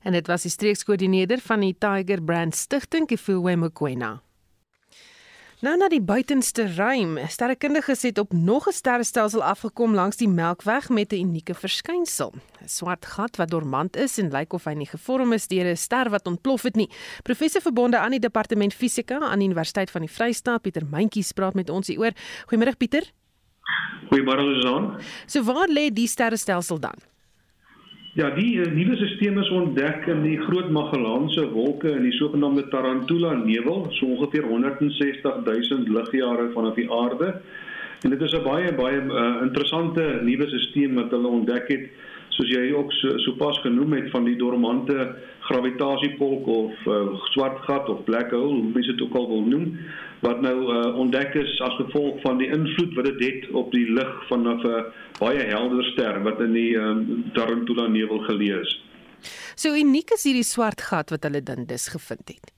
En 0.03 0.13
dit 0.13 0.27
was 0.27 0.43
die 0.43 0.51
streekskoördineerder 0.51 1.41
van 1.41 1.61
die 1.61 1.77
Tiger 1.79 2.23
Brand 2.23 2.57
Stichting, 2.57 3.07
Kifuwe 3.07 3.57
Mokoena. 3.57 4.21
Nou 5.59 5.73
na 5.75 5.89
die 5.91 5.99
buitenste 5.99 6.69
ruim. 6.77 7.17
Sterrekundiges 7.27 8.05
het 8.07 8.19
op 8.19 8.33
nog 8.33 8.69
'n 8.69 8.73
sterrestelsel 8.73 9.43
afgekom 9.43 9.95
langs 9.95 10.17
die 10.17 10.29
Melkweg 10.29 10.89
met 10.89 11.13
'n 11.13 11.17
unieke 11.17 11.55
verskynsel. 11.55 12.33
'n 12.63 12.69
Swart 12.69 13.07
gat 13.07 13.37
wat 13.37 13.51
dormant 13.51 13.97
is 13.97 14.19
en 14.19 14.31
lyk 14.31 14.53
of 14.53 14.65
hy 14.65 14.73
nie 14.73 14.87
gevorm 14.87 15.33
is 15.33 15.47
deur 15.47 15.67
'n 15.67 15.77
ster 15.77 16.11
wat 16.11 16.27
ontplof 16.27 16.63
het 16.63 16.77
nie. 16.77 16.91
Professor 17.23 17.61
verbonde 17.61 17.99
aan 17.99 18.11
die 18.11 18.21
departement 18.21 18.75
fisika 18.75 19.19
aan 19.19 19.39
die 19.39 19.49
Universiteit 19.49 19.91
van 19.91 20.01
die 20.01 20.11
Vrystaat, 20.11 20.63
Pieter 20.63 20.87
Mentjies, 20.87 21.33
praat 21.33 21.55
met 21.55 21.71
ons 21.71 21.87
hieroor. 21.87 22.13
Goeiemôre 22.47 22.77
Pieter. 22.77 23.13
Goeiemôre 24.11 24.55
Susan. 24.55 25.01
So 25.27 25.43
waar 25.43 25.69
lê 25.69 25.93
die 25.93 26.07
sterrestelsel 26.07 26.81
dan? 26.81 26.95
Ja, 28.19 28.33
die 28.35 28.57
uh, 28.59 28.65
nuwe 28.75 28.97
stelsel 28.99 29.37
is 29.39 29.51
ontdek 29.55 30.09
in 30.11 30.25
die 30.25 30.39
Groot 30.43 30.73
Magellaanse 30.75 31.45
wolke 31.53 31.93
in 31.93 32.03
die 32.03 32.17
sogenaamde 32.17 32.65
Tarantula 32.73 33.37
nevel, 33.39 33.85
so 33.95 34.09
ongeveer 34.11 34.49
160 34.49 35.37
000 35.47 35.93
ligjare 35.95 36.49
vanaf 36.51 36.75
die 36.75 36.89
aarde. 36.91 37.29
En 38.03 38.11
dit 38.11 38.25
is 38.27 38.35
'n 38.35 38.43
baie 38.43 38.73
baie 38.75 38.99
uh, 39.07 39.39
interessante 39.47 40.03
nuwe 40.27 40.49
stelsel 40.51 40.99
wat 40.99 41.15
hulle 41.15 41.31
ontdek 41.31 41.71
het, 41.71 41.87
soos 42.39 42.51
jy 42.53 42.69
ook 42.73 42.93
so, 43.01 43.19
so 43.25 43.35
pas 43.41 43.59
genoem 43.65 43.97
het 43.99 44.11
van 44.15 44.25
die 44.29 44.37
dormante 44.39 45.09
gravitasiepolk 45.49 46.47
of 46.47 46.87
uh, 46.87 47.01
swart 47.35 47.59
gat 47.67 47.89
of 47.91 48.05
black 48.07 48.31
hole, 48.31 48.61
hoe 48.61 48.71
mense 48.75 48.95
dit 48.95 49.03
ook 49.03 49.17
al 49.19 49.29
wil 49.29 49.45
noem 49.49 49.73
wat 50.23 50.41
nou 50.43 50.57
uh, 50.67 50.97
ontdek 50.99 51.35
is 51.39 51.53
as 51.63 51.77
gevolg 51.79 52.19
van 52.25 52.41
die 52.41 52.49
invloed 52.51 52.95
wat 52.99 53.07
dit 53.11 53.21
het, 53.23 53.47
het 53.47 53.59
op 53.59 53.71
die 53.75 53.87
lig 53.93 54.11
van 54.31 54.47
'n 54.47 54.67
uh, 54.67 54.83
baie 55.19 55.45
helder 55.51 55.85
ster 55.93 56.23
wat 56.23 56.41
in 56.41 56.53
die 56.53 56.75
um, 56.79 57.25
Tarantula 57.35 57.87
nevel 57.87 58.23
geleë 58.27 58.61
is. 58.61 58.75
So 59.55 59.75
uniek 59.75 60.11
is 60.15 60.25
hierdie 60.27 60.47
swart 60.47 60.83
gat 60.91 61.11
wat 61.11 61.27
hulle 61.27 61.43
dan 61.43 61.67
dis 61.67 61.89
gevind 61.89 62.29
het. 62.35 62.53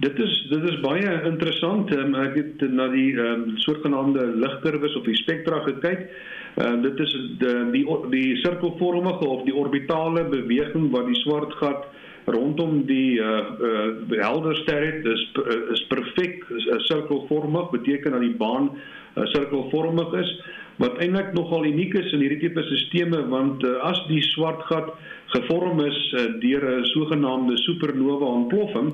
Dit 0.00 0.18
is 0.18 0.34
dit 0.48 0.62
is 0.64 0.80
baie 0.80 1.10
interessant. 1.28 1.90
Um, 1.92 2.14
ek 2.14 2.36
het 2.40 2.62
na 2.72 2.88
die 2.88 3.12
um, 3.20 3.58
soortgenaamde 3.64 4.24
ligkurwes 4.44 4.96
of 4.96 5.04
die 5.04 5.16
spektra 5.16 5.60
gekyk. 5.66 6.08
Uh, 6.58 6.82
dit 6.82 6.98
is 6.98 7.12
die 7.38 7.70
die 7.72 7.84
die 8.10 8.36
sirkelvormige 8.42 9.26
of 9.28 9.44
die 9.46 9.54
orbitale 9.54 10.24
beweging 10.24 10.90
wat 10.90 11.06
die 11.06 11.20
swart 11.22 11.52
gat 11.62 11.86
rondom 12.30 12.84
die 12.86 13.18
uh, 13.22 13.42
uh 13.68 14.18
helder 14.20 14.56
ster 14.62 14.82
het. 14.84 15.06
Is 15.06 15.22
uh, 15.38 15.72
is 15.72 15.84
perfek 15.88 16.44
sirkelvormig 16.88 17.70
beteken 17.70 18.12
dat 18.12 18.20
die 18.26 18.36
baan 18.36 18.72
uh, 18.74 19.26
sirkelvormig 19.34 20.12
is. 20.20 20.34
Wat 20.80 20.98
eintlik 20.98 21.32
nogal 21.36 21.66
uniek 21.68 21.94
is 21.94 22.12
in 22.12 22.22
hierdie 22.24 22.40
tipe 22.40 22.62
stelsels 22.64 23.28
want 23.28 23.64
uh, 23.64 23.78
as 23.84 24.00
die 24.08 24.22
swart 24.32 24.62
gat 24.68 24.94
gevorm 25.34 25.80
is 25.84 25.98
uh, 26.16 26.26
deur 26.42 26.64
'n 26.80 26.86
sogenaamde 26.92 27.56
supernova 27.58 28.24
ontploffing 28.24 28.88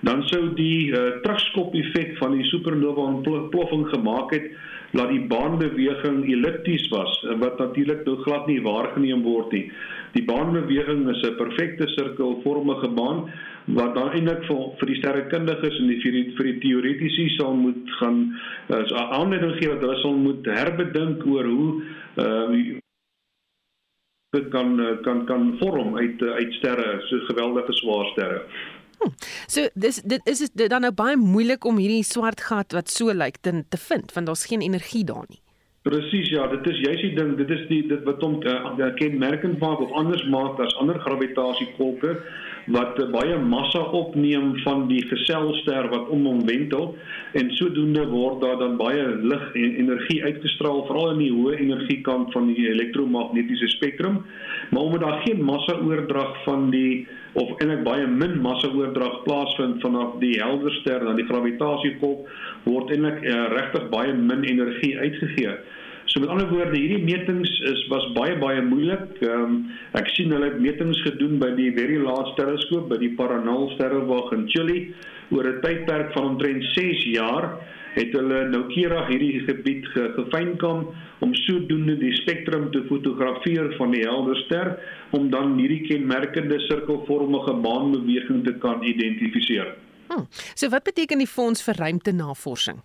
dan 0.00 0.22
sou 0.28 0.54
die 0.54 0.90
uh, 0.90 1.20
terugskop 1.22 1.74
effek 1.74 2.16
van 2.18 2.36
die 2.36 2.44
supernova 2.50 3.00
ontploffing 3.00 3.86
gemaak 3.94 4.34
het 4.34 4.50
laat 4.96 5.10
die 5.12 5.24
baanbeweging 5.30 6.22
ellipties 6.24 6.88
was 6.88 7.12
wat 7.42 7.58
natuurlik 7.58 8.04
nou 8.06 8.16
glad 8.24 8.46
nie 8.48 8.60
waargeneem 8.64 9.22
word 9.22 9.52
nie. 9.52 9.66
Die 10.14 10.24
baanbeweging 10.24 11.08
is 11.12 11.22
'n 11.22 11.36
perfekte 11.36 11.88
sirkelvormige 11.88 12.88
baan 12.88 13.28
wat 13.66 13.94
dan 13.94 14.10
eintlik 14.12 14.44
vir 14.48 14.62
vir 14.80 14.86
die 14.86 14.98
sterrekundiges 15.00 15.78
en 15.78 15.88
die 15.92 16.00
vir 16.00 16.12
die 16.12 16.26
vir 16.36 16.44
die 16.44 16.58
teoretici 16.64 17.28
sal 17.36 17.54
moet 17.54 17.90
gaan 18.00 18.18
as 18.68 18.92
uh, 18.92 19.10
aanleiding 19.20 19.56
gee 19.60 19.68
dat 19.68 19.80
hulle 19.80 20.00
sal 20.00 20.16
moet 20.16 20.46
herbedink 20.46 21.26
oor 21.26 21.44
hoe 21.44 21.70
uh 22.16 22.78
kan 24.52 25.00
kan 25.02 25.24
kan 25.26 25.56
vorm 25.58 25.96
uit 25.96 26.22
uit 26.22 26.52
sterre 26.52 27.00
so 27.08 27.16
geweldige 27.18 27.72
swaar 27.72 28.06
sterre. 28.12 28.42
Hmm. 28.98 29.12
So 29.46 29.68
dis 29.74 30.02
dit 30.02 30.20
is 30.26 30.50
dit 30.50 30.70
dan 30.70 30.82
nou 30.86 30.92
baie 30.92 31.16
moeilik 31.16 31.64
om 31.64 31.78
hierdie 31.78 32.04
swart 32.06 32.40
gat 32.50 32.72
wat 32.72 32.90
so 32.90 33.14
lyk 33.14 33.38
te 33.40 33.64
te 33.68 33.78
vind 33.88 34.12
want 34.12 34.26
daar's 34.26 34.46
geen 34.46 34.64
energie 34.64 35.04
daar 35.04 35.26
nie. 35.28 35.42
Presies 35.88 36.28
ja, 36.28 36.46
dit 36.50 36.66
is 36.66 36.78
juist 36.82 37.02
die 37.06 37.14
ding, 37.14 37.36
dit 37.38 37.50
is 37.54 37.62
die 37.70 37.80
dit 37.88 38.02
wat 38.04 38.20
hom 38.20 38.40
uh, 38.42 38.88
kenmerkend 38.98 39.60
maak 39.62 39.80
of 39.80 39.92
anders 39.96 40.24
maak 40.28 40.58
as 40.60 40.74
ander 40.82 40.98
gravitasiekolke 41.00 42.16
wat 42.74 42.98
uh, 43.00 43.06
baie 43.14 43.38
massa 43.40 43.80
opneem 43.96 44.50
van 44.64 44.84
die 44.90 45.00
geselster 45.08 45.88
wat 45.92 46.10
om 46.12 46.26
hom 46.28 46.42
wentel 46.50 46.90
en 47.40 47.52
sodoende 47.56 48.04
word 48.10 48.42
daar 48.42 48.58
dan 48.60 48.76
baie 48.80 49.06
lig 49.32 49.46
en 49.54 49.78
energie 49.84 50.18
uitgestraal 50.26 50.82
veral 50.90 51.14
in 51.14 51.22
die 51.22 51.30
hoë 51.32 51.56
energiekant 51.62 52.34
van 52.36 52.50
die 52.50 52.66
elektromagnetiese 52.74 53.70
spektrum. 53.78 54.24
Maar 54.74 54.82
omdat 54.82 55.06
daar 55.06 55.22
geen 55.24 55.40
massa 55.46 55.78
oordrag 55.78 56.36
van 56.44 56.68
die 56.74 57.06
of 57.38 57.50
eintlik 57.58 57.84
baie 57.86 58.06
min 58.06 58.38
massa 58.42 58.70
oordrag 58.74 59.22
plaasvind 59.26 59.82
vanaf 59.84 60.16
die 60.22 60.36
helder 60.42 60.74
ster 60.80 61.04
na 61.06 61.14
die 61.18 61.26
gravitasiekolk 61.28 62.26
word 62.66 62.94
eintlik 62.94 63.20
uh, 63.24 63.44
regtig 63.54 63.90
baie 63.94 64.14
min 64.14 64.46
energie 64.48 64.96
uitgegee. 64.98 65.58
So 66.08 66.22
met 66.22 66.30
ander 66.32 66.48
woorde, 66.48 66.72
hierdie 66.72 67.04
metings 67.04 67.50
is 67.68 67.80
was 67.92 68.06
baie 68.16 68.36
baie 68.40 68.62
moeilik. 68.64 69.18
Ehm 69.20 69.42
um, 69.44 69.56
ek 70.00 70.08
sien 70.14 70.32
hulle 70.32 70.48
het 70.48 70.60
metings 70.64 71.02
gedoen 71.04 71.36
by 71.42 71.50
die 71.58 71.68
Very 71.76 71.98
Large 72.00 72.32
Teleskoop 72.38 72.88
by 72.92 72.98
die 73.02 73.12
Paranal 73.18 73.68
sterrewag 73.74 74.32
in 74.36 74.46
Chili 74.54 74.78
oor 75.36 75.44
'n 75.44 75.60
tydperk 75.64 76.14
van 76.16 76.30
omtrent 76.32 76.64
6 76.72 77.04
jaar 77.12 77.50
het 77.98 78.12
hulle 78.14 78.44
noukeurig 78.52 79.08
hierdie 79.10 79.40
gebied 79.46 79.86
gefynkam 80.16 80.86
om 81.24 81.34
sodoende 81.44 81.96
die 81.98 82.12
spektrum 82.20 82.68
te 82.74 82.84
fotografeer 82.90 83.72
van 83.78 83.94
die 83.96 84.04
helder 84.06 84.38
ster 84.44 84.74
om 85.16 85.30
dan 85.30 85.56
hierdie 85.58 85.82
kenmerkende 85.88 86.60
sirkelvormige 86.68 87.56
baanbeweging 87.64 88.44
te 88.46 88.54
kan 88.62 88.84
identifiseer. 88.86 89.74
Hmm. 90.08 90.28
So 90.54 90.70
wat 90.72 90.86
beteken 90.88 91.18
die 91.20 91.30
fonds 91.30 91.64
vir 91.66 91.82
ruimtenavorsing? 91.82 92.80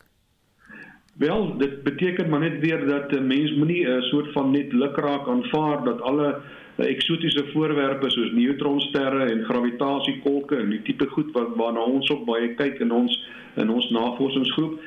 Wel, 1.21 1.57
dit 1.57 1.83
beteken 1.85 2.29
maar 2.29 2.41
net 2.41 2.59
weer 2.59 2.87
dat 2.87 3.11
'n 3.11 3.27
mens 3.27 3.53
moenie 3.53 3.85
'n 3.87 4.01
soort 4.01 4.31
van 4.31 4.51
net 4.51 4.73
lukraak 4.73 5.27
aanvaar 5.27 5.83
dat 5.83 6.01
alle 6.01 6.41
uh, 6.77 6.89
eksotiese 6.89 7.45
voorwerpe 7.53 8.09
soos 8.09 8.31
neutronsterre 8.31 9.29
en 9.29 9.43
gravitasiekolke 9.43 10.55
en 10.55 10.69
die 10.69 10.81
tipe 10.81 11.07
goed 11.07 11.31
wat 11.31 11.55
waarna 11.55 11.79
ons 11.79 12.09
op 12.09 12.25
baie 12.25 12.55
kyk 12.55 12.79
in 12.79 12.91
ons 12.91 13.13
in 13.55 13.69
ons 13.69 13.89
navorsingsgroep 13.89 14.79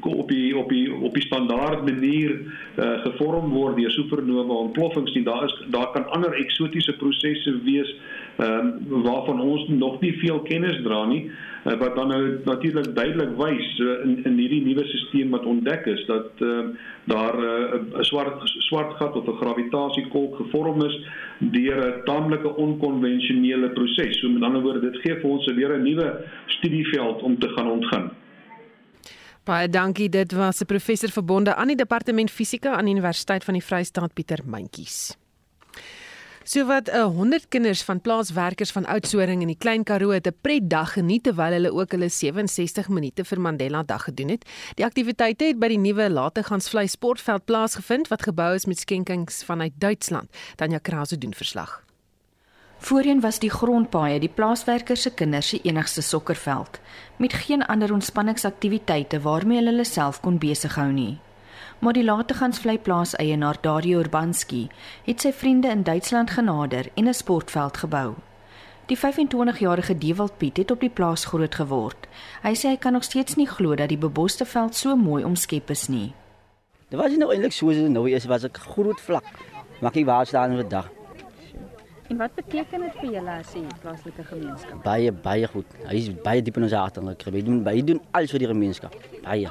op 0.00 0.28
die 0.28 0.56
op 0.56 0.68
die 0.68 0.94
op 0.94 1.14
die 1.14 1.22
standaard 1.22 1.84
manier 1.84 2.36
uh, 2.38 3.00
gevorm 3.02 3.50
word 3.50 3.76
deur 3.76 3.90
supernova 3.90 4.62
ontploffings 4.68 5.14
nie 5.14 5.24
daar 5.24 5.44
is 5.44 5.54
daar 5.74 5.90
kan 5.92 6.08
ander 6.16 6.32
eksotiese 6.32 6.96
prosesse 6.96 7.54
wees 7.64 7.94
um, 8.36 8.74
waarvan 8.88 9.40
ons 9.40 9.68
nog 9.68 10.00
nie 10.00 10.12
veel 10.18 10.40
kennis 10.40 10.82
dra 10.82 11.04
nie 11.06 11.30
uh, 11.30 11.78
wat 11.78 11.96
dan 11.96 12.08
nou 12.08 12.38
natuurlik 12.44 12.94
duidelik 12.94 13.36
wys 13.36 13.78
uh, 13.78 14.04
in 14.04 14.24
in 14.24 14.38
hierdie 14.38 14.62
nuwe 14.66 14.84
stelsel 14.84 15.30
wat 15.30 15.44
ontdek 15.44 15.86
is 15.86 16.04
dat 16.06 16.30
uh, 16.44 16.68
daar 17.04 17.36
'n 17.38 17.88
uh, 17.94 18.02
swart 18.02 18.40
swart 18.68 18.92
gat 19.00 19.16
of 19.16 19.26
'n 19.26 19.40
gravitasiekolk 19.42 20.36
gevorm 20.36 20.84
is 20.84 20.96
deur 21.38 21.78
'n 21.86 22.04
taamlike 22.04 22.56
onkonvensionele 22.56 23.68
proses. 23.70 24.18
So 24.20 24.28
met 24.28 24.42
ander 24.42 24.62
woorde, 24.62 24.90
dit 24.90 25.00
gee 25.00 25.14
vir 25.20 25.30
ons 25.30 25.46
weer 25.46 25.78
'n 25.78 25.82
nuwe 25.82 26.24
studieveld 26.46 27.22
om 27.22 27.38
te 27.38 27.48
gaan 27.48 27.70
ontgin. 27.70 28.10
Baie 29.48 29.68
dankie. 29.68 30.10
Dit 30.12 30.32
was 30.32 30.60
'n 30.60 30.66
professor 30.66 31.10
verbonde 31.10 31.54
aan 31.54 31.66
die 31.66 31.76
departement 31.76 32.30
fisika 32.30 32.76
aan 32.76 32.84
die 32.84 32.94
Universiteit 32.94 33.44
van 33.44 33.54
die 33.54 33.64
Vrystaat 33.64 34.12
Pieter 34.12 34.38
Mentjies. 34.44 35.16
Sowat 36.42 36.88
100 36.88 37.48
kinders 37.48 37.82
van 37.82 38.00
plaaswerkers 38.00 38.70
van 38.70 38.86
Oudtshoorn 38.86 39.40
in 39.40 39.46
die 39.46 39.56
Klein 39.58 39.84
Karoo 39.84 40.10
het 40.10 40.26
'n 40.26 40.36
pretdag 40.40 40.92
geniet 40.92 41.22
terwyl 41.22 41.52
hulle 41.52 41.72
ook 41.72 41.90
hulle 41.90 42.08
67 42.08 42.88
minute 42.88 43.24
vir 43.24 43.40
Mandela 43.40 43.82
Dag 43.82 44.04
gedoen 44.04 44.28
het. 44.28 44.44
Die 44.74 44.84
aktiwiteite 44.84 45.44
het 45.44 45.58
by 45.58 45.68
die 45.68 45.78
nuwe 45.78 46.10
Lategansvlei 46.10 46.86
Sportveld 46.86 47.44
plaasgevind 47.44 48.08
wat 48.08 48.22
gebou 48.22 48.54
is 48.54 48.66
met 48.66 48.78
skenkings 48.78 49.44
vanuit 49.44 49.72
Duitsland. 49.78 50.28
Tanya 50.56 50.78
Krause 50.78 51.18
doen 51.18 51.34
verslag. 51.34 51.87
Voorheen 52.78 53.20
was 53.20 53.38
die 53.38 53.50
grondpaaie 53.50 54.18
die 54.20 54.28
plaaswerkers 54.28 55.02
se 55.02 55.10
kinders 55.10 55.48
se 55.48 55.60
enigste 55.62 56.02
sokkerveld 56.02 56.80
met 57.16 57.32
geen 57.32 57.66
ander 57.66 57.92
ontspanningsaktiwiteite 57.92 59.20
waarmee 59.20 59.64
hulle 59.64 59.84
self 59.84 60.20
kon 60.20 60.38
besig 60.38 60.74
hou 60.74 60.92
nie 60.92 61.18
maar 61.78 61.92
die 61.92 62.04
Lategansvlei 62.04 62.78
plaas 62.78 63.14
eienaar 63.16 63.58
Dario 63.60 63.98
Urbanski 64.02 64.66
het 65.04 65.22
sy 65.22 65.32
vriende 65.32 65.70
in 65.70 65.82
Duitsland 65.82 66.30
genader 66.30 66.90
en 66.94 67.08
'n 67.08 67.14
sportveld 67.14 67.76
gebou. 67.76 68.14
Die 68.86 68.98
25-jarige 68.98 69.98
Dewald 69.98 70.36
Piet 70.36 70.56
het 70.56 70.70
op 70.70 70.80
die 70.80 70.90
plaas 70.90 71.24
groot 71.24 71.54
geword. 71.54 72.08
Hy 72.42 72.54
sê 72.54 72.68
hy 72.68 72.76
kan 72.76 72.92
nog 72.92 73.04
steeds 73.04 73.34
nie 73.34 73.46
glo 73.46 73.74
dat 73.74 73.88
die 73.88 73.98
beboste 73.98 74.44
veld 74.44 74.74
so 74.74 74.96
mooi 74.96 75.24
omskep 75.24 75.70
is 75.70 75.88
nie. 75.88 76.12
Dit 76.88 77.00
was 77.00 77.16
nou 77.16 77.32
eintlik 77.32 77.52
soos 77.52 77.74
dit 77.74 77.90
nou 77.90 78.10
is, 78.10 78.24
was 78.24 78.44
'n 78.44 78.50
groot 78.52 79.00
vlak. 79.00 79.24
Maak 79.80 79.96
ek 79.96 80.06
waar 80.06 80.26
staan 80.26 80.52
op 80.52 80.64
'n 80.64 80.68
dag. 80.68 80.97
En 82.08 82.16
wat 82.16 82.34
beteken 82.34 82.80
dit 82.86 82.94
vir 83.00 83.10
julle 83.18 83.30
as 83.30 83.54
'n 83.54 83.66
plaaslike 83.82 84.24
gemeenskap? 84.24 84.82
Baie 84.82 85.12
baie 85.12 85.46
goed. 85.46 85.66
Hy 85.84 85.96
is 85.96 86.08
baie 86.22 86.42
diep 86.42 86.56
in 86.56 86.62
ons 86.62 86.72
hart 86.72 86.96
en 86.96 87.06
hy 87.08 87.42
doen 87.42 87.62
baie 87.62 87.84
doen 87.84 88.00
alles 88.12 88.30
vir 88.30 88.38
die 88.38 88.48
gemeenskap. 88.48 88.94
Baie. 89.22 89.50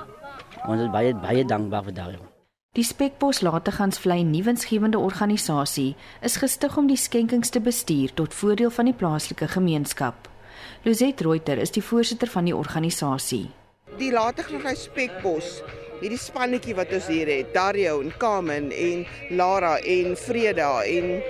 Ons 0.67 0.81
is 0.81 0.89
baie 0.89 1.13
baie 1.13 1.45
dankbaar 1.45 1.83
vir 1.83 1.93
daardie. 1.93 2.19
Die 2.73 2.83
Spekbos 2.83 3.41
Lategansvlei 3.41 4.23
nuwensgewende 4.23 4.97
organisasie 4.97 5.95
is 6.21 6.37
gestig 6.37 6.77
om 6.77 6.87
die 6.87 6.97
skenkings 6.97 7.49
te 7.49 7.59
bestuur 7.59 8.13
tot 8.13 8.33
voordeel 8.33 8.69
van 8.69 8.85
die 8.85 8.93
plaaslike 8.93 9.47
gemeenskap. 9.47 10.27
Luzet 10.83 11.21
Reuter 11.21 11.57
is 11.57 11.71
die 11.71 11.83
voorsitter 11.83 12.27
van 12.27 12.45
die 12.45 12.55
organisasie. 12.55 13.49
Die 13.97 14.11
Lategansvlei 14.11 14.75
Spekbos 14.75 15.61
hierdie 16.01 16.17
spannetjie 16.17 16.75
wat 16.75 16.91
ons 16.93 17.07
hier 17.07 17.27
het, 17.27 17.53
Dario 17.53 18.01
en 18.01 18.13
Carmen 18.17 18.71
en 18.71 19.05
Lara 19.29 19.77
en 19.79 20.15
Freda 20.15 20.83
en 20.83 21.21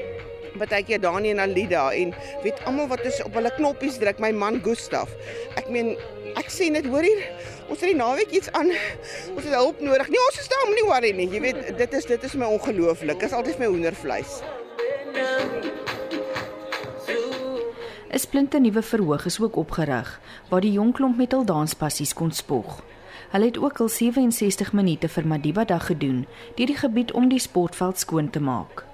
partykeer 0.57 1.01
Dani 1.01 1.31
en 1.31 1.39
Alida 1.39 1.89
en 1.91 2.13
weet 2.43 2.63
almal 2.65 2.87
wat 2.87 3.05
is 3.05 3.21
op 3.23 3.33
hulle 3.37 3.51
knoppies 3.57 3.99
druk, 4.01 4.19
my 4.19 4.31
man 4.31 4.61
Gustaf. 4.63 5.13
Ek 5.55 5.69
meen 5.69 5.95
ek 6.37 6.51
sê 6.53 6.71
net 6.71 6.85
hoor 6.85 7.05
hier 7.07 7.23
Ons 7.67 7.81
het 7.83 7.89
die 7.91 7.97
naweek 7.99 8.31
iets 8.31 8.51
aan. 8.55 8.69
Ons 9.35 9.43
het 9.43 9.53
hulp 9.53 9.81
nodig. 9.83 10.07
Nee, 10.07 10.21
ons 10.29 10.39
is 10.39 10.47
daar 10.47 10.63
om 10.67 10.71
nie 10.75 10.85
worry 10.87 11.11
nie. 11.11 11.27
Jy 11.33 11.41
weet, 11.43 11.57
dit 11.77 11.97
is 11.99 12.07
dit 12.07 12.23
is 12.23 12.35
my 12.39 12.47
ongelooflik. 12.55 13.19
Dit 13.19 13.27
is 13.27 13.35
altyd 13.35 13.59
my 13.59 13.67
hoendervleis. 13.67 14.39
'n 18.07 18.19
Splinte 18.19 18.59
nuwe 18.59 18.81
verhoog 18.81 19.25
is 19.25 19.39
ook 19.41 19.55
opgerig 19.55 20.21
waar 20.49 20.61
die 20.61 20.71
jong 20.71 20.93
klomp 20.93 21.17
met 21.17 21.31
hul 21.31 21.45
danspassies 21.45 22.13
kon 22.13 22.31
spog. 22.31 22.83
Hulle 23.29 23.45
het 23.45 23.57
ook 23.57 23.79
al 23.79 23.89
67 23.89 24.73
minute 24.73 25.09
vir 25.09 25.27
Madiba 25.27 25.65
dag 25.65 25.85
gedoen 25.85 26.25
deur 26.55 26.65
die 26.65 26.77
gebied 26.77 27.11
om 27.11 27.27
die 27.29 27.39
sportveld 27.39 27.99
skoon 27.99 28.29
te 28.29 28.39
maak. 28.39 28.86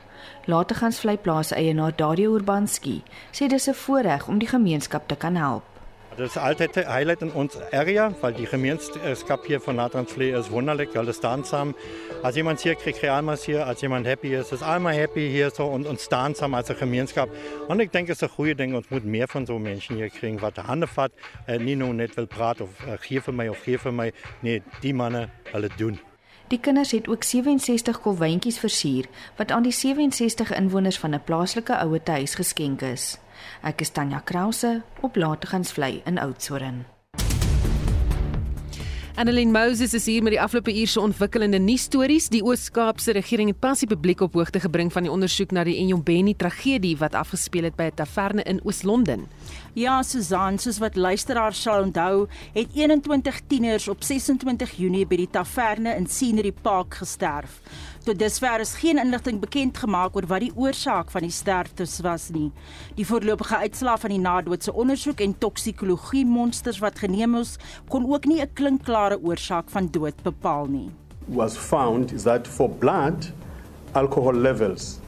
Later 0.45 0.75
gaan 0.75 0.91
vleiplaas 0.91 1.51
eienaar 1.51 1.95
Dario 1.95 2.31
Urbanski 2.31 3.01
sê 3.31 3.47
dis 3.47 3.67
'n 3.67 3.73
voorreg 3.73 4.27
om 4.27 4.39
die 4.39 4.47
gemeenskap 4.47 5.07
te 5.07 5.15
kan 5.15 5.35
help. 5.35 5.63
Das 6.17 6.29
ist 6.29 6.37
altijd 6.37 6.75
Highlight 6.75 7.21
in 7.21 7.31
ons 7.31 7.57
area, 7.71 8.13
weil 8.21 8.33
die 8.33 8.45
Gemeenskap 8.45 9.45
hier 9.47 9.59
von 9.59 9.77
Natransvlee 9.77 10.31
ist 10.31 10.51
wunderlich, 10.51 10.95
alles 10.95 11.19
tanzen. 11.19 11.73
Als 12.21 12.35
jemand 12.35 12.59
hier 12.59 12.75
kriegt 12.75 13.01
Realmas 13.01 13.45
hier, 13.45 13.65
als 13.65 13.81
jemand 13.81 14.05
happy 14.05 14.35
ist, 14.35 14.51
ist 14.51 14.61
einmal 14.61 14.93
happy 14.93 15.29
hier 15.31 15.49
so 15.49 15.65
und 15.65 15.87
uns 15.87 16.09
tanzen 16.09 16.53
als 16.53 16.69
eine 16.69 16.77
Gemeenskap. 16.77 17.29
Und 17.67 17.79
ich 17.79 17.89
denke, 17.89 18.11
es 18.11 18.21
ist 18.21 18.29
ein 18.29 18.35
gute 18.35 18.55
Ding, 18.55 18.75
uns 18.75 18.91
muss 18.91 19.03
mehr 19.03 19.27
von 19.27 19.47
so 19.47 19.57
Menschen 19.57 19.95
hier 19.95 20.09
kriegen, 20.09 20.39
was 20.41 20.53
der 20.53 20.67
Hande 20.67 20.85
fährt, 20.85 21.13
äh, 21.47 21.57
nicht 21.57 21.79
nur 21.79 21.93
nicht 21.93 22.15
will 22.15 22.27
praten, 22.27 22.63
auf 22.63 22.87
äh, 22.87 22.97
hier 23.01 23.21
für 23.23 23.31
mich, 23.31 23.49
auf 23.49 23.63
hier 23.63 23.79
für 23.79 23.91
mich, 23.91 24.13
nee, 24.43 24.61
die 24.83 24.93
Männer 24.93 25.29
alle 25.51 25.69
tun. 25.69 25.99
Die 26.53 26.61
kinders 26.61 26.91
het 26.91 27.07
ook 27.09 27.23
67 27.23 27.97
kolwyntjies 28.01 28.59
versier 28.61 29.07
wat 29.39 29.51
aan 29.51 29.65
die 29.65 29.73
67 29.73 30.53
inwoners 30.53 30.99
van 31.01 31.15
'n 31.15 31.23
plaaslike 31.25 31.77
ouete 31.77 32.11
huis 32.11 32.35
geskenk 32.35 32.81
is. 32.81 33.17
Ek 33.63 33.81
is 33.81 33.89
Tanya 33.89 34.19
Krause 34.19 34.81
op 35.01 35.15
Lategansvlei 35.15 36.01
in 36.05 36.19
Oudtshoorn. 36.19 36.85
Annelien 39.15 39.51
Moses 39.51 39.93
is 39.93 40.05
hier 40.05 40.23
met 40.23 40.31
die 40.33 40.41
afgelope 40.41 40.79
uur 40.79 40.87
se 40.87 40.99
ontwikkelende 40.99 41.59
nuusstories. 41.59 42.29
Die 42.33 42.41
Oos-Kaapse 42.43 43.11
regering 43.13 43.51
het 43.51 43.59
pas 43.59 43.79
die 43.79 43.87
publiek 43.87 44.21
op 44.25 44.33
hoogte 44.33 44.59
gebring 44.59 44.89
van 44.93 45.05
die 45.05 45.11
ondersoek 45.11 45.51
na 45.51 45.63
die 45.63 45.75
Enjombeni 45.77 46.33
tragedie 46.35 46.95
wat 46.97 47.13
afgespeel 47.13 47.63
het 47.69 47.75
by 47.75 47.83
'n 47.83 47.95
taverne 47.95 48.43
in 48.43 48.59
Oos-London. 48.65 49.27
Ja, 49.73 50.03
Susan, 50.05 50.59
soos 50.61 50.77
wat 50.77 50.93
luisteraars 50.93 51.57
sal 51.65 51.87
onthou, 51.87 52.27
het 52.53 52.75
21 52.77 53.39
tieners 53.49 53.87
op 53.89 54.03
26 54.05 54.75
Junie 54.77 55.07
by 55.09 55.17
die 55.17 55.31
taverne 55.33 55.95
in 55.97 56.05
Scenery 56.05 56.51
Park 56.53 56.99
gesterf. 56.99 57.55
Tot 58.05 58.19
dusver 58.21 58.61
is 58.61 58.75
geen 58.77 59.01
inligting 59.01 59.39
bekend 59.41 59.81
gemaak 59.81 60.13
oor 60.13 60.27
wat 60.29 60.45
die 60.45 60.51
oorsaak 60.53 61.09
van 61.09 61.25
die 61.25 61.33
sterftes 61.33 61.97
was 62.05 62.27
nie. 62.35 62.51
Die 62.99 63.07
voorlopige 63.09 63.63
uitslae 63.65 63.97
van 64.05 64.13
die 64.13 64.21
nadoodse 64.21 64.75
ondersoek 64.77 65.25
en 65.25 65.33
toksikologie 65.41 66.25
monsters 66.29 66.77
wat 66.83 67.01
geneem 67.01 67.33
is, 67.41 67.57
kon 67.89 68.05
ook 68.05 68.29
nie 68.29 68.43
'n 68.45 68.53
klinkklare 68.53 69.17
oorsaak 69.23 69.73
van 69.73 69.89
dood 69.89 70.21
bepaal 70.21 70.69
nie. 70.69 70.91
Was 71.25 71.57
found 71.57 72.13
is 72.13 72.23
that 72.29 72.47
for 72.47 72.69
blood 72.69 73.33
alcohol 73.93 74.35
levels 74.37 74.99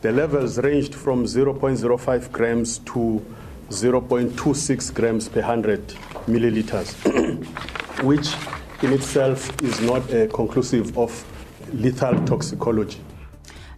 the 0.00 0.10
levels 0.10 0.58
ranged 0.58 0.94
from 0.94 1.24
0.05 1.24 2.32
grams 2.32 2.78
to 2.84 3.22
0.26 3.70 4.94
grams 4.94 5.28
per 5.28 5.42
100 5.42 5.94
milliliters 6.26 6.94
which 8.02 8.28
in 8.82 8.92
itself 8.92 9.50
is 9.62 9.80
not 9.80 10.10
a 10.12 10.26
conclusive 10.28 10.96
of 10.96 11.24
lethal 11.72 12.14
toxicology. 12.24 12.98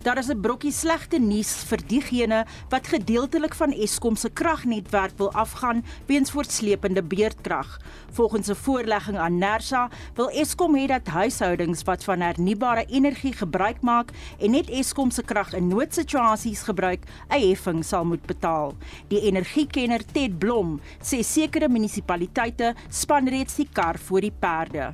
Daar 0.01 0.19
is 0.19 0.31
'n 0.31 0.41
brokkie 0.41 0.73
slegte 0.73 1.19
nuus 1.19 1.65
vir 1.69 1.81
diegene 1.87 2.47
wat 2.69 2.87
gedeeltelik 2.89 3.55
van 3.55 3.73
Eskom 3.73 4.17
se 4.17 4.31
kragnetwerk 4.31 5.13
wil 5.17 5.33
afgaan 5.33 5.85
weens 6.07 6.31
voortsleepende 6.31 7.03
beurtkrag. 7.03 7.81
Volgens 8.11 8.49
'n 8.49 8.55
voorlegging 8.55 9.19
aan 9.19 9.39
Nersa 9.39 9.91
wil 10.15 10.31
Eskom 10.31 10.77
hê 10.77 10.87
dat 10.87 11.07
huishoudings 11.07 11.83
wat 11.83 12.05
van 12.05 12.21
hernubare 12.21 12.85
energie 12.89 13.33
gebruik 13.33 13.81
maak 13.81 14.11
en 14.39 14.51
net 14.51 14.71
Eskom 14.71 15.11
se 15.11 15.23
krag 15.23 15.53
in 15.53 15.69
noodsituasies 15.69 16.63
gebruik, 16.63 17.05
'n 17.29 17.49
heffing 17.49 17.85
sal 17.85 18.05
moet 18.05 18.27
betaal. 18.27 18.73
Die 19.09 19.21
energiekenner 19.21 20.05
Ted 20.13 20.39
Blom 20.39 20.81
sê 21.03 21.23
sekere 21.23 21.69
munisipaliteite 21.69 22.75
span 22.89 23.29
reeds 23.29 23.57
die 23.57 23.69
kar 23.73 23.99
voor 23.99 24.21
die 24.21 24.35
perde 24.39 24.93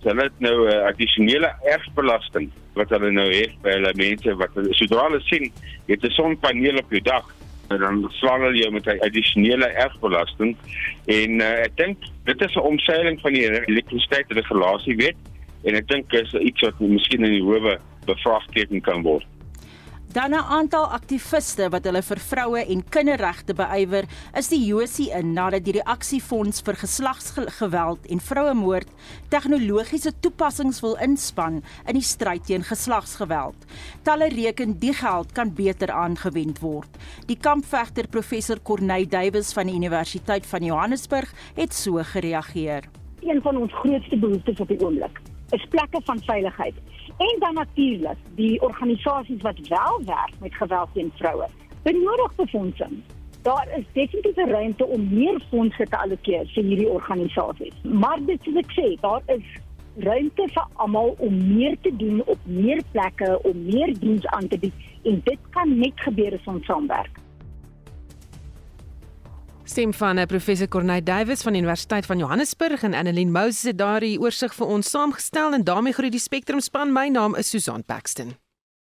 hulle 0.00 0.22
het 0.22 0.40
nou 0.40 0.68
'n 0.68 0.86
addisionele 0.86 1.54
erfbelasting 1.62 2.50
wat 2.80 2.92
hulle 2.96 3.12
nou 3.14 3.28
het 3.32 3.54
by 3.64 3.76
hulle 3.76 3.92
mense 4.00 4.36
wat 4.40 4.56
sodra 4.78 5.06
hulle 5.08 5.20
sien 5.28 5.46
jy 5.86 5.94
het 5.94 6.04
'n 6.08 6.16
sonpaneel 6.16 6.80
op 6.82 6.96
jou 6.96 7.02
dak 7.06 7.28
dan 7.78 8.02
slaan 8.18 8.42
hulle 8.42 8.58
jou 8.58 8.70
met 8.72 8.86
'n 8.86 9.02
addisionele 9.06 9.66
erfbelasting 9.84 10.56
en 11.06 11.40
uh, 11.40 11.64
ek 11.66 11.76
dink 11.76 11.98
dit 12.24 12.42
is 12.42 12.54
'n 12.54 12.68
omseiling 12.72 13.20
van 13.20 13.32
die 13.32 13.46
elektrisiteitsregulasie 13.46 14.96
wet 14.96 15.16
en 15.64 15.74
ek 15.74 15.88
dink 15.88 16.12
is 16.12 16.32
iets 16.34 16.60
wat 16.60 16.80
miskien 16.80 17.24
in 17.24 17.36
die 17.38 17.44
howe 17.44 17.78
bevraagteken 18.06 18.80
kan 18.80 19.02
word 19.02 19.26
Dan 20.12 20.30
'n 20.30 20.42
aantal 20.42 20.86
aktiviste 20.90 21.68
wat 21.68 21.84
hulle 21.84 22.02
vir 22.02 22.18
vroue 22.18 22.64
en 22.66 22.88
kinderregte 22.88 23.54
beywer, 23.54 24.04
is 24.34 24.48
die 24.48 24.64
Josie 24.66 25.10
in 25.14 25.32
nadat 25.32 25.64
die 25.64 25.72
reaksiefonds 25.76 26.62
vir 26.66 26.74
geslagsgeweld 26.74 28.06
en 28.10 28.20
vrouemoord 28.20 28.88
tegnologiese 29.28 30.12
toepassings 30.20 30.80
wil 30.80 30.96
inspann 30.96 31.62
in 31.86 31.94
die 31.94 32.02
stryd 32.02 32.44
teen 32.44 32.62
geslagsgeweld. 32.62 33.54
Talle 34.02 34.28
reken 34.28 34.78
die 34.78 34.92
geld 34.92 35.32
kan 35.32 35.54
beter 35.54 35.92
aangewend 35.92 36.58
word. 36.58 36.90
Die 37.26 37.38
kampvegter 37.38 38.08
professor 38.08 38.58
Corneille 38.62 39.06
Duwys 39.06 39.52
van 39.52 39.66
die 39.66 39.76
Universiteit 39.76 40.46
van 40.46 40.64
Johannesburg 40.64 41.32
het 41.54 41.74
so 41.74 42.02
gereageer. 42.02 42.82
Een 43.20 43.42
van 43.42 43.56
ons 43.56 43.72
grootste 43.72 44.18
behoeftes 44.18 44.60
op 44.60 44.68
die 44.68 44.80
oomblik 44.80 45.20
is 45.50 45.66
plekke 45.70 46.00
van 46.04 46.18
veiligheid. 46.18 46.74
En 47.20 47.36
dan 47.38 47.54
natuurlik 47.54 48.16
die 48.34 48.60
organisasies 48.62 49.42
wat 49.42 49.68
wel 49.68 50.02
werk 50.04 50.32
met 50.40 50.54
geweld 50.54 50.88
teen 50.92 51.12
vroue. 51.14 51.46
Benodig 51.82 52.34
befondsing. 52.34 53.02
Daar 53.42 53.68
is 53.78 53.84
definitief 53.92 54.36
'n 54.36 54.50
ruimte 54.50 54.86
om 54.86 55.08
meer 55.14 55.40
fondse 55.48 55.84
te 55.84 55.98
allokeer 55.98 56.46
vir 56.46 56.64
hierdie 56.64 56.88
organisasies. 56.88 57.74
Maar 57.82 58.18
dit 58.26 58.42
soos 58.42 58.54
ek 58.54 58.72
sê, 58.78 59.00
daar 59.00 59.22
is 59.26 59.44
ruimte 59.96 60.48
vir 60.48 60.66
almal 60.72 61.14
om 61.18 61.54
meer 61.56 61.76
te 61.80 61.96
doen 61.96 62.22
op 62.24 62.38
meer 62.44 62.82
plekke 62.92 63.42
om 63.42 63.64
meer 63.64 63.98
diens 63.98 64.26
aan 64.26 64.48
te 64.48 64.58
bied 64.58 64.74
en 65.02 65.20
dit 65.24 65.38
kan 65.50 65.78
net 65.78 65.92
gebeur 65.94 66.32
as 66.32 66.46
ons 66.46 66.66
saamwerk. 66.66 67.18
Stem 69.70 69.92
van 69.94 70.18
eh, 70.18 70.26
professor 70.26 70.68
Corneille 70.68 71.02
Davies 71.02 71.42
van 71.46 71.54
die 71.54 71.60
Universiteit 71.62 72.06
van 72.06 72.18
Johannesburg 72.18 72.82
en 72.82 72.94
Annelien 72.94 73.30
Moses 73.30 73.62
het 73.70 73.78
daardie 73.78 74.18
oorsig 74.18 74.54
vir 74.56 74.66
ons 74.66 74.90
saamgestel 74.90 75.54
en 75.54 75.64
daarmee 75.64 75.94
groet 75.94 76.10
die 76.10 76.22
Spectrum 76.22 76.60
span. 76.60 76.90
My 76.92 77.06
naam 77.08 77.38
is 77.38 77.54
Susan 77.54 77.84
Paxton. 77.86 78.34